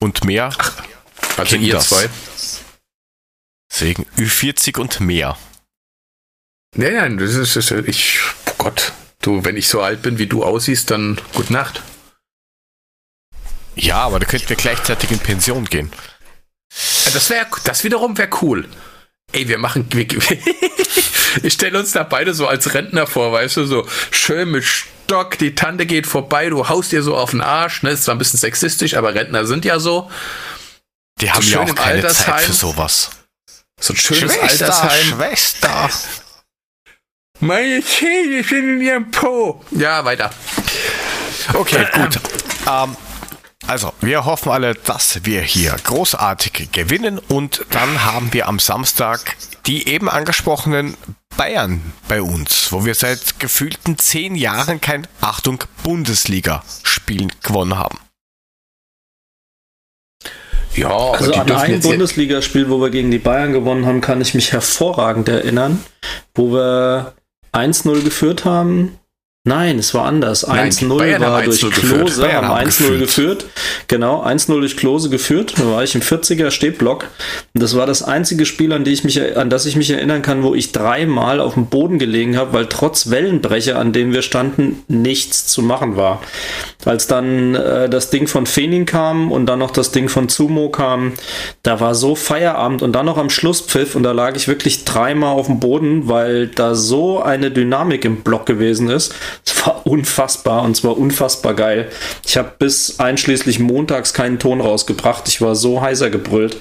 und 0.00 0.24
mehr. 0.24 0.52
Also 1.36 1.56
Kennt 1.56 1.64
ihr 1.64 1.74
das. 1.74 1.88
zwei. 1.88 2.08
Deswegen 3.70 4.06
Ü40 4.16 4.78
und 4.78 5.00
mehr. 5.00 5.36
Nein, 6.76 6.94
nein, 6.94 7.18
das 7.18 7.34
ist, 7.34 7.56
das 7.56 7.70
ist 7.70 7.88
ich, 7.88 8.20
oh 8.46 8.52
Gott, 8.58 8.92
du, 9.20 9.44
wenn 9.44 9.56
ich 9.56 9.68
so 9.68 9.80
alt 9.82 10.02
bin, 10.02 10.18
wie 10.18 10.26
du 10.26 10.44
aussiehst, 10.44 10.90
dann 10.90 11.20
gute 11.34 11.52
Nacht. 11.52 11.82
Ja, 13.74 13.98
aber 14.02 14.18
da 14.18 14.26
könnten 14.26 14.48
wir 14.48 14.56
gleichzeitig 14.56 15.10
in 15.10 15.18
Pension 15.18 15.64
gehen. 15.64 15.92
Das 17.12 17.30
wäre, 17.30 17.46
das 17.64 17.84
wiederum 17.84 18.18
wäre 18.18 18.30
cool. 18.42 18.68
Ey, 19.32 19.46
wir 19.48 19.58
machen, 19.58 19.86
wir, 19.90 20.06
ich 21.42 21.52
stelle 21.52 21.78
uns 21.78 21.92
da 21.92 22.02
beide 22.02 22.32
so 22.32 22.46
als 22.46 22.72
Rentner 22.74 23.06
vor, 23.06 23.32
weißt 23.32 23.58
du, 23.58 23.66
so 23.66 23.86
schön 24.10 24.50
mit 24.50 24.64
Stock, 24.64 25.38
die 25.38 25.54
Tante 25.54 25.84
geht 25.84 26.06
vorbei, 26.06 26.48
du 26.48 26.68
haust 26.68 26.92
dir 26.92 27.02
so 27.02 27.16
auf 27.16 27.32
den 27.32 27.42
Arsch, 27.42 27.82
ne, 27.82 27.90
ist 27.90 28.04
zwar 28.04 28.14
ein 28.14 28.18
bisschen 28.18 28.38
sexistisch, 28.38 28.94
aber 28.94 29.14
Rentner 29.14 29.46
sind 29.46 29.64
ja 29.64 29.78
so. 29.78 30.10
Die 31.20 31.30
haben 31.30 31.42
schön 31.42 31.52
ja 31.66 31.72
auch 31.72 31.74
keine 31.74 32.00
Zeit 32.02 32.04
Altersheim. 32.04 32.40
für 32.46 32.52
sowas. 32.52 33.10
So 33.80 33.92
ein 33.92 33.96
schönes 33.96 34.38
Altersheim. 34.38 35.04
Schwester. 35.04 35.90
Meine 37.40 37.84
Zähne 37.84 38.42
sind 38.42 38.68
in 38.68 38.80
ihrem 38.80 39.10
Po. 39.10 39.64
Ja, 39.70 40.04
weiter. 40.04 40.30
Okay, 41.54 41.86
gut. 41.92 42.18
Ähm, 42.66 42.96
also, 43.68 43.92
wir 44.00 44.24
hoffen 44.24 44.50
alle, 44.50 44.74
dass 44.74 45.26
wir 45.26 45.42
hier 45.42 45.76
großartig 45.84 46.72
gewinnen 46.72 47.18
und 47.18 47.66
dann 47.70 48.02
haben 48.02 48.32
wir 48.32 48.48
am 48.48 48.58
Samstag 48.58 49.36
die 49.66 49.86
eben 49.86 50.08
angesprochenen 50.08 50.96
Bayern 51.36 51.82
bei 52.08 52.22
uns, 52.22 52.72
wo 52.72 52.86
wir 52.86 52.94
seit 52.94 53.38
gefühlten 53.38 53.98
zehn 53.98 54.34
Jahren 54.36 54.80
kein, 54.80 55.06
Achtung, 55.20 55.62
Bundesliga-Spiel 55.82 57.28
gewonnen 57.42 57.76
haben. 57.76 57.98
Ja, 60.74 60.88
Also 60.88 61.34
an 61.34 61.52
ein 61.52 61.80
Bundesligaspiel, 61.80 62.70
wo 62.70 62.80
wir 62.80 62.88
gegen 62.88 63.10
die 63.10 63.18
Bayern 63.18 63.52
gewonnen 63.52 63.84
haben, 63.84 64.00
kann 64.00 64.22
ich 64.22 64.32
mich 64.32 64.52
hervorragend 64.52 65.28
erinnern, 65.28 65.84
wo 66.34 66.52
wir 66.52 67.12
1-0 67.52 68.02
geführt 68.02 68.46
haben. 68.46 68.98
Nein, 69.48 69.78
es 69.78 69.94
war 69.94 70.04
anders. 70.04 70.46
Nein, 70.46 70.70
1-0 70.70 70.98
Bayern 70.98 71.22
war 71.22 71.42
durch 71.42 71.62
1-0 71.62 71.70
geführt. 71.70 71.96
Klose, 71.96 72.20
Bayern 72.20 72.46
haben 72.46 72.58
haben 72.58 72.68
1-0 72.68 72.98
geführt. 72.98 73.46
Genau, 73.86 74.22
1-0 74.22 74.60
durch 74.60 74.76
Klose 74.76 75.08
geführt. 75.08 75.54
Da 75.56 75.66
war 75.66 75.82
ich 75.82 75.94
im 75.94 76.02
40er 76.02 76.50
Stehblock. 76.50 77.06
Und 77.54 77.62
das 77.62 77.74
war 77.74 77.86
das 77.86 78.02
einzige 78.02 78.44
Spiel, 78.44 78.74
an, 78.74 78.84
ich 78.84 79.04
mich, 79.04 79.36
an 79.36 79.48
das 79.48 79.64
ich 79.64 79.76
mich 79.76 79.90
erinnern 79.90 80.20
kann, 80.20 80.42
wo 80.42 80.54
ich 80.54 80.72
dreimal 80.72 81.40
auf 81.40 81.54
dem 81.54 81.66
Boden 81.66 81.98
gelegen 81.98 82.36
habe, 82.36 82.52
weil 82.52 82.66
trotz 82.66 83.08
Wellenbrecher, 83.08 83.78
an 83.78 83.94
dem 83.94 84.12
wir 84.12 84.20
standen, 84.20 84.84
nichts 84.86 85.46
zu 85.46 85.62
machen 85.62 85.96
war. 85.96 86.20
Als 86.84 87.06
dann 87.06 87.54
äh, 87.54 87.88
das 87.88 88.10
Ding 88.10 88.26
von 88.26 88.46
Fenin 88.46 88.84
kam 88.84 89.32
und 89.32 89.46
dann 89.46 89.58
noch 89.58 89.70
das 89.70 89.92
Ding 89.92 90.10
von 90.10 90.28
Zumo 90.28 90.68
kam, 90.68 91.14
da 91.62 91.80
war 91.80 91.94
so 91.94 92.14
Feierabend 92.14 92.82
und 92.82 92.92
dann 92.92 93.06
noch 93.06 93.18
am 93.18 93.30
Schlusspfiff 93.30 93.94
und 93.94 94.02
da 94.02 94.12
lag 94.12 94.36
ich 94.36 94.46
wirklich 94.46 94.84
dreimal 94.84 95.34
auf 95.34 95.46
dem 95.46 95.58
Boden, 95.58 96.08
weil 96.08 96.48
da 96.48 96.74
so 96.74 97.22
eine 97.22 97.50
Dynamik 97.50 98.04
im 98.04 98.22
Block 98.22 98.46
gewesen 98.46 98.90
ist. 98.90 99.14
Es 99.44 99.66
war 99.66 99.86
unfassbar 99.86 100.62
und 100.62 100.76
zwar 100.76 100.96
unfassbar 100.96 101.54
geil. 101.54 101.90
Ich 102.26 102.36
habe 102.36 102.52
bis 102.58 103.00
einschließlich 103.00 103.58
montags 103.58 104.14
keinen 104.14 104.38
Ton 104.38 104.60
rausgebracht. 104.60 105.28
Ich 105.28 105.40
war 105.40 105.54
so 105.54 105.80
heiser 105.80 106.10
gebrüllt. 106.10 106.56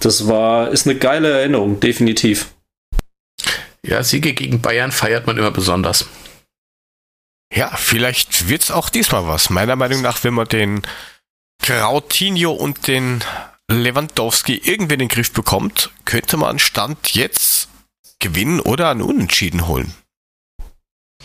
Das 0.00 0.28
war, 0.28 0.70
ist 0.70 0.86
eine 0.86 0.98
geile 0.98 1.30
Erinnerung, 1.30 1.80
definitiv. 1.80 2.48
Ja, 3.84 4.02
Siege 4.02 4.34
gegen 4.34 4.60
Bayern 4.60 4.92
feiert 4.92 5.26
man 5.26 5.38
immer 5.38 5.50
besonders. 5.50 6.06
Ja, 7.52 7.70
vielleicht 7.76 8.48
wird's 8.48 8.70
auch 8.70 8.90
diesmal 8.90 9.26
was. 9.26 9.50
Meiner 9.50 9.76
Meinung 9.76 10.02
nach, 10.02 10.22
wenn 10.24 10.34
man 10.34 10.48
den 10.48 10.82
Krautinho 11.62 12.52
und 12.52 12.86
den 12.86 13.24
Lewandowski 13.70 14.60
irgendwie 14.64 14.94
in 14.94 15.00
den 15.00 15.08
Griff 15.08 15.32
bekommt, 15.32 15.90
könnte 16.04 16.36
man 16.36 16.58
Stand 16.58 17.14
jetzt 17.14 17.68
gewinnen 18.18 18.60
oder 18.60 18.90
einen 18.90 19.02
Unentschieden 19.02 19.66
holen. 19.66 19.94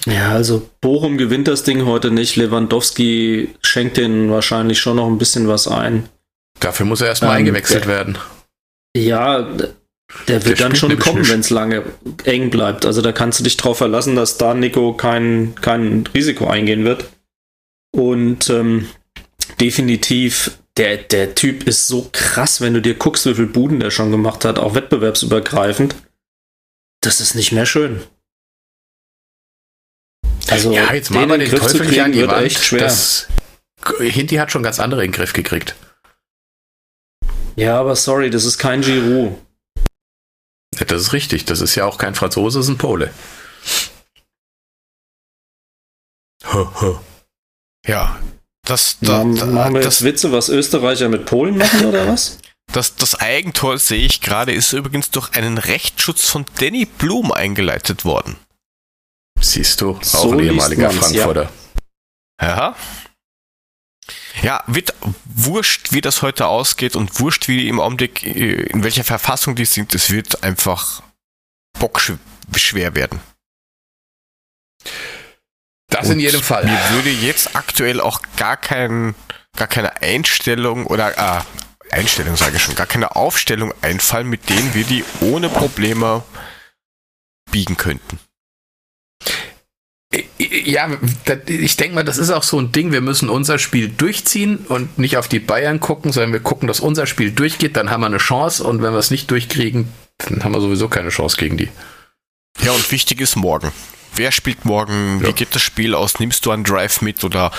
Ja, 0.06 0.32
also 0.34 0.70
Bochum 0.82 1.18
gewinnt 1.18 1.48
das 1.48 1.64
Ding 1.64 1.86
heute 1.86 2.12
nicht. 2.12 2.36
Lewandowski 2.36 3.56
schenkt 3.62 3.98
denen 3.98 4.30
wahrscheinlich 4.32 4.80
schon 4.80 4.98
noch 4.98 5.08
ein 5.08 5.18
bisschen 5.18 5.48
was 5.48 5.68
ein. 5.68 6.10
Dafür 6.60 6.86
muss 6.86 7.02
er 7.02 7.08
erstmal 7.08 7.32
Ähm, 7.32 7.38
eingewechselt 7.38 7.86
der- 7.86 7.88
werden. 7.90 8.18
Ja, 8.96 9.42
der 10.28 10.46
wird 10.46 10.60
Der 10.60 10.68
dann 10.68 10.76
schon 10.76 11.00
kommen, 11.00 11.28
wenn 11.30 11.40
es 11.40 11.50
lange 11.50 11.84
eng 12.26 12.50
bleibt. 12.50 12.86
Also 12.86 13.02
da 13.02 13.12
kannst 13.12 13.40
du 13.40 13.44
dich 13.44 13.58
drauf 13.58 13.78
verlassen, 13.80 14.16
dass 14.16 14.38
da 14.38 14.54
Nico 14.54 14.94
kein, 14.94 15.56
kein 15.62 16.06
Risiko 16.14 16.48
eingehen 16.48 16.84
wird. 16.84 17.06
Und 17.96 18.50
ähm, 18.50 18.88
definitiv, 19.60 20.58
der, 20.78 20.98
der 20.98 21.34
Typ 21.36 21.64
ist 21.68 21.88
so 21.88 22.10
krass, 22.12 22.60
wenn 22.62 22.74
du 22.74 22.82
dir 22.82 22.96
guckst, 22.96 23.26
wie 23.26 23.36
viel 23.36 23.46
Buden 23.48 23.80
der 23.80 23.90
schon 23.92 24.12
gemacht 24.12 24.46
hat, 24.46 24.60
auch 24.60 24.76
wettbewerbsübergreifend. 24.76 25.96
Das 27.02 27.20
ist 27.22 27.36
nicht 27.36 27.52
mehr 27.52 27.66
schön. 27.66 28.02
Also, 30.50 30.74
ja, 30.74 30.94
jetzt 30.94 31.10
den 31.10 31.30
in 31.30 31.40
den 31.40 31.50
Griff 31.50 31.68
zu 31.68 31.78
Teufel 31.78 31.88
nicht 31.88 32.02
an 32.02 32.12
kriegen, 32.12 32.14
die 32.14 32.20
wird 32.22 32.32
Wand. 32.32 32.46
echt 32.46 32.64
schwer. 32.64 32.82
Das, 32.82 33.28
Hinti 34.00 34.36
hat 34.36 34.52
schon 34.52 34.64
ganz 34.64 34.80
andere 34.80 35.04
in 35.04 35.12
den 35.12 35.16
Griff 35.16 35.34
gekriegt. 35.34 35.76
Ja, 37.56 37.80
aber 37.80 37.96
sorry, 37.96 38.30
das 38.30 38.46
ist 38.46 38.58
kein 38.58 38.82
Giroud. 38.82 39.38
Ja, 40.80 40.86
Das 40.86 41.02
ist 41.02 41.14
richtig. 41.14 41.46
Das 41.46 41.62
ist 41.62 41.76
ja 41.76 41.86
auch 41.86 41.98
kein 41.98 42.16
Franzose, 42.16 42.60
das 42.60 42.66
ist 42.66 42.72
ein 42.72 42.78
Pole. 42.78 43.14
Ja, 47.86 48.20
das, 48.66 48.98
da, 49.02 49.20
Machen, 49.20 49.36
da, 49.36 49.46
machen 49.46 49.74
wir 49.74 49.82
das, 49.82 50.00
jetzt 50.00 50.04
Witze, 50.06 50.32
was 50.32 50.50
Österreicher 50.50 51.10
mit 51.10 51.26
Polen 51.26 51.58
machen 51.58 51.86
oder 51.86 52.08
was? 52.08 52.38
Das, 52.72 52.96
das 52.96 53.16
Eigentor, 53.16 53.78
sehe 53.78 54.06
ich 54.06 54.22
gerade, 54.22 54.54
ist 54.54 54.74
übrigens 54.74 55.12
durch 55.12 55.34
einen 55.36 55.58
Rechtsschutz 55.58 56.30
von 56.30 56.46
Danny 56.60 56.86
Blum 56.86 57.32
eingeleitet 57.32 58.06
worden. 58.06 58.38
Siehst 59.44 59.82
du, 59.82 59.92
auch 59.92 60.04
So 60.04 60.32
ein 60.32 60.40
ehemaliger 60.40 60.90
Frankfurter. 60.90 61.52
Ja. 62.42 62.76
Ja, 64.42 64.64
wird 64.68 64.94
wurscht, 65.26 65.92
wie 65.92 66.02
das 66.02 66.22
heute 66.22 66.48
ausgeht 66.48 66.96
und 66.96 67.20
wurscht, 67.20 67.48
wie 67.48 67.58
die 67.58 67.68
im 67.68 67.80
Augenblick, 67.80 68.24
äh, 68.24 68.64
in 68.64 68.84
welcher 68.84 69.04
Verfassung 69.04 69.56
die 69.56 69.66
sind, 69.66 69.94
es 69.94 70.10
wird 70.10 70.44
einfach 70.44 71.04
bockschwer 71.80 72.96
werden. 72.96 73.20
Das 75.88 76.08
in 76.08 76.14
Und 76.14 76.20
jedem 76.22 76.42
Fall. 76.42 76.66
Mir 76.66 76.80
würde 76.92 77.12
jetzt 77.12 77.56
aktuell 77.56 78.02
auch 78.02 78.22
gar 78.38 78.58
kein, 78.58 79.14
gar 79.56 79.68
keine 79.68 80.02
Einstellung 80.02 80.88
oder 80.88 81.18
äh, 81.18 81.42
Einstellung 81.92 82.36
sage 82.36 82.58
ich 82.58 82.64
schon, 82.64 82.76
gar 82.76 82.88
keine 82.88 83.16
Aufstellung 83.16 83.74
einfallen, 83.82 84.28
mit 84.28 84.50
denen 84.50 84.74
wir 84.74 84.84
die 84.84 85.06
ohne 85.22 85.50
Probleme 85.50 86.24
biegen 87.52 87.78
könnten. 87.78 88.20
Ja, 90.38 90.90
ich 91.48 91.78
denke 91.78 91.96
mal, 91.96 92.04
das 92.04 92.18
ist 92.18 92.30
auch 92.30 92.44
so 92.44 92.60
ein 92.60 92.72
Ding. 92.72 92.92
Wir 92.92 93.02
müssen 93.02 93.30
unser 93.30 93.58
Spiel 93.58 93.90
durchziehen 93.90 94.58
und 94.70 94.98
nicht 94.98 95.18
auf 95.18 95.28
die 95.28 95.40
Bayern 95.40 95.80
gucken, 95.80 96.12
sondern 96.12 96.34
wir 96.34 96.40
gucken, 96.40 96.68
dass 96.68 96.80
unser 96.80 97.08
Spiel 97.08 97.32
durchgeht, 97.32 97.76
dann 97.78 97.90
haben 97.90 98.02
wir 98.02 98.08
eine 98.08 98.18
Chance 98.18 98.64
und 98.64 98.82
wenn 98.82 98.94
wir 98.94 99.00
es 99.00 99.12
nicht 99.12 99.32
durchkriegen, 99.32 99.88
dann 100.20 100.44
haben 100.44 100.54
wir 100.54 100.62
sowieso 100.62 100.88
keine 100.88 101.10
Chance 101.10 101.38
gegen 101.38 101.58
die. 101.58 101.70
Ja, 102.62 102.72
und 102.72 102.92
wichtig 102.92 103.22
ist 103.22 103.36
morgen. 103.36 103.72
Wer 104.16 104.32
spielt 104.32 104.66
morgen? 104.66 105.22
Ja. 105.22 105.30
Wie 105.30 105.34
geht 105.34 105.56
das 105.56 105.62
Spiel 105.62 105.96
aus? 105.96 106.20
Nimmst 106.20 106.46
du 106.46 106.52
einen 106.52 106.64
Drive 106.64 107.02
mit 107.02 107.24
oder 107.24 107.52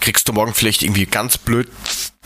kriegst 0.00 0.28
du 0.28 0.32
morgen 0.32 0.52
vielleicht 0.52 0.82
irgendwie 0.82 1.06
ganz 1.06 1.38
blöd 1.38 1.68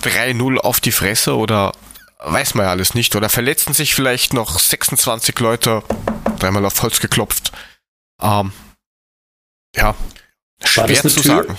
3-0 0.02 0.56
auf 0.58 0.80
die 0.80 0.92
Fresse 0.92 1.36
oder 1.36 1.72
weiß 2.18 2.54
man 2.54 2.66
ja 2.66 2.70
alles 2.70 2.94
nicht. 2.94 3.16
Oder 3.16 3.28
verletzen 3.28 3.74
sich 3.74 3.94
vielleicht 3.94 4.32
noch 4.32 4.58
26 4.58 5.38
Leute, 5.38 5.82
dreimal 6.38 6.64
auf 6.64 6.82
Holz 6.82 7.00
geklopft. 7.00 7.52
Ähm, 8.20 8.52
ja, 9.76 9.94
schwer 10.64 10.86
das 10.86 11.00
eine 11.02 11.12
zu 11.12 11.20
Tür? 11.20 11.36
sagen. 11.44 11.56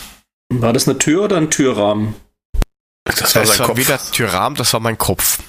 War 0.54 0.74
das 0.74 0.88
eine 0.88 0.98
Tür 0.98 1.24
oder 1.24 1.38
ein 1.38 1.50
Türrahmen? 1.50 2.16
Das 3.06 3.22
war 3.36 3.42
Das 3.44 3.50
sein 3.50 3.60
war 3.60 3.68
Kopf. 3.68 3.78
weder 3.78 4.00
Tyram, 4.12 4.56
das 4.56 4.74
war 4.74 4.80
mein 4.80 4.98
Kopf. 4.98 5.40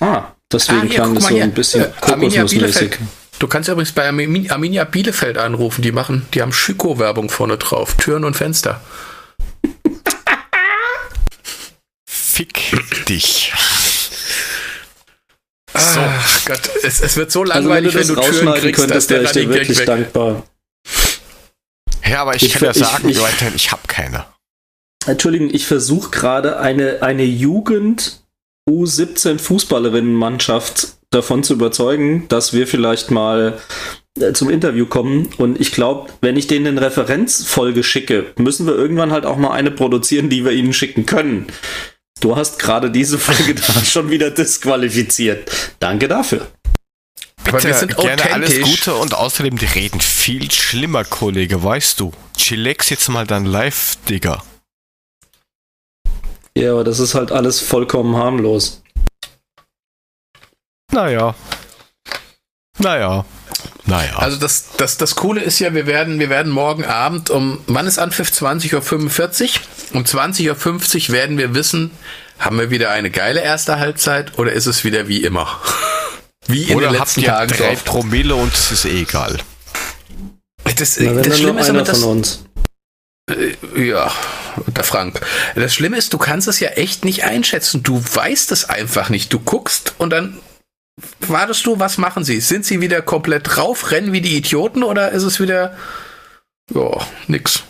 Ah, 0.00 0.32
deswegen 0.52 0.80
Ah, 0.80 0.82
hier, 0.84 0.94
klang 0.94 1.14
das 1.14 1.24
so 1.24 1.30
hier. 1.30 1.42
ein 1.44 1.52
bisschen 1.54 1.84
Äh, 1.84 1.92
kokosnussmäßig. 2.00 2.98
Du 3.38 3.48
kannst 3.48 3.68
ja 3.68 3.72
übrigens 3.72 3.92
bei 3.92 4.06
Armin- 4.06 4.50
Arminia 4.50 4.84
Bielefeld 4.84 5.38
anrufen. 5.38 5.82
Die 5.82 5.92
machen, 5.92 6.26
die 6.34 6.42
haben 6.42 6.52
Schüko-Werbung 6.52 7.30
vorne 7.30 7.56
drauf. 7.58 7.94
Türen 7.96 8.24
und 8.24 8.36
Fenster. 8.36 8.80
Fick 12.06 12.72
dich. 13.08 13.52
Ach 16.08 16.44
Gott, 16.46 16.60
es, 16.82 17.00
es 17.00 17.16
wird 17.16 17.30
so 17.30 17.42
Also 17.42 17.52
wenn 17.52 17.62
du 17.62 17.68
langweilig, 17.68 17.92
das 17.94 18.08
wenn 18.08 18.14
du, 18.14 18.20
Türen 18.20 18.54
kriegst, 18.54 18.78
dass 18.80 18.86
könntest, 18.86 19.10
der 19.10 19.18
wäre 19.20 19.26
ich 19.30 19.32
dir 19.32 19.48
wirklich 19.48 19.78
weg. 19.78 19.86
dankbar. 19.86 20.42
Ja, 22.08 22.22
aber 22.22 22.34
ich, 22.34 22.42
Ich 22.44 22.52
kann 22.54 22.64
ja 22.64 22.70
ich- 22.70 22.76
sagen, 22.78 23.08
ich- 23.08 23.20
weiterhin, 23.20 23.54
ich 23.54 23.70
habe 23.72 23.82
keine. 23.86 24.24
Entschuldigung, 25.06 25.48
ich 25.52 25.66
versuche 25.66 26.10
gerade 26.10 26.58
eine, 26.58 27.02
eine 27.02 27.24
Jugend 27.24 28.20
U17 28.68 29.38
Fußballerinnenmannschaft 29.38 30.88
davon 31.10 31.42
zu 31.42 31.54
überzeugen, 31.54 32.26
dass 32.28 32.52
wir 32.52 32.66
vielleicht 32.66 33.10
mal 33.10 33.58
äh, 34.20 34.32
zum 34.32 34.50
Interview 34.50 34.86
kommen. 34.86 35.28
Und 35.38 35.58
ich 35.60 35.72
glaube, 35.72 36.10
wenn 36.20 36.36
ich 36.36 36.46
denen 36.46 36.66
eine 36.66 36.82
Referenzfolge 36.82 37.82
schicke, 37.82 38.26
müssen 38.36 38.66
wir 38.66 38.74
irgendwann 38.74 39.10
halt 39.10 39.24
auch 39.24 39.36
mal 39.38 39.52
eine 39.52 39.70
produzieren, 39.70 40.28
die 40.28 40.44
wir 40.44 40.52
ihnen 40.52 40.72
schicken 40.72 41.06
können. 41.06 41.46
Du 42.20 42.36
hast 42.36 42.58
gerade 42.58 42.90
diese 42.90 43.18
Folge 43.18 43.54
da 43.54 43.72
schon 43.84 44.10
wieder 44.10 44.30
disqualifiziert. 44.30 45.50
Danke 45.78 46.06
dafür. 46.06 46.46
Aber 47.44 47.52
wir 47.54 47.70
Bitte, 47.70 47.74
sind 47.74 47.96
gerne 47.96 48.30
alles. 48.32 48.60
Gute 48.60 48.94
und 48.94 49.14
außerdem 49.14 49.56
die 49.56 49.64
reden 49.64 50.00
viel 50.00 50.50
schlimmer, 50.50 51.04
Kollege, 51.04 51.64
weißt 51.64 51.98
du. 51.98 52.12
Chillax 52.36 52.90
jetzt 52.90 53.08
mal 53.08 53.26
dein 53.26 53.46
Live, 53.46 53.96
Digga. 54.08 54.42
Ja, 56.56 56.72
aber 56.72 56.84
das 56.84 56.98
ist 56.98 57.14
halt 57.14 57.32
alles 57.32 57.60
vollkommen 57.60 58.16
harmlos. 58.16 58.82
Naja. 60.92 61.34
Naja. 62.80 63.24
Naja. 63.86 64.16
Also 64.16 64.36
das, 64.36 64.66
das, 64.76 64.96
das 64.96 65.16
Coole 65.16 65.40
ist 65.40 65.58
ja, 65.58 65.74
wir 65.74 65.86
werden, 65.86 66.18
wir 66.18 66.30
werden 66.30 66.52
morgen 66.52 66.84
Abend 66.84 67.30
um, 67.30 67.60
wann 67.66 67.86
ist 67.86 67.98
Anpfiff? 67.98 68.30
20.45 68.30 68.74
Uhr. 68.74 69.60
Um 69.92 70.04
20.50 70.04 71.08
Uhr 71.08 71.14
werden 71.14 71.38
wir 71.38 71.54
wissen, 71.54 71.90
haben 72.38 72.58
wir 72.58 72.70
wieder 72.70 72.90
eine 72.90 73.10
geile 73.10 73.40
erste 73.40 73.78
Halbzeit 73.78 74.38
oder 74.38 74.52
ist 74.52 74.66
es 74.66 74.84
wieder 74.84 75.08
wie 75.08 75.22
immer? 75.22 75.48
Wie 76.46 76.64
in 76.64 76.76
Oder 76.78 76.88
den 76.88 76.98
habt 76.98 77.08
letzten 77.10 77.20
ihr 77.20 77.26
Tagen 77.28 77.54
so 77.54 77.62
drei 77.62 77.72
oft. 77.74 77.84
Promille 77.84 78.34
und 78.34 78.52
es 78.52 78.72
ist 78.72 78.84
eh 78.84 79.02
egal. 79.02 79.38
Das, 80.76 80.98
Na, 80.98 81.12
das 81.20 81.38
Schlimme 81.38 81.60
ist 81.60 81.68
aber, 81.68 81.78
einer 81.78 81.86
das, 81.86 82.00
von 82.00 82.10
uns. 82.10 82.44
Ja, 83.76 84.10
der 84.66 84.82
Frank. 84.82 85.20
Das 85.54 85.72
Schlimme 85.74 85.96
ist, 85.96 86.12
du 86.12 86.18
kannst 86.18 86.48
es 86.48 86.58
ja 86.58 86.70
echt 86.70 87.04
nicht 87.04 87.22
einschätzen. 87.24 87.82
Du 87.82 88.02
weißt 88.02 88.50
es 88.50 88.64
einfach 88.64 89.10
nicht. 89.10 89.32
Du 89.32 89.38
guckst 89.38 89.94
und 89.98 90.10
dann 90.10 90.38
wartest 91.20 91.64
du, 91.66 91.78
was 91.78 91.98
machen 91.98 92.24
sie? 92.24 92.40
Sind 92.40 92.64
sie 92.64 92.80
wieder 92.80 93.02
komplett 93.02 93.56
drauf, 93.56 93.90
rennen 93.90 94.12
wie 94.12 94.20
die 94.20 94.36
Idioten 94.36 94.82
oder 94.82 95.10
ist 95.10 95.22
es 95.22 95.40
wieder, 95.40 95.76
ja, 96.72 97.06
nix? 97.26 97.64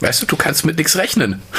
Weißt 0.00 0.22
du, 0.22 0.26
du 0.26 0.36
kannst 0.36 0.64
mit 0.64 0.76
nichts 0.76 0.96
rechnen. 0.96 1.42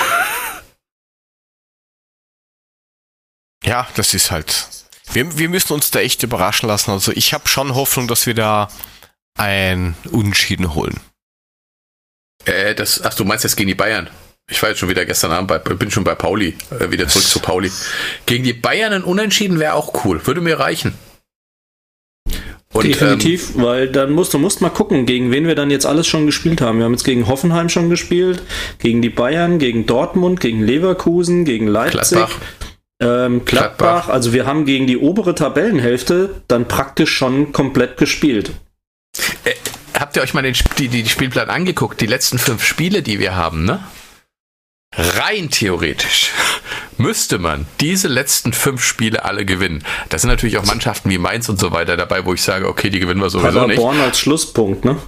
Ja, 3.65 3.87
das 3.95 4.13
ist 4.13 4.29
halt. 4.29 4.67
Wir, 5.13 5.37
wir 5.37 5.47
müssen 5.47 5.71
uns 5.71 5.89
da 5.89 5.99
echt 5.99 6.21
überraschen 6.21 6.67
lassen. 6.67 6.91
Also 6.91 7.13
ich 7.13 7.33
habe 7.33 7.47
schon 7.47 7.75
Hoffnung, 7.75 8.09
dass 8.09 8.25
wir 8.25 8.33
da 8.33 8.67
ein 9.37 9.95
Unentschieden 10.11 10.73
holen. 10.75 10.99
Äh, 12.45 12.75
das, 12.75 13.01
ach, 13.01 13.13
du 13.13 13.23
meinst 13.23 13.43
jetzt 13.43 13.55
gegen 13.55 13.69
die 13.69 13.75
Bayern? 13.75 14.09
Ich 14.53 14.61
war 14.61 14.69
jetzt 14.69 14.77
schon 14.77 14.89
wieder 14.89 15.03
gestern 15.03 15.31
Abend 15.31 15.47
bei, 15.47 15.57
bin 15.57 15.89
schon 15.89 16.03
bei 16.03 16.13
Pauli, 16.13 16.55
äh, 16.79 16.91
wieder 16.91 17.07
zurück 17.07 17.25
zu 17.25 17.39
Pauli. 17.39 17.71
Gegen 18.27 18.43
die 18.43 18.53
Bayern 18.53 18.93
ein 18.93 19.03
Unentschieden 19.03 19.59
wäre 19.59 19.73
auch 19.73 20.05
cool, 20.05 20.25
würde 20.27 20.41
mir 20.41 20.59
reichen. 20.59 20.93
Und, 22.71 22.85
ähm, 22.85 22.91
Definitiv, 22.91 23.53
weil 23.55 23.89
dann 23.89 24.11
musst 24.11 24.31
du 24.33 24.37
musst 24.37 24.61
mal 24.61 24.69
gucken, 24.69 25.07
gegen 25.07 25.31
wen 25.31 25.47
wir 25.47 25.55
dann 25.55 25.71
jetzt 25.71 25.87
alles 25.87 26.05
schon 26.05 26.27
gespielt 26.27 26.61
haben. 26.61 26.77
Wir 26.77 26.85
haben 26.85 26.91
jetzt 26.91 27.03
gegen 27.03 27.27
Hoffenheim 27.27 27.67
schon 27.69 27.89
gespielt, 27.89 28.43
gegen 28.77 29.01
die 29.01 29.09
Bayern, 29.09 29.57
gegen 29.57 29.87
Dortmund, 29.87 30.39
gegen 30.39 30.61
Leverkusen, 30.61 31.45
gegen 31.45 31.65
Leipzig, 31.65 32.09
Gladbach. 32.11 32.37
Ähm, 33.01 33.45
Gladbach. 33.45 33.45
Gladbach. 33.45 34.09
Also 34.09 34.33
wir 34.33 34.45
haben 34.45 34.65
gegen 34.65 34.85
die 34.85 34.97
obere 34.99 35.33
Tabellenhälfte 35.33 36.41
dann 36.47 36.67
praktisch 36.67 37.11
schon 37.11 37.53
komplett 37.53 37.97
gespielt. 37.97 38.51
Äh, 39.45 39.53
habt 39.95 40.15
ihr 40.15 40.21
euch 40.21 40.35
mal 40.35 40.43
den, 40.43 40.53
Sp- 40.53 40.77
die, 40.77 40.89
die 40.89 41.09
Spielplan 41.09 41.49
angeguckt? 41.49 42.01
Die 42.01 42.05
letzten 42.05 42.37
fünf 42.37 42.63
Spiele, 42.63 43.01
die 43.01 43.19
wir 43.19 43.35
haben, 43.35 43.65
ne? 43.65 43.83
Rein 44.95 45.49
theoretisch 45.49 46.31
müsste 46.97 47.39
man 47.39 47.65
diese 47.79 48.07
letzten 48.07 48.53
fünf 48.53 48.83
Spiele 48.83 49.25
alle 49.25 49.45
gewinnen. 49.45 49.83
Da 50.09 50.19
sind 50.19 50.29
natürlich 50.29 50.57
auch 50.57 50.65
Mannschaften 50.65 51.09
wie 51.09 51.17
Mainz 51.17 51.49
und 51.49 51.59
so 51.59 51.71
weiter 51.71 51.97
dabei, 51.97 52.25
wo 52.25 52.33
ich 52.33 52.41
sage, 52.41 52.67
okay, 52.67 52.89
die 52.89 52.99
gewinnen 52.99 53.21
wir 53.21 53.29
sowieso 53.29 53.65
nicht. 53.65 53.77
Paderborn 53.77 54.01
als 54.01 54.19
Schlusspunkt, 54.19 54.85
ne? 54.85 55.01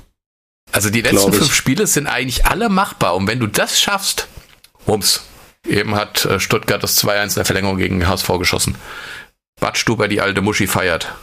Also 0.72 0.90
die 0.90 1.02
letzten 1.02 1.32
fünf 1.32 1.54
Spiele 1.54 1.88
sind 1.88 2.08
eigentlich 2.08 2.48
alle 2.48 2.70
machbar. 2.70 3.16
Und 3.16 3.28
wenn 3.28 3.40
du 3.40 3.48
das 3.48 3.80
schaffst, 3.80 4.28
Wumms. 4.86 5.24
Eben 5.68 5.96
hat 5.96 6.26
äh, 6.26 6.40
Stuttgart 6.40 6.84
das 6.84 7.04
2-1 7.04 7.30
in 7.30 7.36
der 7.36 7.46
Verlängerung 7.46 7.78
gegen 7.78 8.08
HSV 8.08 8.28
geschossen. 8.40 8.76
Bad 9.60 9.78
Stuber, 9.78 10.08
die 10.08 10.22
alte 10.22 10.42
Muschi, 10.42 10.68
feiert. 10.68 11.14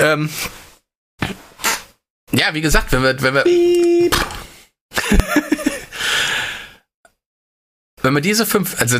ähm, 0.00 0.28
ja, 2.32 2.52
wie 2.52 2.60
gesagt, 2.60 2.92
wenn 2.92 3.02
wir, 3.02 3.22
wenn 3.22 3.34
wir, 3.34 3.44
wenn 8.06 8.14
wir 8.14 8.22
diese 8.22 8.46
fünf, 8.46 8.80
also 8.80 8.98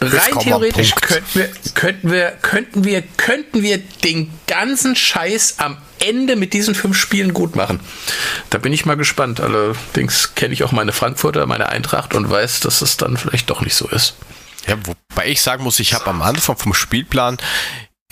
rein 0.00 0.38
theoretisch 0.40 0.94
könnten 0.94 1.34
wir, 1.34 1.48
könnten 1.74 2.10
wir, 2.10 2.30
könnten 2.32 2.84
wir, 2.84 3.02
könnten 3.02 3.62
wir 3.62 3.78
den 3.78 4.30
ganzen 4.46 4.96
Scheiß 4.96 5.58
am 5.58 5.76
Ende 6.00 6.36
mit 6.36 6.52
diesen 6.52 6.74
fünf 6.74 6.98
Spielen 6.98 7.32
gut 7.34 7.54
machen. 7.54 7.80
Da 8.50 8.58
bin 8.58 8.72
ich 8.72 8.86
mal 8.86 8.96
gespannt. 8.96 9.40
Allerdings 9.40 10.34
kenne 10.34 10.54
ich 10.54 10.64
auch 10.64 10.72
meine 10.72 10.92
Frankfurter, 10.92 11.46
meine 11.46 11.68
Eintracht 11.68 12.14
und 12.14 12.28
weiß, 12.28 12.60
dass 12.60 12.82
es 12.82 12.96
dann 12.96 13.16
vielleicht 13.16 13.50
doch 13.50 13.60
nicht 13.60 13.74
so 13.74 13.88
ist. 13.88 14.14
Ja, 14.66 14.76
wobei 14.84 15.28
ich 15.28 15.42
sagen 15.42 15.62
muss, 15.62 15.78
ich 15.78 15.94
habe 15.94 16.06
am 16.06 16.22
Anfang 16.22 16.56
vom 16.56 16.74
Spielplan 16.74 17.36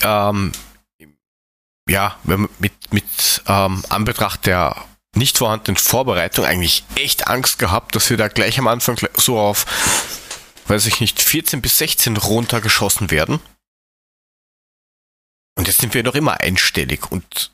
ähm, 0.02 0.52
ja, 1.88 2.16
mit, 2.24 2.72
mit 2.92 3.42
ähm, 3.46 3.82
Anbetracht 3.88 4.46
der 4.46 4.76
nicht 5.14 5.38
vorhandenen 5.38 5.76
Vorbereitung 5.76 6.44
eigentlich 6.44 6.84
echt 6.96 7.28
Angst 7.28 7.58
gehabt, 7.58 7.94
dass 7.94 8.08
wir 8.10 8.16
da 8.16 8.28
gleich 8.28 8.58
am 8.58 8.66
Anfang 8.66 8.98
so 9.16 9.38
auf, 9.38 9.66
weiß 10.66 10.86
ich 10.86 11.00
nicht, 11.00 11.20
14 11.20 11.60
bis 11.60 11.78
16 11.78 12.16
runtergeschossen 12.16 13.10
werden. 13.10 13.40
Und 15.54 15.68
jetzt 15.68 15.80
sind 15.80 15.94
wir 15.94 16.02
noch 16.02 16.14
immer 16.14 16.40
einstellig 16.40 17.10
und 17.10 17.52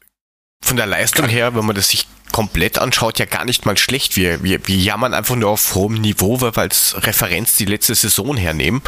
von 0.63 0.77
der 0.77 0.87
Leistung 0.87 1.29
her, 1.29 1.55
wenn 1.55 1.65
man 1.65 1.77
das 1.77 1.91
sich 1.91 2.07
komplett 2.33 2.79
anschaut, 2.79 3.19
ja 3.19 3.25
gar 3.27 3.45
nicht 3.45 3.65
mal 3.65 3.77
schlecht. 3.79 4.17
Wir, 4.17 4.43
wir, 4.43 4.67
wir 4.67 4.77
jammern 4.77 5.15
einfach 5.15 5.37
nur 5.37 5.51
auf 5.51 5.75
hohem 5.75 5.95
Niveau, 5.95 6.41
weil 6.41 6.55
wir 6.55 6.63
als 6.63 6.95
Referenz 7.07 7.57
die 7.57 7.65
letzte 7.65 7.95
Saison 7.95 8.37
hernehmen. 8.37 8.83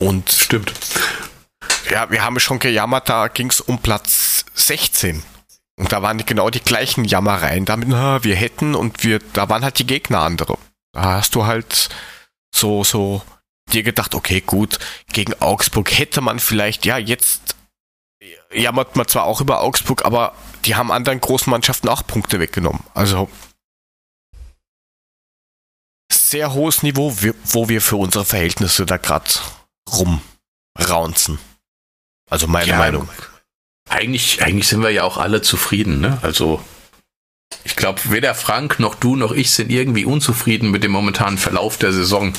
Und 0.00 0.30
Stimmt. 0.30 0.72
ja, 1.90 2.10
wir 2.10 2.24
haben 2.24 2.40
schon 2.40 2.58
gejammert, 2.58 3.08
da 3.08 3.28
ging 3.28 3.50
es 3.50 3.60
um 3.60 3.78
Platz 3.78 4.44
16. 4.54 5.22
Und 5.78 5.92
da 5.92 6.02
waren 6.02 6.18
genau 6.18 6.50
die 6.50 6.60
gleichen 6.60 7.04
Jammereien. 7.04 7.64
Damit, 7.64 7.88
na, 7.88 8.22
wir 8.24 8.36
hätten 8.36 8.74
und 8.74 9.04
wir, 9.04 9.20
da 9.32 9.48
waren 9.48 9.64
halt 9.64 9.78
die 9.78 9.86
Gegner 9.86 10.20
andere. 10.20 10.58
Da 10.92 11.04
hast 11.14 11.34
du 11.34 11.46
halt 11.46 11.88
so, 12.54 12.84
so 12.84 13.22
dir 13.72 13.82
gedacht, 13.82 14.14
okay, 14.14 14.40
gut, 14.40 14.78
gegen 15.12 15.34
Augsburg 15.40 15.90
hätte 15.96 16.20
man 16.20 16.38
vielleicht, 16.40 16.84
ja, 16.84 16.98
jetzt 16.98 17.56
jammert 18.52 18.96
man 18.96 19.08
zwar 19.08 19.24
auch 19.24 19.40
über 19.40 19.62
Augsburg, 19.62 20.04
aber 20.04 20.34
die 20.64 20.76
haben 20.76 20.92
anderen 20.92 21.20
großen 21.20 21.50
Mannschaften 21.50 21.88
auch 21.88 22.06
Punkte 22.06 22.38
weggenommen. 22.38 22.84
Also 22.94 23.30
sehr 26.12 26.52
hohes 26.52 26.82
Niveau, 26.82 27.14
wo 27.44 27.68
wir 27.68 27.80
für 27.80 27.96
unsere 27.96 28.24
Verhältnisse 28.24 28.86
da 28.86 28.96
gerade 28.98 29.30
rumraunzen. 29.90 31.38
Also 32.30 32.46
meine 32.46 32.70
Ja, 32.70 32.78
Meinung. 32.78 33.08
Eigentlich, 33.88 34.42
eigentlich 34.42 34.68
sind 34.68 34.82
wir 34.82 34.90
ja 34.90 35.04
auch 35.04 35.18
alle 35.18 35.42
zufrieden, 35.42 36.00
ne? 36.00 36.18
Also, 36.22 36.60
ich 37.64 37.76
glaube, 37.76 38.00
weder 38.04 38.34
Frank 38.34 38.80
noch 38.80 38.94
du 38.94 39.16
noch 39.16 39.32
ich 39.32 39.50
sind 39.50 39.70
irgendwie 39.70 40.04
unzufrieden 40.04 40.70
mit 40.70 40.82
dem 40.82 40.92
momentanen 40.92 41.38
Verlauf 41.38 41.76
der 41.76 41.92
Saison. 41.92 42.32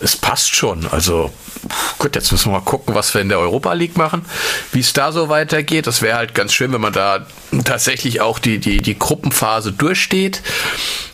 Es 0.00 0.16
passt 0.16 0.56
schon. 0.56 0.86
Also, 0.86 1.30
gut, 1.98 2.16
jetzt 2.16 2.32
müssen 2.32 2.46
wir 2.50 2.58
mal 2.58 2.64
gucken, 2.64 2.94
was 2.94 3.12
wir 3.12 3.20
in 3.20 3.28
der 3.28 3.38
Europa 3.38 3.72
League 3.74 3.96
machen, 3.96 4.24
wie 4.72 4.80
es 4.80 4.94
da 4.94 5.12
so 5.12 5.28
weitergeht. 5.28 5.86
Das 5.86 6.00
wäre 6.00 6.16
halt 6.16 6.34
ganz 6.34 6.54
schön, 6.54 6.72
wenn 6.72 6.80
man 6.80 6.94
da 6.94 7.26
tatsächlich 7.64 8.20
auch 8.22 8.38
die, 8.38 8.58
die, 8.58 8.78
die 8.78 8.98
Gruppenphase 8.98 9.72
durchsteht. 9.72 10.42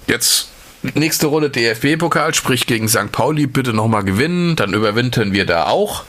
Jetzt 0.06 0.48
nächste 0.94 1.26
Runde 1.26 1.50
DFB-Pokal, 1.50 2.34
sprich 2.34 2.66
gegen 2.66 2.88
St. 2.88 3.10
Pauli, 3.10 3.46
bitte 3.46 3.72
nochmal 3.72 4.04
gewinnen. 4.04 4.54
Dann 4.54 4.72
überwintern 4.72 5.32
wir 5.32 5.46
da 5.46 5.66
auch. 5.66 6.04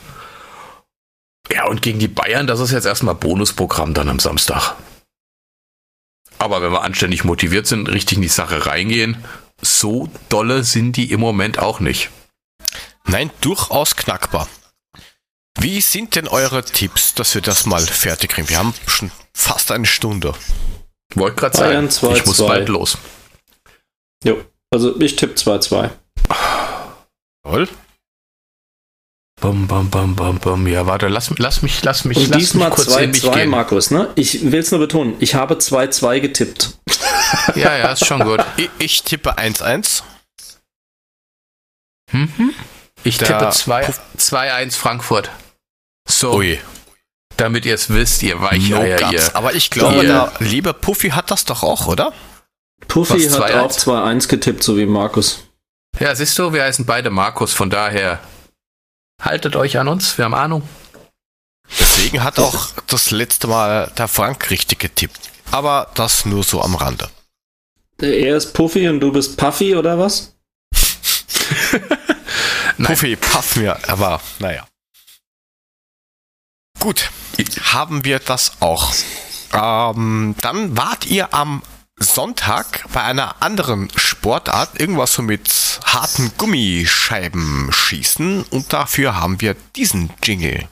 Ja, 1.52 1.66
und 1.66 1.82
gegen 1.82 1.98
die 1.98 2.08
Bayern, 2.08 2.46
das 2.46 2.60
ist 2.60 2.72
jetzt 2.72 2.84
erstmal 2.84 3.14
Bonusprogramm 3.14 3.94
dann 3.94 4.08
am 4.08 4.18
Samstag. 4.18 4.76
Aber 6.38 6.62
wenn 6.62 6.72
wir 6.72 6.82
anständig 6.82 7.24
motiviert 7.24 7.66
sind, 7.66 7.88
richtig 7.88 8.18
in 8.18 8.22
die 8.22 8.28
Sache 8.28 8.66
reingehen, 8.66 9.24
so 9.60 10.08
dolle 10.28 10.62
sind 10.62 10.96
die 10.96 11.10
im 11.10 11.20
Moment 11.20 11.58
auch 11.58 11.80
nicht. 11.80 12.10
Nein, 13.04 13.30
durchaus 13.40 13.96
knackbar. 13.96 14.48
Wie 15.58 15.80
sind 15.80 16.14
denn 16.14 16.28
eure 16.28 16.64
Tipps, 16.64 17.14
dass 17.14 17.34
wir 17.34 17.42
das 17.42 17.66
mal 17.66 17.80
fertig 17.80 18.30
kriegen? 18.30 18.48
Wir 18.48 18.58
haben 18.58 18.74
schon 18.86 19.10
fast 19.34 19.72
eine 19.72 19.86
Stunde. 19.86 20.34
Wollte 21.14 21.36
gerade 21.36 21.56
sagen, 21.56 21.70
Bayern 21.70 21.88
2-2. 21.88 22.16
ich 22.16 22.26
muss 22.26 22.38
bald 22.38 22.68
los. 22.68 22.98
Jo. 24.24 24.44
Also 24.70 25.00
ich 25.00 25.16
tippe 25.16 25.34
2-2. 25.34 25.90
Toll. 27.42 27.68
Bum, 29.40 29.68
bum, 29.68 29.88
bum, 29.88 30.16
bum, 30.16 30.38
bum. 30.38 30.66
Ja, 30.66 30.86
warte, 30.86 31.06
lass, 31.08 31.30
lass 31.38 31.62
mich, 31.62 31.82
lass 31.84 32.04
mich, 32.04 32.16
Und 32.18 32.28
lass 32.30 32.38
diesmal 32.38 32.68
mich 32.70 32.76
kurz 32.76 32.96
in 32.96 33.10
mich 33.12 33.22
2-2, 33.22 33.34
gehen. 33.34 33.50
Markus, 33.50 33.90
ne? 33.92 34.08
Ich 34.16 34.50
will 34.50 34.58
es 34.60 34.70
nur 34.72 34.80
betonen, 34.80 35.14
ich 35.20 35.34
habe 35.34 35.54
2-2 35.54 36.20
getippt. 36.20 36.70
Ja, 37.56 37.76
ja, 37.76 37.92
ist 37.92 38.06
schon 38.06 38.20
gut. 38.24 38.42
Ich, 38.56 38.70
ich 38.78 39.02
tippe 39.02 39.36
1-1. 39.38 40.02
Mhm. 42.12 42.54
Ich 43.04 43.18
Der 43.18 43.28
tippe 43.38 43.50
2 43.50 43.86
2-1 44.18 44.74
Frankfurt. 44.76 45.30
So, 46.08 46.36
Ui, 46.36 46.58
damit 47.36 47.66
ihr 47.66 47.74
es 47.74 47.90
wisst, 47.90 48.22
ihr 48.22 48.36
no 48.36 48.42
Weicheier, 48.42 48.96
guts. 48.98 49.12
ihr. 49.12 49.36
Aber 49.36 49.54
ich 49.54 49.68
glaube, 49.70 49.96
Ihr- 49.96 50.02
der 50.04 50.32
liebe 50.40 50.72
Puffy 50.72 51.10
hat 51.10 51.30
das 51.30 51.44
doch 51.44 51.62
auch, 51.62 51.86
oder? 51.86 52.12
Puffy 52.88 53.26
Was, 53.30 53.38
hat 53.38 53.50
2-1? 53.50 53.60
auch 53.60 53.72
2-1 53.72 54.28
getippt, 54.28 54.62
so 54.62 54.78
wie 54.78 54.86
Markus. 54.86 55.44
Ja, 56.00 56.14
siehst 56.14 56.38
du, 56.38 56.52
wir 56.54 56.62
heißen 56.62 56.86
beide 56.86 57.10
Markus, 57.10 57.52
von 57.52 57.68
daher 57.68 58.20
haltet 59.20 59.56
euch 59.56 59.78
an 59.78 59.88
uns, 59.88 60.18
wir 60.18 60.24
haben 60.24 60.34
Ahnung. 60.34 60.62
Deswegen 61.78 62.22
hat 62.22 62.38
auch 62.38 62.70
das 62.86 63.10
letzte 63.10 63.46
Mal 63.46 63.92
der 63.98 64.08
Frank 64.08 64.50
richtig 64.50 64.78
getippt. 64.78 65.30
Aber 65.50 65.90
das 65.94 66.24
nur 66.24 66.44
so 66.44 66.62
am 66.62 66.74
Rande. 66.74 67.08
Er 68.00 68.36
ist 68.36 68.52
Puffy 68.52 68.88
und 68.88 69.00
du 69.00 69.12
bist 69.12 69.36
Puffy 69.36 69.74
oder 69.74 69.98
was? 69.98 70.34
Puffy, 72.82 73.16
paff 73.16 73.56
mir, 73.56 73.76
aber 73.88 74.20
naja. 74.38 74.66
Gut, 76.78 77.10
haben 77.62 78.04
wir 78.04 78.20
das 78.20 78.52
auch. 78.60 78.92
Ähm, 79.52 80.36
dann 80.40 80.76
wart 80.76 81.06
ihr 81.06 81.34
am 81.34 81.62
Sonntag 82.00 82.84
bei 82.92 83.02
einer 83.02 83.42
anderen 83.42 83.88
Sportart, 83.96 84.78
irgendwas 84.80 85.12
so 85.14 85.22
mit 85.22 85.48
harten 85.84 86.30
Gummischeiben 86.38 87.70
schießen 87.72 88.42
und 88.44 88.72
dafür 88.72 89.16
haben 89.16 89.40
wir 89.40 89.54
diesen 89.76 90.10
Jingle. 90.22 90.68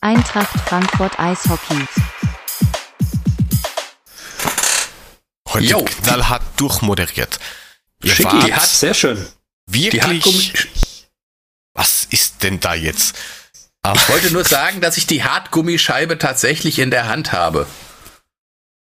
Eintracht 0.00 0.60
Frankfurt 0.68 1.18
Eishockey. 1.18 1.86
Heute 5.48 5.64
Jo. 5.66 5.84
knallhart 5.84 6.42
durchmoderiert. 6.56 7.38
Ihr 8.02 8.14
Schicki, 8.14 8.38
die 8.46 8.54
hat- 8.54 8.68
sehr 8.68 8.92
schön. 8.94 9.26
Die 9.66 9.84
wirklich... 9.92 10.02
Hartgummi 10.04 10.52
Was 11.74 12.04
ist 12.10 12.42
denn 12.42 12.60
da 12.60 12.74
jetzt? 12.74 13.16
Ah, 13.84 13.92
ich 13.94 14.08
wollte 14.08 14.32
nur 14.32 14.44
sagen, 14.44 14.80
dass 14.80 14.96
ich 14.96 15.06
die 15.06 15.22
Hartgummischeibe 15.24 16.18
tatsächlich 16.18 16.78
in 16.78 16.90
der 16.90 17.06
Hand 17.06 17.32
habe. 17.32 17.66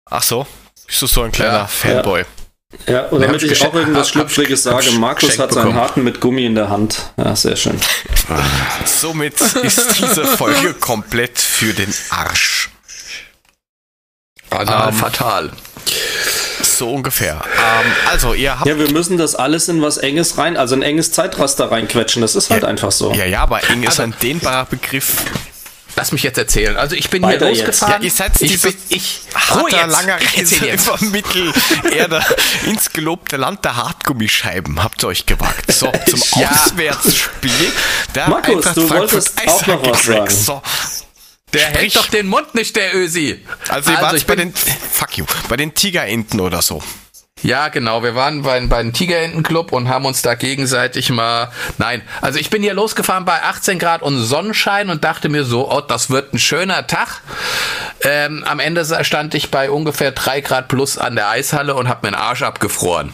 Ach 0.09 0.21
so, 0.23 0.45
bist 0.87 1.01
du 1.01 1.07
so 1.07 1.23
ein 1.23 1.31
kleiner 1.31 1.53
Ja. 1.53 1.67
Fanboy? 1.67 2.23
Ja, 2.87 3.05
und 3.07 3.19
Nee, 3.19 3.25
damit 3.27 3.43
ich 3.43 3.51
ich 3.51 3.65
auch 3.65 3.73
irgendwas 3.73 4.09
Schlüpfriges 4.09 4.63
sage, 4.63 4.91
Markus 4.93 5.37
hat 5.39 5.51
seinen 5.51 5.65
bekommen. 5.65 5.75
Harten 5.79 6.03
mit 6.03 6.19
Gummi 6.21 6.45
in 6.45 6.55
der 6.55 6.69
Hand. 6.69 7.11
Ja, 7.17 7.35
sehr 7.35 7.55
schön. 7.55 7.79
Somit 8.85 9.39
ist 9.41 9.97
diese 9.99 10.25
Folge 10.25 10.73
komplett 10.79 11.37
für 11.39 11.73
den 11.73 11.93
Arsch. 12.09 12.69
Anal 14.49 14.89
Ähm, 14.89 14.95
fatal. 14.95 15.51
So 16.77 16.91
ungefähr. 16.91 17.41
Ähm, 17.45 17.91
also, 18.11 18.33
ihr 18.33 18.57
habt. 18.59 18.67
Ja, 18.67 18.77
wir 18.77 18.91
müssen 18.91 19.17
das 19.17 19.35
alles 19.35 19.67
in 19.69 19.81
was 19.81 19.97
Enges 19.97 20.37
rein, 20.37 20.57
also 20.57 20.75
ein 20.75 20.81
enges 20.81 21.11
Zeitraster 21.11 21.71
reinquetschen. 21.71 22.21
Das 22.21 22.35
ist 22.35 22.49
halt 22.49 22.63
Ja. 22.63 22.69
einfach 22.69 22.91
so. 22.91 23.13
Ja, 23.13 23.25
ja, 23.25 23.41
aber 23.43 23.69
eng 23.69 23.83
ist 23.83 23.89
Also- 23.91 24.03
ein 24.03 24.15
dehnbarer 24.21 24.65
Begriff. 24.65 25.17
Lass 25.95 26.11
mich 26.11 26.23
jetzt 26.23 26.39
erzählen. 26.39 26.75
Also 26.75 26.95
ich 26.95 27.11
bin 27.11 27.21
Weiter 27.21 27.45
hier 27.47 27.55
losgefahren. 27.65 28.01
Ja, 28.01 28.05
ihr 28.05 28.09
seid 28.11 28.31
ich 28.41 28.51
diese 28.53 28.69
bin, 28.71 28.77
ich, 28.89 29.21
Harter, 29.35 29.85
langer 29.85 30.17
Ich 30.35 30.37
Reise 30.39 30.65
über 30.65 30.97
Mittelerde 31.05 32.19
ins 32.65 32.91
gelobte 32.91 33.37
Land 33.37 33.63
der 33.63 33.75
Hartgummischeiben. 33.77 34.81
Habt 34.83 35.03
ihr 35.03 35.09
euch 35.09 35.27
gewagt. 35.27 35.71
So, 35.71 35.91
zum 36.09 36.19
Ja. 36.41 36.49
Auswärtsspiel. 36.49 37.51
Der 38.15 38.27
Markus, 38.27 38.55
Eintracht 38.55 38.77
du 38.77 38.87
Frankfurt 38.87 39.11
wolltest 39.11 39.47
auch 39.47 39.67
noch 39.67 39.81
was 39.87 39.99
Eishockey 39.99 40.13
sagen. 40.13 40.29
So. 40.31 40.61
Der 41.53 41.67
hält 41.67 41.95
doch 41.95 42.07
den 42.07 42.27
Mund 42.27 42.55
nicht, 42.55 42.75
der 42.75 42.95
Ösi. 42.95 43.43
Also, 43.69 43.91
ihr 43.91 44.01
wart 44.01 44.13
ich 44.15 44.25
bei 44.25 44.35
den, 44.35 44.53
fuck 44.53 45.17
you, 45.17 45.25
bei 45.49 45.57
den 45.57 45.73
Tigerenten 45.73 46.39
oder 46.39 46.61
so. 46.61 46.81
Ja, 47.43 47.67
genau. 47.67 48.03
Wir 48.03 48.15
waren 48.15 48.41
bei, 48.41 48.59
bei 48.61 48.81
dem 48.81 48.93
Tigerentenclub 48.93 49.73
und 49.73 49.89
haben 49.89 50.05
uns 50.05 50.21
da 50.21 50.33
gegenseitig 50.33 51.09
mal. 51.09 51.51
Nein, 51.77 52.01
also 52.21 52.39
ich 52.39 52.49
bin 52.49 52.63
hier 52.63 52.73
losgefahren 52.73 53.25
bei 53.25 53.43
18 53.43 53.79
Grad 53.79 54.01
und 54.01 54.17
Sonnenschein 54.23 54.89
und 54.89 55.03
dachte 55.03 55.27
mir 55.27 55.43
so, 55.43 55.69
oh, 55.69 55.81
das 55.81 56.09
wird 56.09 56.33
ein 56.33 56.39
schöner 56.39 56.87
Tag. 56.87 57.21
Ähm, 58.01 58.45
am 58.47 58.59
Ende 58.59 58.85
stand 59.03 59.35
ich 59.35 59.51
bei 59.51 59.69
ungefähr 59.69 60.11
3 60.11 60.39
Grad 60.39 60.69
plus 60.69 60.97
an 60.97 61.15
der 61.15 61.29
Eishalle 61.29 61.75
und 61.75 61.89
habe 61.89 62.07
mir 62.07 62.11
den 62.11 62.19
Arsch 62.19 62.43
abgefroren. 62.43 63.11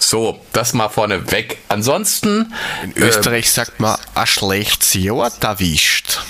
So, 0.00 0.40
das 0.52 0.72
mal 0.72 0.88
vorne 0.88 1.30
weg. 1.30 1.58
Ansonsten. 1.68 2.52
In 2.82 2.96
Österreich 2.96 3.50
sagt 3.50 3.78
man, 3.78 3.96
a 4.14 4.26
schlechtes 4.26 4.94
Jahr 4.94 5.30
erwischt. 5.40 6.20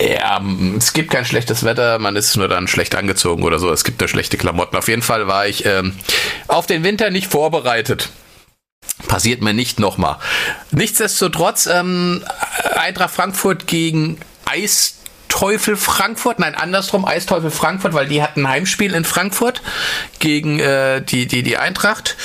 Ja, 0.00 0.42
es 0.76 0.94
gibt 0.94 1.10
kein 1.10 1.24
schlechtes 1.24 1.64
Wetter, 1.64 1.98
man 1.98 2.16
ist 2.16 2.36
nur 2.36 2.48
dann 2.48 2.66
schlecht 2.66 2.94
angezogen 2.94 3.42
oder 3.42 3.58
so. 3.58 3.70
Es 3.70 3.84
gibt 3.84 4.00
nur 4.00 4.08
schlechte 4.08 4.36
Klamotten. 4.36 4.76
Auf 4.76 4.88
jeden 4.88 5.02
Fall 5.02 5.26
war 5.26 5.46
ich 5.46 5.64
ähm, 5.66 5.94
auf 6.48 6.66
den 6.66 6.82
Winter 6.82 7.10
nicht 7.10 7.30
vorbereitet. 7.30 8.10
Passiert 9.06 9.42
mir 9.42 9.52
nicht 9.52 9.78
nochmal. 9.78 10.16
Nichtsdestotrotz, 10.70 11.66
ähm, 11.66 12.24
Eintracht 12.76 13.14
Frankfurt 13.14 13.66
gegen 13.66 14.18
Eisteufel 14.44 15.76
Frankfurt, 15.76 16.38
nein, 16.38 16.54
andersrum, 16.54 17.04
Eisteufel 17.04 17.50
Frankfurt, 17.50 17.94
weil 17.94 18.08
die 18.08 18.22
hatten 18.22 18.46
ein 18.46 18.48
Heimspiel 18.48 18.94
in 18.94 19.04
Frankfurt 19.04 19.62
gegen 20.18 20.58
äh, 20.58 21.02
die, 21.02 21.26
die, 21.26 21.42
die 21.42 21.58
Eintracht. 21.58 22.16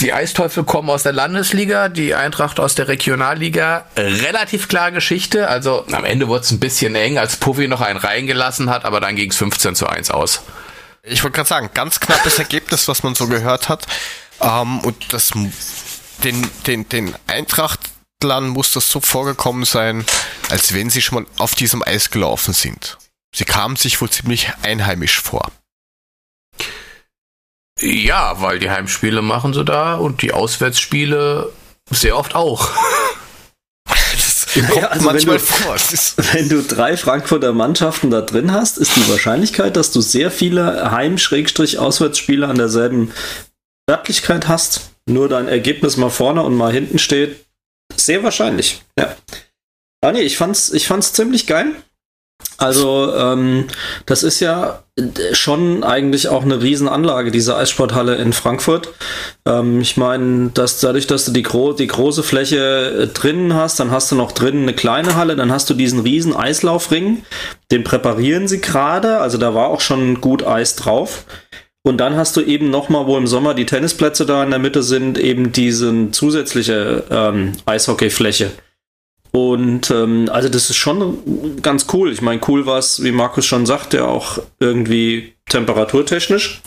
Die 0.00 0.12
Eisteufel 0.12 0.64
kommen 0.64 0.90
aus 0.90 1.04
der 1.04 1.12
Landesliga, 1.12 1.88
die 1.88 2.14
Eintracht 2.14 2.60
aus 2.60 2.74
der 2.74 2.88
Regionalliga. 2.88 3.86
Relativ 3.96 4.68
klar 4.68 4.92
Geschichte. 4.92 5.48
Also 5.48 5.86
am 5.90 6.04
Ende 6.04 6.28
wurde 6.28 6.42
es 6.42 6.50
ein 6.50 6.60
bisschen 6.60 6.94
eng, 6.94 7.18
als 7.18 7.36
Puffy 7.36 7.66
noch 7.66 7.80
einen 7.80 7.98
reingelassen 7.98 8.68
hat, 8.68 8.84
aber 8.84 9.00
dann 9.00 9.16
ging 9.16 9.30
es 9.30 9.36
15 9.36 9.74
zu 9.74 9.86
1 9.86 10.10
aus. 10.10 10.42
Ich 11.02 11.22
wollte 11.22 11.36
gerade 11.36 11.48
sagen, 11.48 11.70
ganz 11.72 12.00
knappes 12.00 12.38
Ergebnis, 12.38 12.88
was 12.88 13.02
man 13.02 13.14
so 13.14 13.26
gehört 13.28 13.68
hat. 13.68 13.86
Ähm, 14.40 14.80
und 14.80 15.12
das 15.12 15.32
den, 16.24 16.50
den, 16.66 16.88
den 16.88 17.14
Eintrachtlern 17.26 18.48
muss 18.48 18.72
das 18.72 18.90
so 18.90 19.00
vorgekommen 19.00 19.64
sein, 19.64 20.04
als 20.50 20.74
wenn 20.74 20.90
sie 20.90 21.02
schon 21.02 21.22
mal 21.22 21.30
auf 21.38 21.54
diesem 21.54 21.82
Eis 21.82 22.10
gelaufen 22.10 22.54
sind. 22.54 22.98
Sie 23.34 23.44
kamen 23.44 23.76
sich 23.76 24.00
wohl 24.00 24.10
ziemlich 24.10 24.50
einheimisch 24.62 25.20
vor. 25.20 25.50
Ja, 27.80 28.40
weil 28.40 28.58
die 28.58 28.70
Heimspiele 28.70 29.20
machen 29.22 29.52
sie 29.52 29.64
da 29.64 29.96
und 29.96 30.22
die 30.22 30.32
Auswärtsspiele 30.32 31.52
sehr 31.90 32.16
oft 32.16 32.34
auch. 32.34 32.70
Das 33.88 34.46
kommt 34.70 34.74
Ja, 34.82 34.88
also 34.88 35.04
manchmal 35.04 35.34
wenn 35.36 35.40
du- 35.42 35.46
vor. 35.46 35.76
Wenn 36.32 36.48
du 36.48 36.62
drei 36.62 36.96
Frankfurter 36.96 37.52
Mannschaften 37.52 38.10
da 38.10 38.22
drin 38.22 38.52
hast, 38.52 38.78
ist 38.78 38.96
die 38.96 39.06
Wahrscheinlichkeit, 39.08 39.76
dass 39.76 39.92
du 39.92 40.00
sehr 40.00 40.30
viele 40.30 40.90
Heim-Auswärtsspiele 40.90 42.46
an 42.48 42.56
derselben 42.56 43.12
Örtlichkeit 43.90 44.48
hast, 44.48 44.92
nur 45.06 45.28
dein 45.28 45.46
Ergebnis 45.48 45.96
mal 45.98 46.08
vorne 46.10 46.42
und 46.42 46.54
mal 46.56 46.72
hinten 46.72 46.98
steht, 46.98 47.44
sehr 47.96 48.22
wahrscheinlich. 48.22 48.82
Ja. 48.98 49.14
Ah 50.02 50.12
nee, 50.12 50.22
ich 50.22 50.36
fand's, 50.38 50.72
ich 50.72 50.86
fand's 50.86 51.12
ziemlich 51.12 51.46
geil. 51.46 51.74
Also, 52.58 53.14
ähm, 53.14 53.66
das 54.06 54.22
ist 54.22 54.40
ja 54.40 54.82
schon 55.32 55.84
eigentlich 55.84 56.28
auch 56.28 56.42
eine 56.42 56.62
Riesenanlage, 56.62 57.30
diese 57.30 57.54
Eissporthalle 57.54 58.14
in 58.16 58.32
Frankfurt. 58.32 58.88
Ähm, 59.44 59.80
ich 59.82 59.98
meine, 59.98 60.50
dass 60.54 60.80
dadurch, 60.80 61.06
dass 61.06 61.26
du 61.26 61.32
die, 61.32 61.42
gro 61.42 61.74
die 61.74 61.86
große 61.86 62.22
Fläche 62.22 63.02
äh, 63.02 63.06
drinnen 63.08 63.52
hast, 63.52 63.78
dann 63.78 63.90
hast 63.90 64.10
du 64.10 64.16
noch 64.16 64.32
drinnen 64.32 64.62
eine 64.62 64.72
kleine 64.72 65.14
Halle, 65.16 65.36
dann 65.36 65.52
hast 65.52 65.68
du 65.68 65.74
diesen 65.74 66.00
riesen 66.00 66.34
Eislaufring, 66.34 67.24
den 67.70 67.84
präparieren 67.84 68.48
sie 68.48 68.62
gerade, 68.62 69.18
also 69.18 69.36
da 69.36 69.54
war 69.54 69.68
auch 69.68 69.82
schon 69.82 70.22
gut 70.22 70.46
Eis 70.46 70.76
drauf. 70.76 71.26
Und 71.82 71.98
dann 71.98 72.16
hast 72.16 72.36
du 72.36 72.40
eben 72.40 72.70
nochmal, 72.70 73.06
wo 73.06 73.16
im 73.16 73.28
Sommer 73.28 73.54
die 73.54 73.66
Tennisplätze 73.66 74.26
da 74.26 74.42
in 74.42 74.50
der 74.50 74.58
Mitte 74.58 74.82
sind, 74.82 75.18
eben 75.18 75.52
diese 75.52 76.10
zusätzliche 76.10 77.04
ähm, 77.10 77.52
Eishockeyfläche. 77.64 78.50
Und 79.36 79.90
ähm, 79.90 80.30
also 80.32 80.48
das 80.48 80.70
ist 80.70 80.76
schon 80.76 81.60
ganz 81.60 81.88
cool. 81.92 82.10
Ich 82.10 82.22
meine, 82.22 82.40
cool 82.48 82.64
war 82.64 82.78
es, 82.78 83.02
wie 83.02 83.12
Markus 83.12 83.44
schon 83.44 83.66
sagt, 83.66 83.92
ja 83.92 84.06
auch 84.06 84.38
irgendwie 84.60 85.34
temperaturtechnisch. 85.50 86.62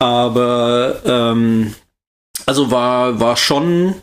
Aber 0.00 0.96
ähm, 1.04 1.74
also 2.44 2.72
war, 2.72 3.20
war 3.20 3.36
schon 3.36 3.94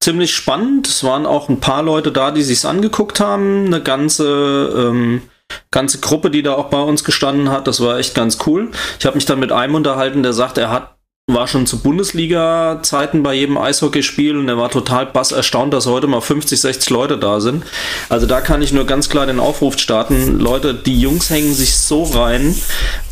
ziemlich 0.00 0.34
spannend. 0.34 0.88
Es 0.88 1.04
waren 1.04 1.24
auch 1.24 1.48
ein 1.48 1.60
paar 1.60 1.84
Leute 1.84 2.10
da, 2.10 2.32
die 2.32 2.42
sich's 2.42 2.64
angeguckt 2.64 3.20
haben. 3.20 3.66
Eine 3.66 3.80
ganze, 3.80 4.72
ähm, 4.76 5.22
ganze 5.70 6.00
Gruppe, 6.00 6.28
die 6.28 6.42
da 6.42 6.54
auch 6.54 6.70
bei 6.70 6.80
uns 6.80 7.04
gestanden 7.04 7.50
hat. 7.50 7.68
Das 7.68 7.80
war 7.80 7.98
echt 8.00 8.16
ganz 8.16 8.38
cool. 8.46 8.72
Ich 8.98 9.06
habe 9.06 9.14
mich 9.14 9.26
dann 9.26 9.38
mit 9.38 9.52
einem 9.52 9.76
unterhalten, 9.76 10.24
der 10.24 10.32
sagt, 10.32 10.58
er 10.58 10.70
hat 10.70 10.96
war 11.28 11.46
schon 11.46 11.68
zu 11.68 11.78
Bundesliga-Zeiten 11.78 13.22
bei 13.22 13.34
jedem 13.34 13.56
Eishockeyspiel 13.56 14.36
und 14.36 14.48
er 14.48 14.58
war 14.58 14.70
total 14.70 15.06
bass 15.06 15.30
erstaunt, 15.30 15.72
dass 15.72 15.86
heute 15.86 16.08
mal 16.08 16.20
50, 16.20 16.60
60 16.60 16.90
Leute 16.90 17.16
da 17.16 17.40
sind. 17.40 17.62
Also 18.08 18.26
da 18.26 18.40
kann 18.40 18.60
ich 18.60 18.72
nur 18.72 18.86
ganz 18.86 19.08
klar 19.08 19.26
den 19.26 19.38
Aufruf 19.38 19.78
starten. 19.78 20.40
Leute, 20.40 20.74
die 20.74 21.00
Jungs 21.00 21.30
hängen 21.30 21.54
sich 21.54 21.76
so 21.76 22.02
rein 22.02 22.56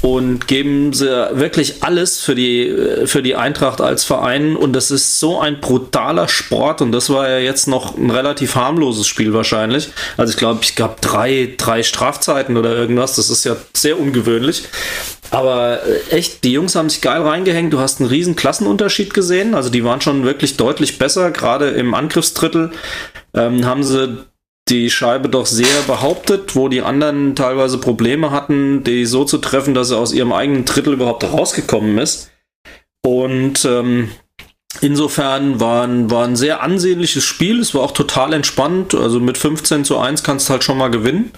und 0.02 0.48
geben 0.48 0.92
sie 0.92 1.06
wirklich 1.34 1.84
alles 1.84 2.18
für 2.18 2.34
die, 2.34 3.04
für 3.04 3.22
die 3.22 3.36
Eintracht 3.36 3.80
als 3.80 4.02
Verein 4.02 4.56
und 4.56 4.72
das 4.72 4.90
ist 4.90 5.20
so 5.20 5.38
ein 5.38 5.60
brutaler 5.60 6.26
Sport 6.26 6.82
und 6.82 6.90
das 6.90 7.10
war 7.10 7.28
ja 7.28 7.38
jetzt 7.38 7.68
noch 7.68 7.96
ein 7.96 8.10
relativ 8.10 8.56
harmloses 8.56 9.06
Spiel 9.06 9.34
wahrscheinlich. 9.34 9.90
Also 10.16 10.32
ich 10.32 10.36
glaube, 10.36 10.60
ich 10.64 10.74
gab 10.74 11.00
drei, 11.00 11.54
drei 11.56 11.84
Strafzeiten 11.84 12.56
oder 12.56 12.74
irgendwas. 12.74 13.14
Das 13.14 13.30
ist 13.30 13.44
ja 13.44 13.54
sehr 13.72 14.00
ungewöhnlich. 14.00 14.64
Aber 15.30 15.80
echt, 16.10 16.42
die 16.42 16.52
Jungs 16.52 16.74
haben 16.74 16.90
sich 16.90 17.00
geil 17.00 17.22
reingehängt. 17.22 17.72
Du 17.72 17.78
hast 17.78 17.99
einen 18.00 18.08
riesen 18.08 18.36
Klassenunterschied 18.36 19.14
gesehen. 19.14 19.54
Also 19.54 19.70
die 19.70 19.84
waren 19.84 20.00
schon 20.00 20.24
wirklich 20.24 20.56
deutlich 20.56 20.98
besser. 20.98 21.30
Gerade 21.30 21.70
im 21.70 21.94
Angriffsdrittel 21.94 22.72
ähm, 23.34 23.64
haben 23.64 23.82
sie 23.82 24.24
die 24.68 24.90
Scheibe 24.90 25.28
doch 25.28 25.46
sehr 25.46 25.82
behauptet, 25.86 26.54
wo 26.54 26.68
die 26.68 26.82
anderen 26.82 27.34
teilweise 27.34 27.78
Probleme 27.78 28.30
hatten, 28.30 28.84
die 28.84 29.04
so 29.04 29.24
zu 29.24 29.38
treffen, 29.38 29.74
dass 29.74 29.88
sie 29.88 29.96
aus 29.96 30.12
ihrem 30.12 30.32
eigenen 30.32 30.64
Drittel 30.64 30.94
überhaupt 30.94 31.24
rausgekommen 31.24 31.98
ist. 31.98 32.30
Und 33.04 33.64
ähm, 33.64 34.10
insofern 34.80 35.60
war 35.60 35.84
ein, 35.84 36.10
war 36.10 36.24
ein 36.24 36.36
sehr 36.36 36.62
ansehnliches 36.62 37.24
Spiel. 37.24 37.60
Es 37.60 37.74
war 37.74 37.82
auch 37.82 37.92
total 37.92 38.32
entspannt. 38.32 38.94
Also 38.94 39.20
mit 39.20 39.38
15 39.38 39.84
zu 39.84 39.98
1 39.98 40.22
kannst 40.22 40.48
du 40.48 40.52
halt 40.52 40.64
schon 40.64 40.78
mal 40.78 40.90
gewinnen. 40.90 41.32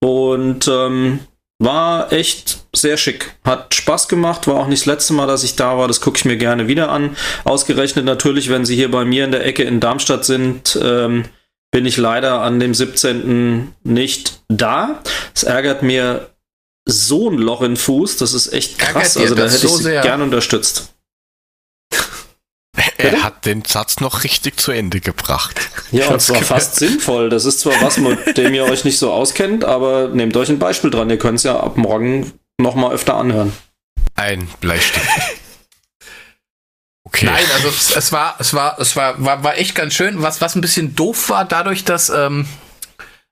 Und 0.00 0.68
ähm, 0.68 1.20
war 1.58 2.12
echt 2.12 2.58
sehr 2.74 2.96
schick. 2.96 3.34
Hat 3.44 3.74
Spaß 3.74 4.08
gemacht. 4.08 4.46
War 4.46 4.56
auch 4.56 4.66
nicht 4.66 4.82
das 4.82 4.86
letzte 4.86 5.14
Mal, 5.14 5.26
dass 5.26 5.44
ich 5.44 5.56
da 5.56 5.78
war. 5.78 5.88
Das 5.88 6.00
gucke 6.00 6.18
ich 6.18 6.24
mir 6.24 6.36
gerne 6.36 6.68
wieder 6.68 6.90
an. 6.90 7.16
Ausgerechnet 7.44 8.04
natürlich, 8.04 8.50
wenn 8.50 8.64
sie 8.64 8.76
hier 8.76 8.90
bei 8.90 9.04
mir 9.04 9.24
in 9.24 9.32
der 9.32 9.44
Ecke 9.46 9.62
in 9.62 9.80
Darmstadt 9.80 10.24
sind, 10.24 10.78
ähm, 10.82 11.24
bin 11.70 11.86
ich 11.86 11.96
leider 11.96 12.40
an 12.40 12.60
dem 12.60 12.74
17. 12.74 13.74
nicht 13.84 14.40
da. 14.48 15.02
Es 15.34 15.42
ärgert 15.42 15.82
mir 15.82 16.30
so 16.84 17.30
ein 17.30 17.38
Loch 17.38 17.62
in 17.62 17.76
Fuß. 17.76 18.18
Das 18.18 18.34
ist 18.34 18.52
echt 18.52 18.78
krass. 18.78 19.16
Also 19.16 19.34
da 19.34 19.44
hätte 19.44 19.56
ich 19.56 19.62
so 19.62 19.76
sie 19.76 19.82
sehr? 19.84 20.02
gern 20.02 20.22
unterstützt. 20.22 20.92
Er 22.98 23.22
hat 23.22 23.46
den 23.46 23.64
Satz 23.64 24.00
noch 24.00 24.24
richtig 24.24 24.58
zu 24.60 24.72
Ende 24.72 25.00
gebracht. 25.00 25.60
Ja, 25.92 26.08
und 26.08 26.20
zwar 26.20 26.40
gehört. 26.40 26.48
fast 26.48 26.76
sinnvoll. 26.76 27.30
Das 27.30 27.44
ist 27.44 27.60
zwar 27.60 27.80
was, 27.80 27.98
mit 27.98 28.36
dem 28.36 28.54
ihr 28.54 28.64
euch 28.64 28.84
nicht 28.84 28.98
so 28.98 29.12
auskennt, 29.12 29.64
aber 29.64 30.08
nehmt 30.08 30.36
euch 30.36 30.48
ein 30.48 30.58
Beispiel 30.58 30.90
dran. 30.90 31.10
Ihr 31.10 31.18
könnt 31.18 31.38
es 31.38 31.44
ja 31.44 31.58
ab 31.58 31.76
morgen 31.76 32.32
noch 32.58 32.74
mal 32.74 32.92
öfter 32.92 33.14
anhören. 33.16 33.52
Ein 34.14 34.48
Bleistift. 34.60 35.06
Okay. 37.04 37.26
Nein, 37.26 37.44
also 37.54 37.68
es, 37.68 37.94
es 37.94 38.12
war, 38.12 38.34
es 38.40 38.52
war, 38.52 38.80
es 38.80 38.96
war, 38.96 39.24
war, 39.24 39.44
war 39.44 39.56
echt 39.56 39.74
ganz 39.74 39.94
schön. 39.94 40.22
Was, 40.22 40.40
was 40.40 40.56
ein 40.56 40.60
bisschen 40.60 40.96
doof 40.96 41.28
war, 41.30 41.44
dadurch, 41.44 41.84
dass 41.84 42.10
ähm, 42.10 42.46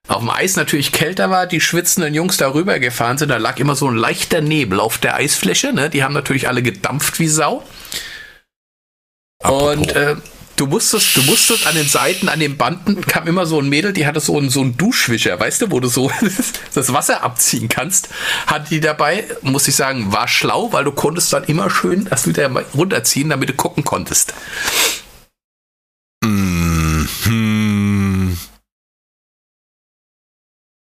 auf 0.07 0.21
dem 0.21 0.31
Eis 0.31 0.57
natürlich 0.57 0.93
kälter 0.93 1.31
war, 1.31 1.47
die 1.47 1.61
schwitzenden 1.61 2.15
Jungs 2.15 2.37
darüber 2.37 2.79
gefahren 2.79 3.19
sind, 3.19 3.31
da 3.31 3.39
lag 3.39 3.59
immer 3.59 3.75
so 3.75 3.89
ein 3.89 3.97
leichter 3.97 4.41
Nebel 4.43 4.79
auf 4.79 4.99
der 4.99 5.17
Eisfläche. 5.17 5.73
Ne? 5.73 5.91
Die 5.91 6.05
haben 6.05 6.15
natürlich 6.15 6.47
alle 6.47 6.63
gedampft 6.63 7.19
wie 7.19 7.29
Sau. 7.29 7.65
Apropos. 9.45 9.77
Und 9.77 9.93
äh, 9.95 10.17
du 10.57 10.67
musstest, 10.67 11.17
du 11.17 11.23
musstest 11.23 11.67
an 11.67 11.75
den 11.75 11.89
Seiten, 11.89 12.29
an 12.29 12.41
den 12.41 12.57
Banden, 12.57 13.01
kam 13.03 13.27
immer 13.27 13.47
so 13.47 13.61
ein 13.61 13.69
Mädel, 13.69 13.93
die 13.93 14.07
hatte 14.07 14.21
so 14.21 14.39
einen, 14.39 14.51
so 14.51 14.61
einen 14.61 14.77
Duschwischer, 14.77 15.39
weißt 15.39 15.63
du, 15.63 15.71
wo 15.71 15.81
du 15.81 15.89
so 15.89 16.11
das 16.75 16.93
Wasser 16.93 17.23
abziehen 17.23 17.69
kannst. 17.69 18.09
Hat 18.47 18.71
die 18.71 18.81
dabei, 18.81 19.25
muss 19.43 19.69
ich 19.69 19.77
sagen, 19.77 20.13
war 20.13 20.29
schlau, 20.29 20.73
weil 20.73 20.85
du 20.85 20.93
konntest 20.93 21.33
dann 21.33 21.45
immer 21.45 21.71
schön 21.71 22.07
das 22.07 22.27
wieder 22.27 22.49
mal 22.49 22.65
runterziehen, 22.75 23.29
damit 23.31 23.49
du 23.51 23.55
gucken 23.55 23.85
konntest. 23.85 24.35
Mhm. 26.25 27.09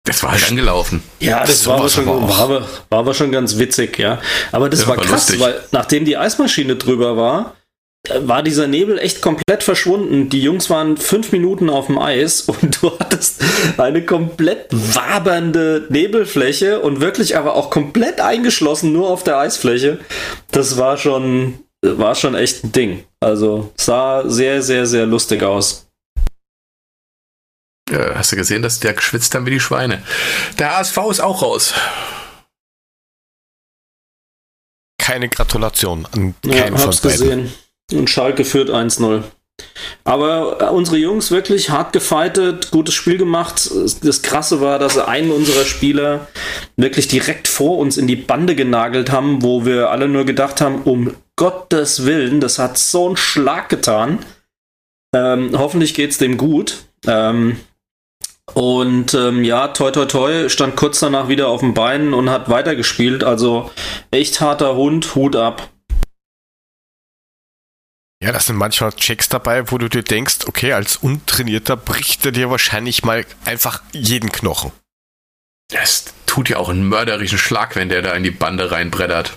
Das 0.06 0.22
war 0.22 0.32
halt 0.32 0.46
angelaufen. 0.48 1.02
Ja, 1.18 1.40
das 1.40 1.48
Das 1.60 1.66
war 1.66 1.78
aber, 1.78 1.88
schon, 1.88 2.06
war, 2.06 2.38
aber, 2.38 2.68
war 2.90 2.98
aber 2.98 3.14
schon 3.14 3.32
ganz 3.32 3.56
witzig, 3.58 3.98
ja. 3.98 4.20
Aber 4.52 4.68
das 4.68 4.82
Ja, 4.82 4.88
war 4.88 4.96
war 4.98 5.04
krass, 5.04 5.30
lustig. 5.30 5.40
weil 5.40 5.64
nachdem 5.72 6.04
die 6.04 6.18
Eismaschine 6.18 6.76
drüber 6.76 7.16
war, 7.16 7.50
äh, 7.50 7.54
war 8.12 8.42
dieser 8.42 8.66
Nebel 8.66 8.98
echt 8.98 9.22
komplett 9.22 9.62
verschwunden. 9.62 10.28
Die 10.28 10.42
Jungs 10.42 10.68
waren 10.68 10.96
fünf 10.98 11.32
Minuten 11.32 11.70
auf 11.70 11.86
dem 11.86 11.98
Eis 11.98 12.42
und 12.48 12.82
du 12.82 12.98
hattest 12.98 13.42
eine 13.78 14.04
komplett 14.04 14.66
wabernde 14.70 15.86
Nebelfläche 15.88 16.80
und 16.80 17.00
wirklich 17.00 17.36
aber 17.36 17.54
auch 17.54 17.70
komplett 17.70 18.20
eingeschlossen 18.20 18.92
nur 18.92 19.08
auf 19.08 19.24
der 19.24 19.38
Eisfläche. 19.38 20.00
Das 20.50 20.76
war 20.76 20.98
schon, 20.98 21.58
war 21.82 22.14
schon 22.14 22.34
echt 22.34 22.64
ein 22.64 22.72
Ding. 22.72 23.04
Also 23.20 23.72
sah 23.76 24.28
sehr, 24.28 24.62
sehr, 24.62 24.84
sehr 24.86 25.06
lustig 25.06 25.42
aus. 25.42 25.86
Ja, 27.90 28.14
hast 28.16 28.32
du 28.32 28.36
gesehen, 28.36 28.62
dass 28.62 28.80
der 28.80 28.94
geschwitzt 28.94 29.34
haben 29.34 29.46
wie 29.46 29.50
die 29.50 29.60
Schweine. 29.60 30.02
Der 30.58 30.76
HSV 30.76 30.96
ist 31.10 31.20
auch 31.20 31.42
raus. 31.42 31.74
Keine 34.98 35.28
Gratulation 35.28 36.06
an 36.12 36.34
Ja, 36.44 36.62
keinen 36.62 36.78
von 36.78 36.86
hab's 36.86 37.00
beiden. 37.02 37.18
gesehen. 37.20 37.54
Und 37.94 38.10
Schalke 38.10 38.44
führt 38.44 38.70
1-0. 38.70 39.22
Aber 40.02 40.58
äh, 40.60 40.64
unsere 40.70 40.96
Jungs 40.96 41.30
wirklich 41.30 41.70
hart 41.70 41.92
gefightet, 41.92 42.70
gutes 42.70 42.94
Spiel 42.94 43.16
gemacht. 43.16 43.70
Das 44.02 44.22
Krasse 44.22 44.60
war, 44.60 44.78
dass 44.78 44.94
sie 44.94 45.06
einen 45.06 45.30
unserer 45.30 45.64
Spieler 45.64 46.28
wirklich 46.76 47.08
direkt 47.08 47.48
vor 47.48 47.78
uns 47.78 47.96
in 47.96 48.06
die 48.06 48.16
Bande 48.16 48.54
genagelt 48.54 49.10
haben, 49.10 49.42
wo 49.42 49.64
wir 49.64 49.90
alle 49.90 50.08
nur 50.08 50.24
gedacht 50.24 50.60
haben, 50.60 50.82
um 50.82 51.14
Gottes 51.36 52.04
Willen, 52.04 52.40
das 52.40 52.58
hat 52.58 52.78
so 52.78 53.06
einen 53.06 53.16
Schlag 53.16 53.68
getan. 53.68 54.20
Ähm, 55.14 55.50
hoffentlich 55.56 55.94
geht's 55.94 56.18
dem 56.18 56.36
gut. 56.36 56.84
Ähm, 57.06 57.56
und 58.52 59.14
ähm, 59.14 59.42
ja, 59.42 59.68
toi 59.68 59.90
toi 59.90 60.04
toi, 60.04 60.48
stand 60.48 60.76
kurz 60.76 61.00
danach 61.00 61.28
wieder 61.28 61.48
auf 61.48 61.60
den 61.60 61.74
Beinen 61.74 62.14
und 62.14 62.30
hat 62.30 62.50
weitergespielt. 62.50 63.24
Also 63.24 63.70
echt 64.10 64.40
harter 64.40 64.76
Hund, 64.76 65.14
Hut 65.14 65.34
ab. 65.34 65.70
Ja, 68.24 68.32
das 68.32 68.46
sind 68.46 68.56
manchmal 68.56 68.90
Checks 68.94 69.28
dabei, 69.28 69.70
wo 69.70 69.76
du 69.76 69.90
dir 69.90 70.02
denkst, 70.02 70.46
okay, 70.46 70.72
als 70.72 70.96
Untrainierter 70.96 71.76
bricht 71.76 72.24
er 72.24 72.32
dir 72.32 72.48
wahrscheinlich 72.48 73.04
mal 73.04 73.26
einfach 73.44 73.82
jeden 73.92 74.32
Knochen. 74.32 74.72
Das 75.68 76.06
tut 76.24 76.48
ja 76.48 76.56
auch 76.56 76.70
einen 76.70 76.88
mörderischen 76.88 77.36
Schlag, 77.36 77.76
wenn 77.76 77.90
der 77.90 78.00
da 78.00 78.14
in 78.14 78.22
die 78.22 78.30
Bande 78.30 78.70
reinbrettert. 78.70 79.36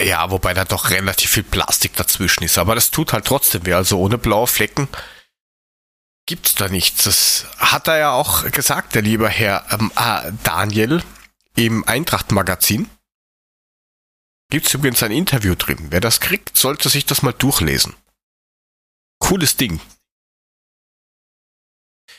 Ja, 0.00 0.04
Ja, 0.04 0.30
wobei 0.32 0.52
da 0.52 0.64
doch 0.64 0.90
relativ 0.90 1.30
viel 1.30 1.44
Plastik 1.44 1.94
dazwischen 1.94 2.42
ist. 2.42 2.58
Aber 2.58 2.74
das 2.74 2.90
tut 2.90 3.12
halt 3.12 3.24
trotzdem 3.24 3.66
weh. 3.66 3.74
Also 3.74 4.00
ohne 4.00 4.18
blaue 4.18 4.48
Flecken 4.48 4.88
gibt's 6.26 6.56
da 6.56 6.66
nichts. 6.66 7.04
Das 7.04 7.46
hat 7.58 7.86
er 7.86 7.98
ja 7.98 8.12
auch 8.14 8.50
gesagt, 8.50 8.96
der 8.96 9.02
liebe 9.02 9.28
Herr 9.28 9.64
ähm, 9.70 9.92
äh, 9.96 10.32
Daniel 10.42 11.04
im 11.54 11.86
Eintracht-Magazin. 11.86 12.90
Gibt's 14.50 14.74
übrigens 14.74 15.02
ein 15.02 15.12
Interview 15.12 15.54
drin. 15.54 15.78
Wer 15.90 16.00
das 16.00 16.20
kriegt, 16.20 16.56
sollte 16.56 16.88
sich 16.88 17.06
das 17.06 17.22
mal 17.22 17.32
durchlesen. 17.32 17.94
Cooles 19.20 19.56
Ding. 19.56 19.80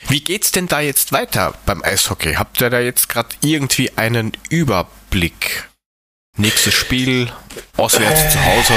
Wie 0.08 0.20
geht's 0.20 0.50
denn 0.50 0.66
da 0.66 0.80
jetzt 0.80 1.12
weiter 1.12 1.54
beim 1.66 1.82
Eishockey? 1.82 2.34
Habt 2.34 2.60
ihr 2.60 2.70
da 2.70 2.80
jetzt 2.80 3.08
gerade 3.08 3.28
irgendwie 3.42 3.96
einen 3.96 4.32
Überblick? 4.50 5.68
Nächstes 6.36 6.74
Spiel, 6.74 7.30
auswärts 7.76 8.32
zu 8.32 8.42
Hause, 8.44 8.74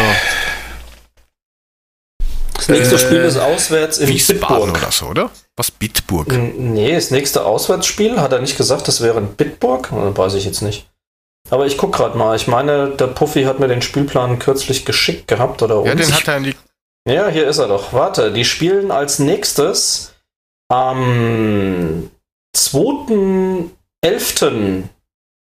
Das 2.53 2.67
nächste 2.67 2.95
Äh, 2.95 2.99
Spiel 2.99 3.21
ist 3.21 3.37
auswärts 3.37 3.97
in 3.97 4.09
Wiesbaden 4.09 4.65
Bitburg. 4.71 4.83
oder 4.83 4.91
so, 4.91 5.05
oder? 5.07 5.31
Was 5.55 5.71
Bitburg? 5.71 6.31
N- 6.33 6.73
Nee, 6.73 6.93
das 6.93 7.11
nächste 7.11 7.45
Auswärtsspiel 7.45 8.19
hat 8.19 8.33
er 8.33 8.39
nicht 8.41 8.57
gesagt, 8.57 8.87
das 8.87 9.01
wäre 9.01 9.17
in 9.19 9.35
Bitburg. 9.35 9.91
Äh, 9.91 10.17
Weiß 10.17 10.33
ich 10.33 10.43
jetzt 10.45 10.61
nicht. 10.61 10.87
Aber 11.49 11.65
ich 11.65 11.77
guck 11.77 11.93
gerade 11.93 12.17
mal. 12.17 12.35
Ich 12.35 12.47
meine, 12.47 12.89
der 12.89 13.07
Puffy 13.07 13.43
hat 13.43 13.59
mir 13.59 13.67
den 13.67 13.81
Spielplan 13.81 14.39
kürzlich 14.39 14.85
geschickt 14.85 15.27
gehabt 15.27 15.61
oder 15.61 15.79
uns. 15.79 15.87
Ja, 15.87 15.95
den 15.95 16.13
hat 16.13 16.27
er 16.27 16.37
in 16.37 16.43
die. 16.43 16.55
Ja, 17.07 17.27
hier 17.27 17.47
ist 17.47 17.59
er 17.59 17.67
doch. 17.67 17.93
Warte, 17.93 18.31
die 18.31 18.45
spielen 18.45 18.89
als 18.91 19.19
nächstes 19.19 20.15
am 20.69 22.09
2.11. 22.57 24.83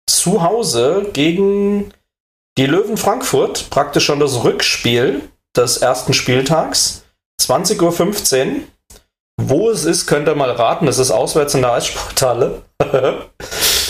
zu 0.10 0.42
Hause 0.42 1.08
gegen 1.12 1.94
die 2.58 2.66
Löwen 2.66 2.96
Frankfurt. 2.96 3.70
Praktisch 3.70 4.06
schon 4.06 4.22
das 4.22 4.46
Rückspiel 4.46 5.30
des 5.56 5.78
ersten 5.78 6.14
Spieltags. 6.14 7.04
20.15 7.42 8.48
Uhr. 8.48 8.62
Wo 9.42 9.70
es 9.70 9.86
ist, 9.86 10.08
könnt 10.08 10.28
ihr 10.28 10.36
mal 10.36 10.52
raten. 10.52 10.86
Es 10.88 10.98
ist 10.98 11.12
auswärts 11.12 11.56
in 11.56 11.62
der 11.62 11.72
Eissporthalle. 11.74 12.62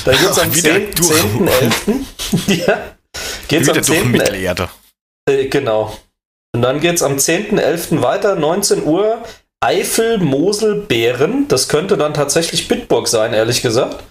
da 0.06 0.12
geht's 0.12 0.40
am 0.40 0.56
Wieder 0.56 0.74
10 0.74 0.96
durch. 0.96 1.10
10.11. 1.10 2.68
ja. 2.68 2.96
Geht's 3.48 3.68
Wieder 3.68 3.78
am 3.80 3.86
durch 3.86 4.00
10.11. 4.00 4.06
Mittelerde. 4.06 4.70
Äh, 5.30 5.46
genau. 5.48 5.98
Und 6.54 6.62
dann 6.62 6.80
geht's 6.80 7.02
am 7.04 7.18
10.11. 7.18 8.02
weiter, 8.02 8.36
19 8.36 8.84
Uhr. 8.84 9.24
Eifel, 9.62 10.20
Mosel, 10.20 10.76
Bären. 10.76 11.48
Das 11.48 11.68
könnte 11.68 11.98
dann 11.98 12.14
tatsächlich 12.14 12.68
Bitburg 12.68 13.08
sein, 13.08 13.34
ehrlich 13.34 13.62
gesagt. 13.62 14.04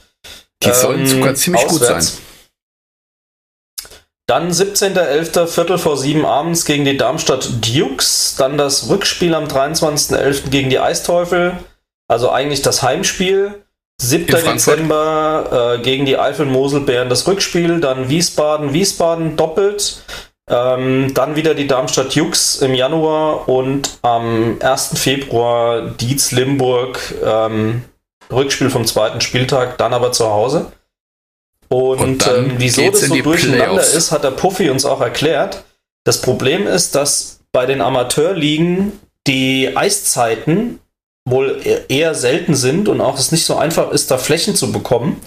Die 0.63 0.73
sollen 0.73 1.01
Ähm, 1.01 1.07
sogar 1.07 1.35
ziemlich 1.35 1.67
gut 1.67 1.81
sein. 1.81 1.97
auswärts. 1.97 2.21
Dann 4.27 4.51
17.11. 4.51 5.47
Viertel 5.47 5.79
vor 5.79 5.97
sieben 5.97 6.27
abends 6.27 6.67
gegen 6.67 6.85
die 6.85 6.99
Darmstadt 6.99 7.49
Dukes. 7.67 8.35
Dann 8.37 8.59
das 8.59 8.91
Rückspiel 8.91 9.35
am 9.35 9.45
23.11. 9.45 10.51
gegen 10.51 10.69
die 10.69 10.79
Eisteufel. 10.79 11.57
Also 12.09 12.31
eigentlich 12.31 12.61
das 12.61 12.83
Heimspiel. 12.83 13.65
7. 14.01 14.27
In 14.27 14.31
Frankfurt. 14.31 14.55
Dezember 14.55 15.77
äh, 15.79 15.83
gegen 15.83 16.07
die 16.07 16.19
Eifel-Mosel-Bären 16.19 17.09
das 17.09 17.27
Rückspiel. 17.27 17.81
Dann 17.81 18.09
Wiesbaden, 18.09 18.73
Wiesbaden 18.73 19.37
doppelt. 19.37 20.03
Ähm, 20.49 21.13
dann 21.13 21.37
wieder 21.37 21.55
die 21.55 21.67
Darmstadt 21.67 22.15
Jux 22.15 22.57
im 22.57 22.75
Januar 22.75 23.49
und 23.49 23.99
am 24.03 24.57
1. 24.61 24.99
Februar 24.99 25.83
Dietz 25.83 26.33
Limburg. 26.33 27.15
Ähm, 27.25 27.85
Rückspiel 28.31 28.71
vom 28.71 28.85
zweiten 28.87 29.21
Spieltag, 29.21 29.79
dann 29.79 29.95
aber 29.95 30.13
zu 30.13 30.27
Hause. 30.27 30.73
Und, 31.69 32.01
Und 32.01 32.27
ähm, 32.27 32.55
wieso 32.57 32.91
das 32.91 33.03
so 33.03 33.17
durcheinander 33.17 33.67
Playoffs. 33.67 33.95
ist, 33.95 34.13
hat 34.13 34.25
der 34.25 34.31
Puffy 34.31 34.71
uns 34.71 34.85
auch 34.85 35.01
erklärt. 35.01 35.65
Das 36.05 36.23
Problem 36.23 36.67
ist, 36.67 36.95
dass 36.95 37.41
bei 37.53 37.67
den 37.67 37.81
Amateurligen 37.81 38.99
die 39.27 39.77
Eiszeiten 39.77 40.81
wohl 41.31 41.61
eher 41.89 42.15
selten 42.15 42.55
sind 42.55 42.89
und 42.89 43.01
auch 43.01 43.19
es 43.19 43.33
nicht 43.33 43.45
so 43.45 43.57
einfach 43.57 43.91
ist, 43.91 44.11
da 44.11 44.19
Flächen 44.19 44.55
zu 44.55 44.73
bekommen. 44.73 45.21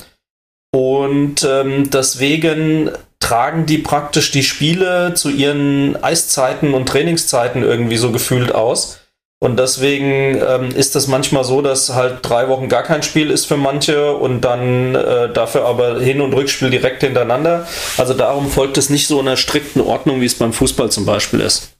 Und 0.73 1.43
ähm, 1.43 1.89
deswegen 1.89 2.91
tragen 3.19 3.65
die 3.65 3.77
praktisch 3.77 4.31
die 4.31 4.43
Spiele 4.43 5.13
zu 5.13 5.29
ihren 5.29 6.01
Eiszeiten 6.01 6.73
und 6.73 6.87
Trainingszeiten 6.87 7.63
irgendwie 7.63 7.97
so 7.97 8.11
gefühlt 8.11 8.53
aus. 8.53 8.99
Und 9.43 9.57
deswegen 9.57 10.39
ähm, 10.47 10.69
ist 10.75 10.95
das 10.95 11.07
manchmal 11.07 11.43
so, 11.43 11.63
dass 11.63 11.95
halt 11.95 12.19
drei 12.21 12.47
Wochen 12.47 12.69
gar 12.69 12.83
kein 12.83 13.01
Spiel 13.01 13.31
ist 13.31 13.47
für 13.47 13.57
manche 13.57 14.13
und 14.13 14.41
dann 14.41 14.93
äh, 14.93 15.33
dafür 15.33 15.65
aber 15.65 15.99
Hin- 15.99 16.21
und 16.21 16.33
Rückspiel 16.33 16.69
direkt 16.69 17.01
hintereinander. 17.01 17.67
Also 17.97 18.13
darum 18.13 18.51
folgt 18.51 18.77
es 18.77 18.91
nicht 18.91 19.07
so 19.07 19.19
einer 19.19 19.37
strikten 19.37 19.81
Ordnung, 19.81 20.21
wie 20.21 20.27
es 20.27 20.37
beim 20.37 20.53
Fußball 20.53 20.91
zum 20.91 21.05
Beispiel 21.07 21.39
ist. 21.39 21.71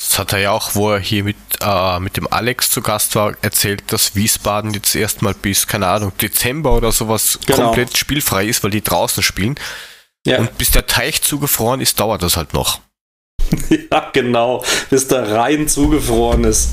Das 0.00 0.18
hat 0.18 0.32
er 0.32 0.38
ja 0.38 0.50
auch, 0.52 0.74
wo 0.74 0.92
er 0.92 0.98
hier 0.98 1.24
mit, 1.24 1.36
äh, 1.60 2.00
mit 2.00 2.16
dem 2.16 2.26
Alex 2.32 2.70
zu 2.70 2.80
Gast 2.80 3.14
war, 3.16 3.34
erzählt, 3.42 3.82
dass 3.92 4.14
Wiesbaden 4.16 4.72
jetzt 4.72 4.94
erstmal 4.94 5.34
bis, 5.34 5.66
keine 5.66 5.88
Ahnung, 5.88 6.12
Dezember 6.16 6.72
oder 6.74 6.90
sowas 6.90 7.38
Genau. 7.44 7.66
komplett 7.66 7.98
spielfrei 7.98 8.46
ist, 8.46 8.64
weil 8.64 8.70
die 8.70 8.80
draußen 8.82 9.22
spielen. 9.22 9.56
Ja, 10.26 10.38
Und 10.38 10.56
bis 10.56 10.70
der 10.70 10.86
Teich 10.86 11.20
zugefroren 11.20 11.82
ist, 11.82 12.00
dauert 12.00 12.22
das 12.22 12.38
halt 12.38 12.54
noch. 12.54 12.80
ja 13.90 14.10
genau, 14.14 14.64
bis 14.88 15.06
da 15.06 15.22
rein 15.22 15.68
zugefroren 15.68 16.44
ist. 16.44 16.70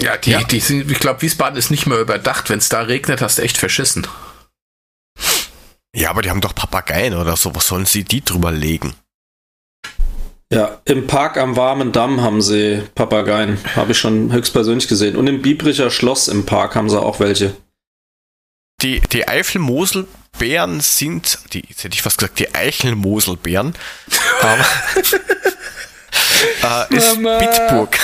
Ja, 0.00 0.16
die, 0.16 0.30
Ja. 0.32 0.42
die 0.42 0.58
sind, 0.58 0.90
ich 0.90 0.98
glaube, 0.98 1.22
Wiesbaden 1.22 1.56
ist 1.56 1.70
nicht 1.70 1.86
mehr 1.86 1.98
überdacht. 2.00 2.50
Wenn 2.50 2.58
es 2.58 2.68
da 2.68 2.80
regnet, 2.80 3.20
hast 3.22 3.38
du 3.38 3.42
echt 3.42 3.56
verschissen. 3.56 4.06
Ja, 5.94 6.10
aber 6.10 6.22
die 6.22 6.30
haben 6.30 6.40
doch 6.40 6.56
Papageien 6.56 7.14
oder 7.14 7.36
so. 7.36 7.54
Was 7.54 7.68
sollen 7.68 7.86
sie 7.86 8.02
die 8.02 8.24
drüber 8.24 8.50
legen? 8.50 8.94
Ja, 10.54 10.80
im 10.84 11.08
Park 11.08 11.36
am 11.36 11.56
Warmen 11.56 11.90
Damm 11.90 12.20
haben 12.20 12.40
sie 12.40 12.80
Papageien. 12.94 13.58
Habe 13.74 13.90
ich 13.90 13.98
schon 13.98 14.32
höchstpersönlich 14.32 14.86
gesehen. 14.86 15.16
Und 15.16 15.26
im 15.26 15.42
Biebricher 15.42 15.90
Schloss 15.90 16.28
im 16.28 16.46
Park 16.46 16.76
haben 16.76 16.88
sie 16.88 17.00
auch 17.00 17.18
welche. 17.18 17.56
Die, 18.80 19.00
die 19.00 19.26
Eifel-Mosel-Bären 19.26 20.80
sind, 20.80 21.38
die, 21.52 21.64
jetzt 21.68 21.82
hätte 21.82 21.94
ich 21.94 22.02
fast 22.02 22.18
gesagt, 22.18 22.38
die 22.38 22.54
Eichel-Mosel-Bären, 22.54 23.74
aber 24.42 24.64
äh, 26.90 26.96
ist 26.96 27.20
Mama. 27.20 27.38
Bitburg. 27.38 27.98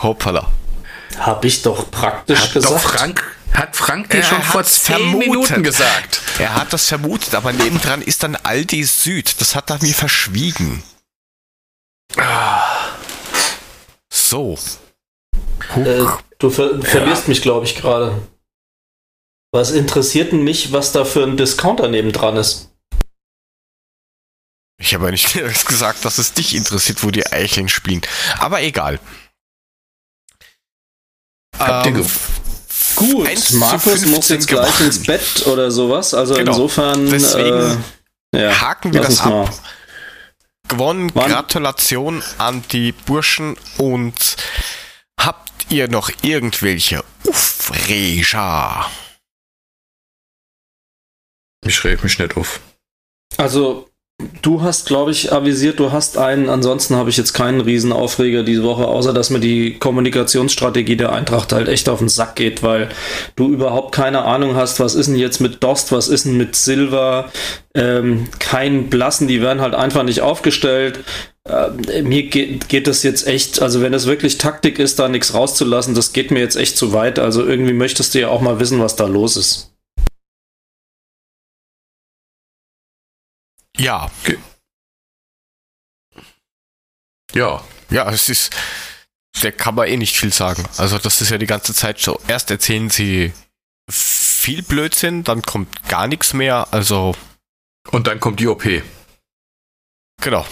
Hoppala. 0.00 0.48
Habe 1.18 1.46
ich 1.46 1.62
doch 1.62 1.88
praktisch 1.90 2.40
Hat 2.40 2.52
gesagt. 2.52 2.74
doch 2.74 2.80
Frank, 2.80 3.22
hat 3.54 3.76
Frank 3.76 4.10
dir 4.10 4.22
schon 4.22 4.42
vor 4.42 4.64
zehn 4.64 4.96
vermutet. 4.96 5.28
Minuten 5.28 5.62
gesagt. 5.62 6.20
Er 6.38 6.54
hat 6.54 6.72
das 6.72 6.86
vermutet, 6.88 7.34
aber 7.34 7.52
nebendran 7.52 8.02
ist 8.02 8.22
dann 8.22 8.36
Aldi 8.36 8.84
Süd. 8.84 9.40
Das 9.40 9.54
hat 9.54 9.70
er 9.70 9.82
mir 9.82 9.94
verschwiegen. 9.94 10.82
So. 14.12 14.58
Äh, 15.76 16.04
du 16.38 16.50
ver 16.50 16.80
verlierst 16.82 17.28
mich, 17.28 17.42
glaube 17.42 17.66
ich, 17.66 17.76
gerade. 17.76 18.26
Was 19.54 19.70
interessiert 19.70 20.32
denn 20.32 20.44
mich, 20.44 20.72
was 20.72 20.92
da 20.92 21.04
für 21.04 21.22
ein 21.24 21.36
Discounter 21.36 21.88
nebendran 21.88 22.36
ist? 22.36 22.70
Ich 24.80 24.94
habe 24.94 25.06
ja 25.06 25.10
nicht 25.10 25.32
gesagt, 25.66 26.04
dass 26.04 26.18
es 26.18 26.32
dich 26.32 26.54
interessiert, 26.54 27.02
wo 27.04 27.10
die 27.10 27.26
Eicheln 27.26 27.68
spielen. 27.68 28.00
Aber 28.38 28.62
egal. 28.62 28.98
Habt 31.58 31.86
ihr 31.86 31.92
Ähm, 31.92 32.02
ge- 32.02 32.10
Gut, 33.10 33.26
1 33.26 33.44
zu 33.44 33.56
Markus 33.56 34.06
muss 34.06 34.26
15 34.28 34.36
jetzt 34.36 34.48
gleich 34.48 34.80
ins 34.80 35.02
Bett 35.02 35.46
oder 35.46 35.70
sowas. 35.70 36.14
Also 36.14 36.34
Genau. 36.34 36.52
insofern. 36.52 37.10
Deswegen 37.10 37.82
äh, 38.34 38.42
ja, 38.44 38.60
haken 38.60 38.92
wir 38.92 39.00
das 39.00 39.10
uns 39.20 39.24
mal. 39.24 39.44
ab. 39.46 39.54
Gewonnen. 40.68 41.10
Wann? 41.14 41.30
Gratulation 41.30 42.22
an 42.38 42.62
die 42.72 42.92
Burschen. 42.92 43.56
Und 43.78 44.36
habt 45.20 45.70
ihr 45.70 45.88
noch 45.88 46.10
irgendwelche 46.22 47.04
Aufreger? 47.28 48.90
Ich 51.64 51.84
reg 51.84 52.02
mich 52.02 52.18
nicht 52.18 52.36
auf. 52.36 52.60
Also, 53.36 53.88
du 54.42 54.62
hast, 54.62 54.86
glaube 54.86 55.10
ich, 55.12 55.32
avisiert, 55.32 55.78
du 55.78 55.92
hast 55.92 56.18
einen. 56.18 56.48
Ansonsten 56.48 56.96
habe 56.96 57.10
ich 57.10 57.16
jetzt 57.16 57.32
keinen 57.32 57.60
Riesenaufreger 57.60 58.42
diese 58.42 58.64
Woche, 58.64 58.86
außer 58.86 59.12
dass 59.12 59.30
mir 59.30 59.40
die 59.40 59.78
Kommunikationsstrategie 59.78 60.96
der 60.96 61.12
Eintracht 61.12 61.52
halt 61.52 61.68
echt 61.68 61.88
auf 61.88 62.00
den 62.00 62.08
Sack 62.08 62.36
geht, 62.36 62.62
weil 62.62 62.88
du 63.36 63.48
überhaupt 63.48 63.94
keine 63.94 64.24
Ahnung 64.24 64.56
hast, 64.56 64.80
was 64.80 64.94
ist 64.94 65.06
denn 65.06 65.16
jetzt 65.16 65.40
mit 65.40 65.62
Dost, 65.62 65.92
was 65.92 66.08
ist 66.08 66.26
denn 66.26 66.36
mit 66.36 66.56
Silver, 66.56 67.30
ähm, 67.74 68.28
kein 68.38 68.90
Blassen, 68.90 69.28
die 69.28 69.40
werden 69.40 69.62
halt 69.62 69.74
einfach 69.74 70.02
nicht 70.02 70.20
aufgestellt. 70.20 71.00
Äh, 71.48 72.02
mir 72.02 72.24
geht, 72.24 72.68
geht 72.68 72.86
das 72.86 73.02
jetzt 73.02 73.26
echt, 73.26 73.62
also 73.62 73.80
wenn 73.80 73.94
es 73.94 74.06
wirklich 74.06 74.38
Taktik 74.38 74.78
ist, 74.78 74.98
da 74.98 75.08
nichts 75.08 75.34
rauszulassen, 75.34 75.94
das 75.94 76.12
geht 76.12 76.30
mir 76.30 76.40
jetzt 76.40 76.56
echt 76.56 76.76
zu 76.76 76.92
weit. 76.92 77.18
Also 77.18 77.44
irgendwie 77.46 77.72
möchtest 77.72 78.14
du 78.14 78.20
ja 78.20 78.28
auch 78.28 78.40
mal 78.40 78.60
wissen, 78.60 78.80
was 78.80 78.96
da 78.96 79.06
los 79.06 79.36
ist. 79.36 79.71
Ja. 83.76 84.10
Ja. 87.32 87.64
Ja, 87.90 88.10
es 88.10 88.28
ist. 88.28 88.54
Der 89.42 89.52
kann 89.52 89.74
man 89.74 89.88
eh 89.88 89.96
nicht 89.96 90.16
viel 90.16 90.32
sagen. 90.32 90.64
Also, 90.76 90.98
das 90.98 91.20
ist 91.20 91.30
ja 91.30 91.38
die 91.38 91.46
ganze 91.46 91.74
Zeit 91.74 91.98
so. 91.98 92.20
Erst 92.28 92.50
erzählen 92.50 92.90
sie 92.90 93.32
viel 93.90 94.62
Blödsinn, 94.62 95.24
dann 95.24 95.42
kommt 95.42 95.88
gar 95.88 96.06
nichts 96.06 96.32
mehr. 96.32 96.68
Also, 96.70 97.14
Und 97.90 98.06
dann 98.06 98.20
kommt 98.20 98.40
die 98.40 98.46
OP. 98.48 98.64
Genau. 100.20 100.46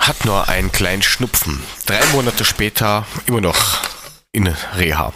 Hat 0.00 0.24
nur 0.24 0.48
einen 0.48 0.72
kleinen 0.72 1.02
Schnupfen. 1.02 1.62
Drei 1.86 2.04
Monate 2.06 2.44
später 2.44 3.06
immer 3.26 3.40
noch 3.40 3.82
in 4.32 4.46
Reha. 4.46 5.12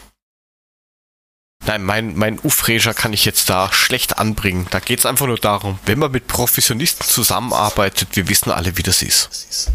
Nein, 1.67 1.83
mein, 1.83 2.17
mein 2.17 2.39
Ufreger 2.39 2.95
kann 2.95 3.13
ich 3.13 3.25
jetzt 3.25 3.51
da 3.51 3.73
schlecht 3.73 4.19
anbringen. 4.19 4.69
Da 4.71 4.79
geht 4.79 5.01
es 5.01 5.07
einfach 5.07 5.27
nur 5.27 5.39
darum, 5.39 5.81
wenn 5.85 5.99
man 5.99 6.13
mit 6.13 6.29
Professionisten 6.29 7.07
zusammenarbeitet, 7.07 8.11
wir 8.13 8.29
wissen 8.29 8.53
alle, 8.53 8.77
wie 8.77 8.85
das 8.85 9.03
ist. 9.03 9.71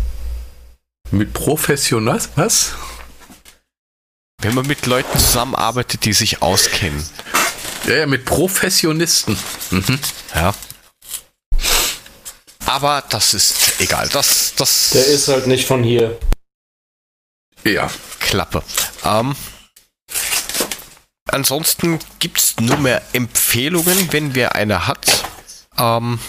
Mit 1.11 1.33
Professional? 1.33 2.21
Was? 2.35 2.71
Wenn 4.41 4.55
man 4.55 4.65
mit 4.65 4.85
Leuten 4.85 5.19
zusammenarbeitet, 5.19 6.05
die 6.05 6.13
sich 6.13 6.41
auskennen. 6.41 7.05
Ja, 7.85 7.95
ja, 7.95 8.05
mit 8.05 8.23
Professionisten. 8.23 9.37
Mhm. 9.71 9.99
Ja. 10.33 10.53
Aber 12.65 13.03
das 13.09 13.33
ist 13.33 13.81
egal. 13.81 14.07
Das, 14.09 14.53
das. 14.55 14.91
Der 14.91 15.05
ist 15.05 15.27
halt 15.27 15.47
nicht 15.47 15.67
von 15.67 15.83
hier. 15.83 16.17
Ja. 17.65 17.91
Klappe. 18.19 18.63
Ähm, 19.03 19.35
ansonsten 21.33 21.99
gibt 22.19 22.39
es 22.39 22.55
nur 22.59 22.77
mehr 22.77 23.01
Empfehlungen, 23.13 24.07
wenn 24.11 24.35
wer 24.35 24.55
eine 24.55 24.87
hat. 24.87 25.23
Ähm, 25.77 26.19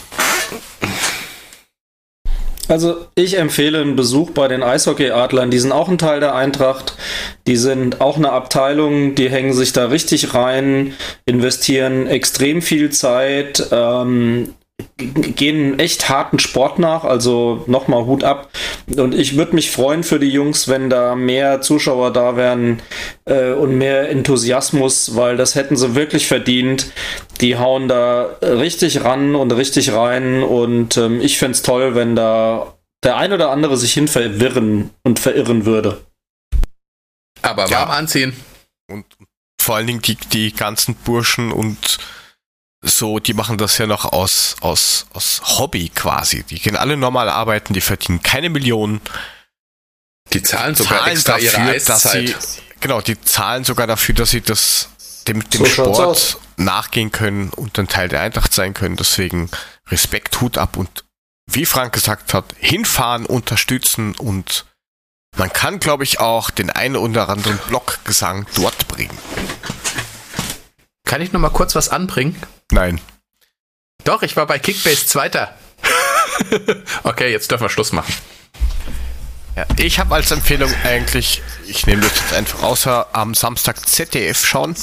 Also 2.72 3.06
ich 3.16 3.36
empfehle 3.36 3.82
einen 3.82 3.96
Besuch 3.96 4.30
bei 4.30 4.48
den 4.48 4.62
Eishockey-Adlern. 4.62 5.50
Die 5.50 5.58
sind 5.58 5.72
auch 5.72 5.88
ein 5.88 5.98
Teil 5.98 6.20
der 6.20 6.34
Eintracht. 6.34 6.96
Die 7.46 7.56
sind 7.56 8.00
auch 8.00 8.16
eine 8.16 8.32
Abteilung, 8.32 9.14
die 9.14 9.28
hängen 9.28 9.52
sich 9.52 9.74
da 9.74 9.86
richtig 9.86 10.32
rein, 10.32 10.94
investieren 11.26 12.06
extrem 12.06 12.62
viel 12.62 12.88
Zeit, 12.88 13.68
ähm, 13.72 14.54
gehen 14.96 15.56
einen 15.56 15.78
echt 15.78 16.08
harten 16.08 16.38
Sport 16.38 16.78
nach. 16.78 17.04
Also 17.04 17.64
nochmal 17.66 18.04
Hut 18.06 18.24
ab. 18.24 18.50
Und 18.96 19.14
ich 19.14 19.36
würde 19.36 19.54
mich 19.54 19.70
freuen 19.70 20.02
für 20.04 20.18
die 20.18 20.28
Jungs, 20.30 20.68
wenn 20.68 20.90
da 20.90 21.14
mehr 21.14 21.60
Zuschauer 21.60 22.12
da 22.12 22.36
wären 22.36 22.80
äh, 23.24 23.52
und 23.52 23.76
mehr 23.76 24.08
Enthusiasmus, 24.10 25.16
weil 25.16 25.36
das 25.36 25.54
hätten 25.54 25.76
sie 25.76 25.94
wirklich 25.94 26.26
verdient. 26.26 26.90
Die 27.40 27.56
hauen 27.56 27.88
da 27.88 28.36
richtig 28.42 29.04
ran 29.04 29.34
und 29.34 29.52
richtig 29.52 29.92
rein 29.92 30.42
und 30.42 30.96
ähm, 30.96 31.20
ich 31.20 31.38
fände 31.38 31.52
es 31.56 31.62
toll, 31.62 31.94
wenn 31.94 32.14
da 32.16 32.74
der 33.04 33.16
ein 33.16 33.32
oder 33.32 33.50
andere 33.50 33.76
sich 33.76 33.92
hin 33.92 34.06
verirren 34.08 34.90
und 35.02 35.18
verirren 35.18 35.64
würde. 35.66 36.00
Aber 37.42 37.66
Ja. 37.66 37.80
warm 37.80 37.90
anziehen. 37.90 38.32
und 38.90 39.04
vor 39.60 39.76
allen 39.76 39.86
Dingen 39.86 40.02
die, 40.02 40.16
die 40.16 40.52
ganzen 40.52 40.94
Burschen 40.94 41.52
und 41.52 41.98
so, 42.82 43.20
die 43.20 43.32
machen 43.34 43.58
das 43.58 43.78
ja 43.78 43.86
noch 43.86 44.04
aus, 44.06 44.56
aus, 44.60 45.06
aus 45.12 45.40
Hobby 45.58 45.88
quasi. 45.88 46.42
Die 46.42 46.58
gehen 46.58 46.76
alle 46.76 46.96
normal 46.96 47.28
arbeiten, 47.28 47.74
die 47.74 47.80
verdienen 47.80 48.22
keine 48.22 48.50
Millionen. 48.50 49.00
Die 50.32 50.42
zahlen 50.42 50.74
sogar 50.74 50.98
zahlen 50.98 51.12
extra 51.12 51.38
ihre 51.38 51.52
dafür, 51.52 51.72
dass 51.74 52.06
Eiszeit. 52.06 52.42
sie, 52.42 52.60
genau, 52.80 53.00
die 53.00 53.20
zahlen 53.20 53.64
sogar 53.64 53.86
dafür, 53.86 54.16
dass 54.16 54.30
sie 54.30 54.40
das 54.40 54.88
dem, 55.28 55.48
dem 55.50 55.64
So 55.64 55.66
Sport 55.66 56.38
nachgehen 56.56 57.12
können 57.12 57.50
und 57.50 57.78
ein 57.78 57.88
Teil 57.88 58.08
der 58.08 58.20
Eintracht 58.20 58.52
sein 58.52 58.74
können. 58.74 58.96
Deswegen 58.96 59.48
Respekt, 59.88 60.40
Hut 60.40 60.58
ab 60.58 60.76
und 60.76 61.04
wie 61.46 61.66
Frank 61.66 61.92
gesagt 61.92 62.34
hat, 62.34 62.46
hinfahren, 62.58 63.26
unterstützen 63.26 64.14
und 64.16 64.64
man 65.36 65.52
kann, 65.52 65.80
glaube 65.80 66.04
ich, 66.04 66.20
auch 66.20 66.50
den 66.50 66.70
einen 66.70 66.96
oder 66.96 67.28
anderen 67.28 67.58
Blockgesang 67.68 68.46
dort 68.54 68.88
bringen. 68.88 69.16
Kann 71.04 71.20
ich 71.20 71.32
noch 71.32 71.40
mal 71.40 71.50
kurz 71.50 71.74
was 71.74 71.88
anbringen? 71.88 72.40
Nein. 72.70 73.00
Doch, 74.04 74.22
ich 74.22 74.36
war 74.36 74.46
bei 74.46 74.58
Kickbase 74.58 75.06
Zweiter. 75.06 75.54
okay, 77.04 77.30
jetzt 77.30 77.50
dürfen 77.50 77.64
wir 77.64 77.70
Schluss 77.70 77.92
machen. 77.92 78.14
Ja, 79.56 79.66
ich 79.76 79.98
habe 79.98 80.14
als 80.14 80.30
Empfehlung 80.30 80.72
eigentlich, 80.82 81.42
ich 81.66 81.86
nehme 81.86 82.02
das 82.02 82.18
jetzt 82.18 82.32
einfach 82.32 82.62
außer 82.62 83.08
am 83.12 83.34
Samstag 83.34 83.86
ZDF 83.86 84.44
schauen. 84.44 84.74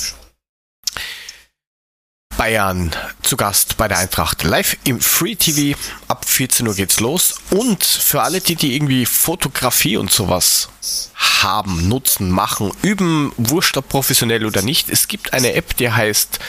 Bayern 2.40 2.96
zu 3.22 3.36
Gast 3.36 3.76
bei 3.76 3.90
der 3.90 3.98
Eintracht 3.98 4.44
live 4.44 4.78
im 4.86 5.02
Free 5.02 5.36
TV. 5.36 5.78
Ab 6.08 6.24
14 6.24 6.70
Uhr 6.70 6.74
geht's 6.74 7.02
los. 7.02 7.42
Und 7.50 7.84
für 7.84 8.22
alle, 8.22 8.40
die, 8.40 8.56
die 8.56 8.78
irgendwie 8.78 9.06
Fotografie 9.06 9.98
und 9.98 10.10
sowas 10.10 10.70
haben, 11.16 11.90
nutzen, 11.90 12.32
machen, 12.32 12.72
üben, 12.82 13.34
wurscht 13.36 13.76
ob 13.76 13.90
professionell 13.90 14.46
oder 14.46 14.62
nicht, 14.62 14.90
es 14.90 15.10
gibt 15.10 15.34
eine 15.34 15.52
App, 15.52 15.76
die 15.76 15.92
heißt 15.92 16.40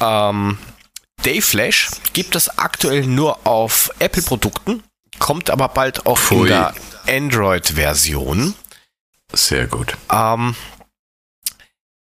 ähm, 0.00 0.56
Dayflash. 1.24 1.88
Gibt 2.12 2.36
es 2.36 2.56
aktuell 2.56 3.04
nur 3.04 3.44
auf 3.44 3.90
Apple-Produkten, 3.98 4.84
kommt 5.18 5.50
aber 5.50 5.68
bald 5.70 6.06
auch 6.06 6.16
in 6.16 6.22
Pfui. 6.22 6.46
der 6.46 6.74
Android-Version. 7.08 8.54
Sehr 9.32 9.66
gut. 9.66 9.96
Ähm, 10.12 10.54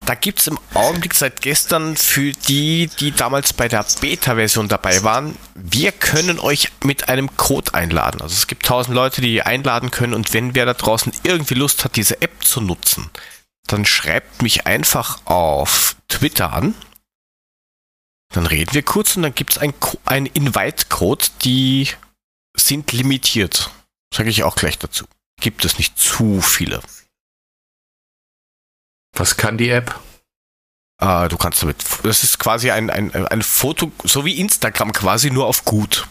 da 0.05 0.15
gibt's 0.15 0.47
im 0.49 0.59
Augenblick 0.75 1.15
seit 1.15 1.43
gestern 1.43 1.97
für 1.97 2.33
die, 2.33 2.89
die 2.99 3.13
damals 3.13 3.53
bei 3.53 3.69
der 3.69 3.85
Beta-Version 4.01 4.69
dabei 4.69 5.03
waren, 5.05 5.37
wir 5.55 5.93
können 5.93 6.39
euch 6.41 6.69
mit 6.83 7.09
einem 7.09 7.37
Code 7.37 7.75
einladen. 7.75 8.21
Also 8.21 8.35
es 8.35 8.47
gibt 8.47 8.67
tausend 8.67 8.95
Leute, 8.95 9.21
die 9.21 9.43
einladen 9.43 9.91
können 9.91 10.15
und 10.15 10.33
wenn 10.35 10.55
wer 10.55 10.67
da 10.67 10.75
draußen 10.75 11.13
irgendwie 11.23 11.55
Lust 11.55 11.85
hat, 11.85 11.97
diese 11.97 12.21
App 12.21 12.45
zu 12.45 12.61
nutzen, 12.61 13.11
dann 13.69 13.87
schreibt 13.87 14.43
mich 14.43 14.67
einfach 14.67 15.25
auf 15.25 15.97
Twitter 16.09 16.53
an. 16.53 16.75
Dann 18.35 18.47
reden 18.47 18.73
wir 18.73 18.83
kurz 18.83 19.15
und 19.17 19.23
dann 19.23 19.35
gibt's 19.35 19.59
ein, 19.59 19.79
Co- 19.79 20.01
ein 20.05 20.27
Invite-Code, 20.27 21.27
die 21.45 21.89
sind 22.57 22.91
limitiert. 22.93 23.71
Sage 24.13 24.31
ich 24.31 24.43
auch 24.43 24.57
gleich 24.57 24.79
dazu. 24.79 25.05
Gibt 25.41 25.65
es 25.65 25.79
nicht 25.79 25.99
zu 25.99 26.41
viele. 26.41 26.81
Was 29.17 29.37
kann 29.37 29.59
die 29.59 29.71
App? 29.71 29.99
Äh, 31.01 31.29
du 31.29 31.37
kannst 31.37 31.63
damit, 31.63 31.77
das 32.05 32.23
ist 32.23 32.39
quasi 32.39 32.71
ein, 32.71 32.89
ein, 32.89 33.15
ein 33.15 33.43
Foto, 33.43 33.91
so 34.05 34.25
wie 34.25 34.39
Instagram 34.39 34.93
quasi, 34.93 35.31
nur 35.31 35.47
auf 35.47 35.65
gut. 35.65 36.07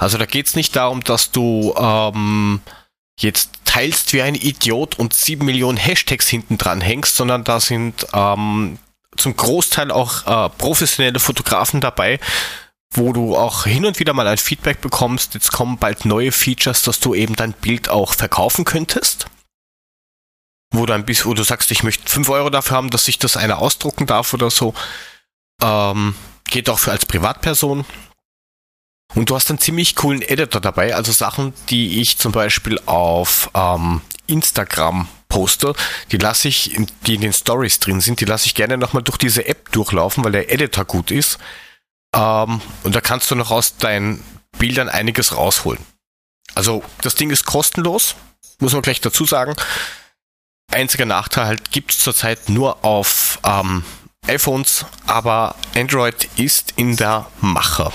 Also 0.00 0.16
da 0.16 0.26
geht's 0.26 0.54
nicht 0.54 0.76
darum, 0.76 1.02
dass 1.02 1.32
du 1.32 1.74
ähm, 1.76 2.60
jetzt 3.18 3.50
teilst 3.64 4.12
wie 4.12 4.22
ein 4.22 4.36
Idiot 4.36 4.96
und 4.96 5.12
sieben 5.12 5.44
Millionen 5.44 5.76
Hashtags 5.76 6.28
hinten 6.28 6.56
dran 6.56 6.80
hängst, 6.80 7.16
sondern 7.16 7.42
da 7.42 7.58
sind 7.58 8.06
ähm, 8.12 8.78
zum 9.16 9.34
Großteil 9.34 9.90
auch 9.90 10.26
äh, 10.26 10.48
professionelle 10.50 11.18
Fotografen 11.18 11.80
dabei, 11.80 12.20
wo 12.92 13.12
du 13.12 13.36
auch 13.36 13.64
hin 13.64 13.84
und 13.84 13.98
wieder 13.98 14.14
mal 14.14 14.28
ein 14.28 14.38
Feedback 14.38 14.80
bekommst. 14.80 15.34
Jetzt 15.34 15.50
kommen 15.50 15.78
bald 15.78 16.04
neue 16.04 16.30
Features, 16.30 16.82
dass 16.82 17.00
du 17.00 17.14
eben 17.14 17.34
dein 17.34 17.52
Bild 17.54 17.88
auch 17.88 18.14
verkaufen 18.14 18.64
könntest 18.64 19.26
wo 20.70 20.86
du 20.86 20.92
ein 20.92 21.04
bisschen, 21.04 21.30
wo 21.30 21.34
du 21.34 21.42
sagst, 21.42 21.70
ich 21.70 21.82
möchte 21.82 22.08
5 22.08 22.28
Euro 22.28 22.50
dafür 22.50 22.76
haben, 22.76 22.90
dass 22.90 23.08
ich 23.08 23.18
das 23.18 23.36
einer 23.36 23.58
ausdrucken 23.58 24.06
darf 24.06 24.34
oder 24.34 24.50
so. 24.50 24.74
Ähm, 25.62 26.14
geht 26.44 26.68
auch 26.68 26.78
für 26.78 26.92
als 26.92 27.06
Privatperson. 27.06 27.84
Und 29.14 29.30
du 29.30 29.34
hast 29.34 29.48
einen 29.50 29.58
ziemlich 29.58 29.96
coolen 29.96 30.20
Editor 30.20 30.60
dabei, 30.60 30.94
also 30.94 31.12
Sachen, 31.12 31.54
die 31.70 32.00
ich 32.00 32.18
zum 32.18 32.32
Beispiel 32.32 32.78
auf 32.84 33.50
ähm, 33.54 34.02
Instagram 34.26 35.08
poste, 35.28 35.74
die 36.12 36.18
lasse 36.18 36.48
ich, 36.48 36.74
in, 36.74 36.86
die 37.06 37.14
in 37.14 37.22
den 37.22 37.32
Stories 37.32 37.80
drin 37.80 38.00
sind, 38.00 38.20
die 38.20 38.26
lasse 38.26 38.46
ich 38.46 38.54
gerne 38.54 38.76
nochmal 38.76 39.02
durch 39.02 39.18
diese 39.18 39.46
App 39.46 39.72
durchlaufen, 39.72 40.24
weil 40.24 40.32
der 40.32 40.52
Editor 40.52 40.84
gut 40.84 41.10
ist. 41.10 41.38
Ähm, 42.14 42.60
und 42.82 42.94
da 42.94 43.00
kannst 43.00 43.30
du 43.30 43.34
noch 43.34 43.50
aus 43.50 43.78
deinen 43.78 44.22
Bildern 44.58 44.88
einiges 44.88 45.34
rausholen. 45.34 45.80
Also 46.54 46.82
das 47.02 47.14
Ding 47.14 47.30
ist 47.30 47.44
kostenlos, 47.44 48.14
muss 48.58 48.72
man 48.72 48.82
gleich 48.82 49.00
dazu 49.00 49.24
sagen. 49.24 49.54
Einziger 50.70 51.06
Nachteil 51.06 51.46
halt 51.46 51.70
gibt 51.70 51.92
es 51.92 51.98
zurzeit 51.98 52.48
nur 52.48 52.84
auf 52.84 53.38
ähm, 53.44 53.84
iPhones, 54.26 54.84
aber 55.06 55.56
Android 55.74 56.28
ist 56.36 56.74
in 56.76 56.96
der 56.96 57.26
Mache. 57.40 57.92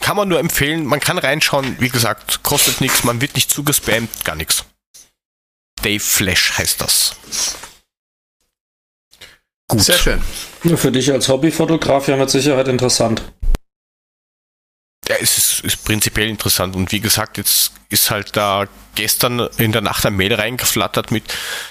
Kann 0.00 0.16
man 0.16 0.28
nur 0.28 0.38
empfehlen, 0.38 0.84
man 0.84 1.00
kann 1.00 1.18
reinschauen, 1.18 1.76
wie 1.80 1.88
gesagt, 1.88 2.42
kostet 2.42 2.80
nichts, 2.80 3.04
man 3.04 3.20
wird 3.20 3.34
nicht 3.34 3.50
zugespammt, 3.50 4.24
gar 4.24 4.36
nichts. 4.36 4.64
Dave 5.82 6.00
Flash 6.00 6.56
heißt 6.56 6.80
das. 6.80 7.16
Gut. 9.68 9.82
Sehr 9.82 9.98
schön. 9.98 10.22
Ja, 10.62 10.76
Für 10.76 10.92
dich 10.92 11.10
als 11.10 11.28
Hobbyfotograf 11.28 12.06
ja 12.08 12.16
mit 12.16 12.30
Sicherheit 12.30 12.68
interessant. 12.68 13.22
Ja, 15.08 15.16
es 15.20 15.36
ist, 15.36 15.60
ist 15.60 15.84
prinzipiell 15.84 16.28
interessant 16.28 16.74
und 16.76 16.90
wie 16.90 17.00
gesagt, 17.00 17.36
jetzt 17.36 17.72
ist 17.90 18.10
halt 18.10 18.36
da 18.36 18.66
gestern 18.94 19.40
in 19.58 19.72
der 19.72 19.82
Nacht 19.82 20.06
ein 20.06 20.16
Mail 20.16 20.34
reingeflattert 20.34 21.10
mit, 21.10 21.24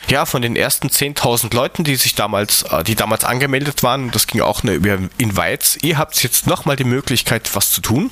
ja, 0.07 0.25
von 0.25 0.41
den 0.43 0.55
ersten 0.55 0.87
10.000 0.87 1.53
Leuten, 1.55 1.83
die 1.83 1.95
sich 1.95 2.13
damals, 2.13 2.63
äh, 2.63 2.83
die 2.83 2.95
damals 2.95 3.23
angemeldet 3.23 3.81
waren, 3.81 4.11
das 4.11 4.27
ging 4.27 4.41
auch 4.41 4.63
über 4.63 4.99
Invites, 5.17 5.77
ihr 5.81 5.97
habt 5.97 6.21
jetzt 6.21 6.45
nochmal 6.45 6.75
die 6.75 6.83
Möglichkeit, 6.83 7.55
was 7.55 7.71
zu 7.71 7.81
tun. 7.81 8.11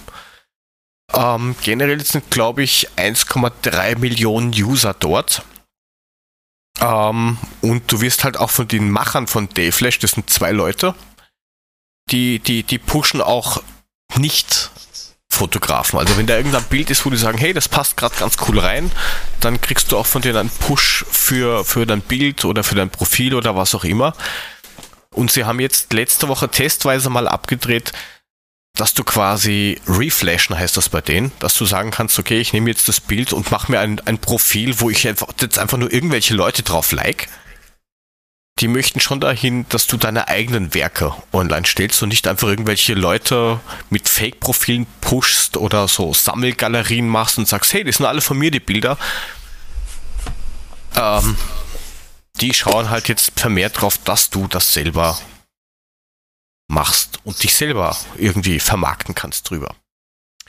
Ähm, 1.13 1.55
generell 1.61 2.03
sind, 2.03 2.31
glaube 2.31 2.63
ich, 2.63 2.89
1,3 2.95 3.97
Millionen 3.97 4.51
User 4.51 4.95
dort. 4.97 5.43
Ähm, 6.79 7.37
und 7.61 7.91
du 7.91 8.01
wirst 8.01 8.23
halt 8.23 8.37
auch 8.37 8.49
von 8.49 8.67
den 8.67 8.89
Machern 8.89 9.27
von 9.27 9.49
Dayflash, 9.49 9.99
das 9.99 10.11
sind 10.11 10.29
zwei 10.29 10.51
Leute, 10.51 10.95
die, 12.09 12.39
die, 12.39 12.63
die 12.63 12.79
pushen 12.79 13.21
auch 13.21 13.61
nicht 14.17 14.71
Fotografen. 15.31 15.97
Also 15.97 16.17
wenn 16.17 16.27
da 16.27 16.35
irgendein 16.35 16.63
Bild 16.65 16.89
ist, 16.89 17.05
wo 17.05 17.09
die 17.09 17.17
sagen, 17.17 17.37
hey, 17.37 17.53
das 17.53 17.69
passt 17.69 17.97
gerade 17.97 18.15
ganz 18.15 18.35
cool 18.47 18.59
rein, 18.59 18.91
dann 19.39 19.61
kriegst 19.61 19.91
du 19.91 19.97
auch 19.97 20.05
von 20.05 20.21
denen 20.21 20.37
einen 20.37 20.49
Push 20.49 21.05
für, 21.09 21.63
für 21.63 21.85
dein 21.85 22.01
Bild 22.01 22.45
oder 22.45 22.63
für 22.63 22.75
dein 22.75 22.89
Profil 22.89 23.33
oder 23.33 23.55
was 23.55 23.73
auch 23.73 23.85
immer. 23.85 24.13
Und 25.13 25.31
sie 25.31 25.45
haben 25.45 25.59
jetzt 25.59 25.93
letzte 25.93 26.27
Woche 26.27 26.49
testweise 26.49 27.09
mal 27.09 27.27
abgedreht, 27.27 27.93
dass 28.75 28.93
du 28.93 29.03
quasi 29.03 29.81
reflashen 29.87 30.57
heißt 30.57 30.77
das 30.77 30.89
bei 30.89 31.01
denen, 31.01 31.31
dass 31.39 31.55
du 31.55 31.65
sagen 31.65 31.91
kannst, 31.91 32.17
okay, 32.19 32.39
ich 32.39 32.53
nehme 32.53 32.69
jetzt 32.69 32.87
das 32.87 32.99
Bild 32.99 33.33
und 33.33 33.51
mache 33.51 33.71
mir 33.71 33.79
ein, 33.79 33.99
ein 34.05 34.17
Profil, 34.17 34.79
wo 34.79 34.89
ich 34.89 35.03
jetzt 35.03 35.59
einfach 35.59 35.77
nur 35.77 35.91
irgendwelche 35.91 36.33
Leute 36.33 36.63
drauf 36.63 36.91
like. 36.91 37.27
Die 38.59 38.67
möchten 38.67 38.99
schon 38.99 39.19
dahin, 39.19 39.65
dass 39.69 39.87
du 39.87 39.97
deine 39.97 40.27
eigenen 40.27 40.73
Werke 40.73 41.15
online 41.31 41.65
stellst 41.65 42.03
und 42.03 42.09
nicht 42.09 42.27
einfach 42.27 42.47
irgendwelche 42.47 42.93
Leute 42.93 43.59
mit 43.89 44.07
Fake-Profilen 44.07 44.85
pushst 44.99 45.57
oder 45.57 45.87
so 45.87 46.13
Sammelgalerien 46.13 47.07
machst 47.07 47.37
und 47.37 47.47
sagst, 47.47 47.73
hey, 47.73 47.83
die 47.83 47.91
sind 47.91 48.05
alle 48.05 48.21
von 48.21 48.37
mir, 48.37 48.51
die 48.51 48.59
Bilder. 48.59 48.97
Ähm, 50.95 51.37
die 52.35 52.53
schauen 52.53 52.89
halt 52.89 53.07
jetzt 53.07 53.39
vermehrt 53.39 53.81
drauf, 53.81 53.97
dass 53.97 54.29
du 54.29 54.47
das 54.47 54.73
selber 54.73 55.17
machst 56.67 57.19
und 57.23 57.41
dich 57.43 57.55
selber 57.55 57.97
irgendwie 58.17 58.59
vermarkten 58.59 59.15
kannst 59.15 59.49
drüber. 59.49 59.75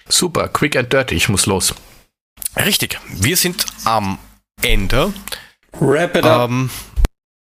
Super, 0.08 0.48
quick 0.48 0.76
and 0.76 0.92
dirty, 0.92 1.14
ich 1.14 1.28
muss 1.28 1.46
los. 1.46 1.74
Richtig, 2.56 2.98
wir 3.08 3.36
sind 3.36 3.66
am 3.84 4.18
Ende. 4.60 5.12
Wrap 5.72 6.16
it 6.16 6.24
up. 6.24 6.50
Ähm, 6.50 6.70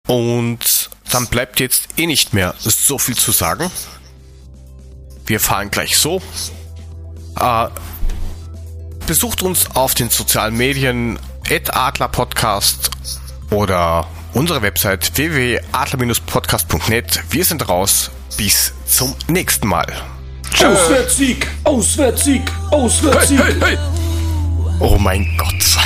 und 0.09 0.89
dann 1.11 1.27
bleibt 1.27 1.59
jetzt 1.59 1.89
eh 1.97 2.07
nicht 2.07 2.33
mehr 2.33 2.55
so 2.57 2.97
viel 2.97 3.15
zu 3.15 3.31
sagen. 3.31 3.69
Wir 5.27 5.39
fahren 5.39 5.69
gleich 5.69 5.99
so. 5.99 6.19
Äh, 7.39 7.67
besucht 9.05 9.43
uns 9.43 9.67
auf 9.75 9.93
den 9.93 10.09
sozialen 10.09 10.57
Medien 10.57 11.19
Adlerpodcast 11.47 12.89
oder 13.51 14.07
unsere 14.33 14.63
Website 14.63 15.15
www.adler-podcast.net. 15.15 17.21
Wir 17.29 17.45
sind 17.45 17.69
raus. 17.69 18.09
Bis 18.35 18.73
zum 18.85 19.13
nächsten 19.27 19.67
Mal. 19.67 19.85
Auswärtssieg! 20.53 21.47
Auswärtssieg! 21.63 22.41
Auswärtssieg! 22.71 23.43
Hey, 23.43 23.53
hey, 23.59 23.77
hey. 23.77 23.79
Oh 24.79 24.97
mein 24.97 25.37
Gott. 25.37 25.77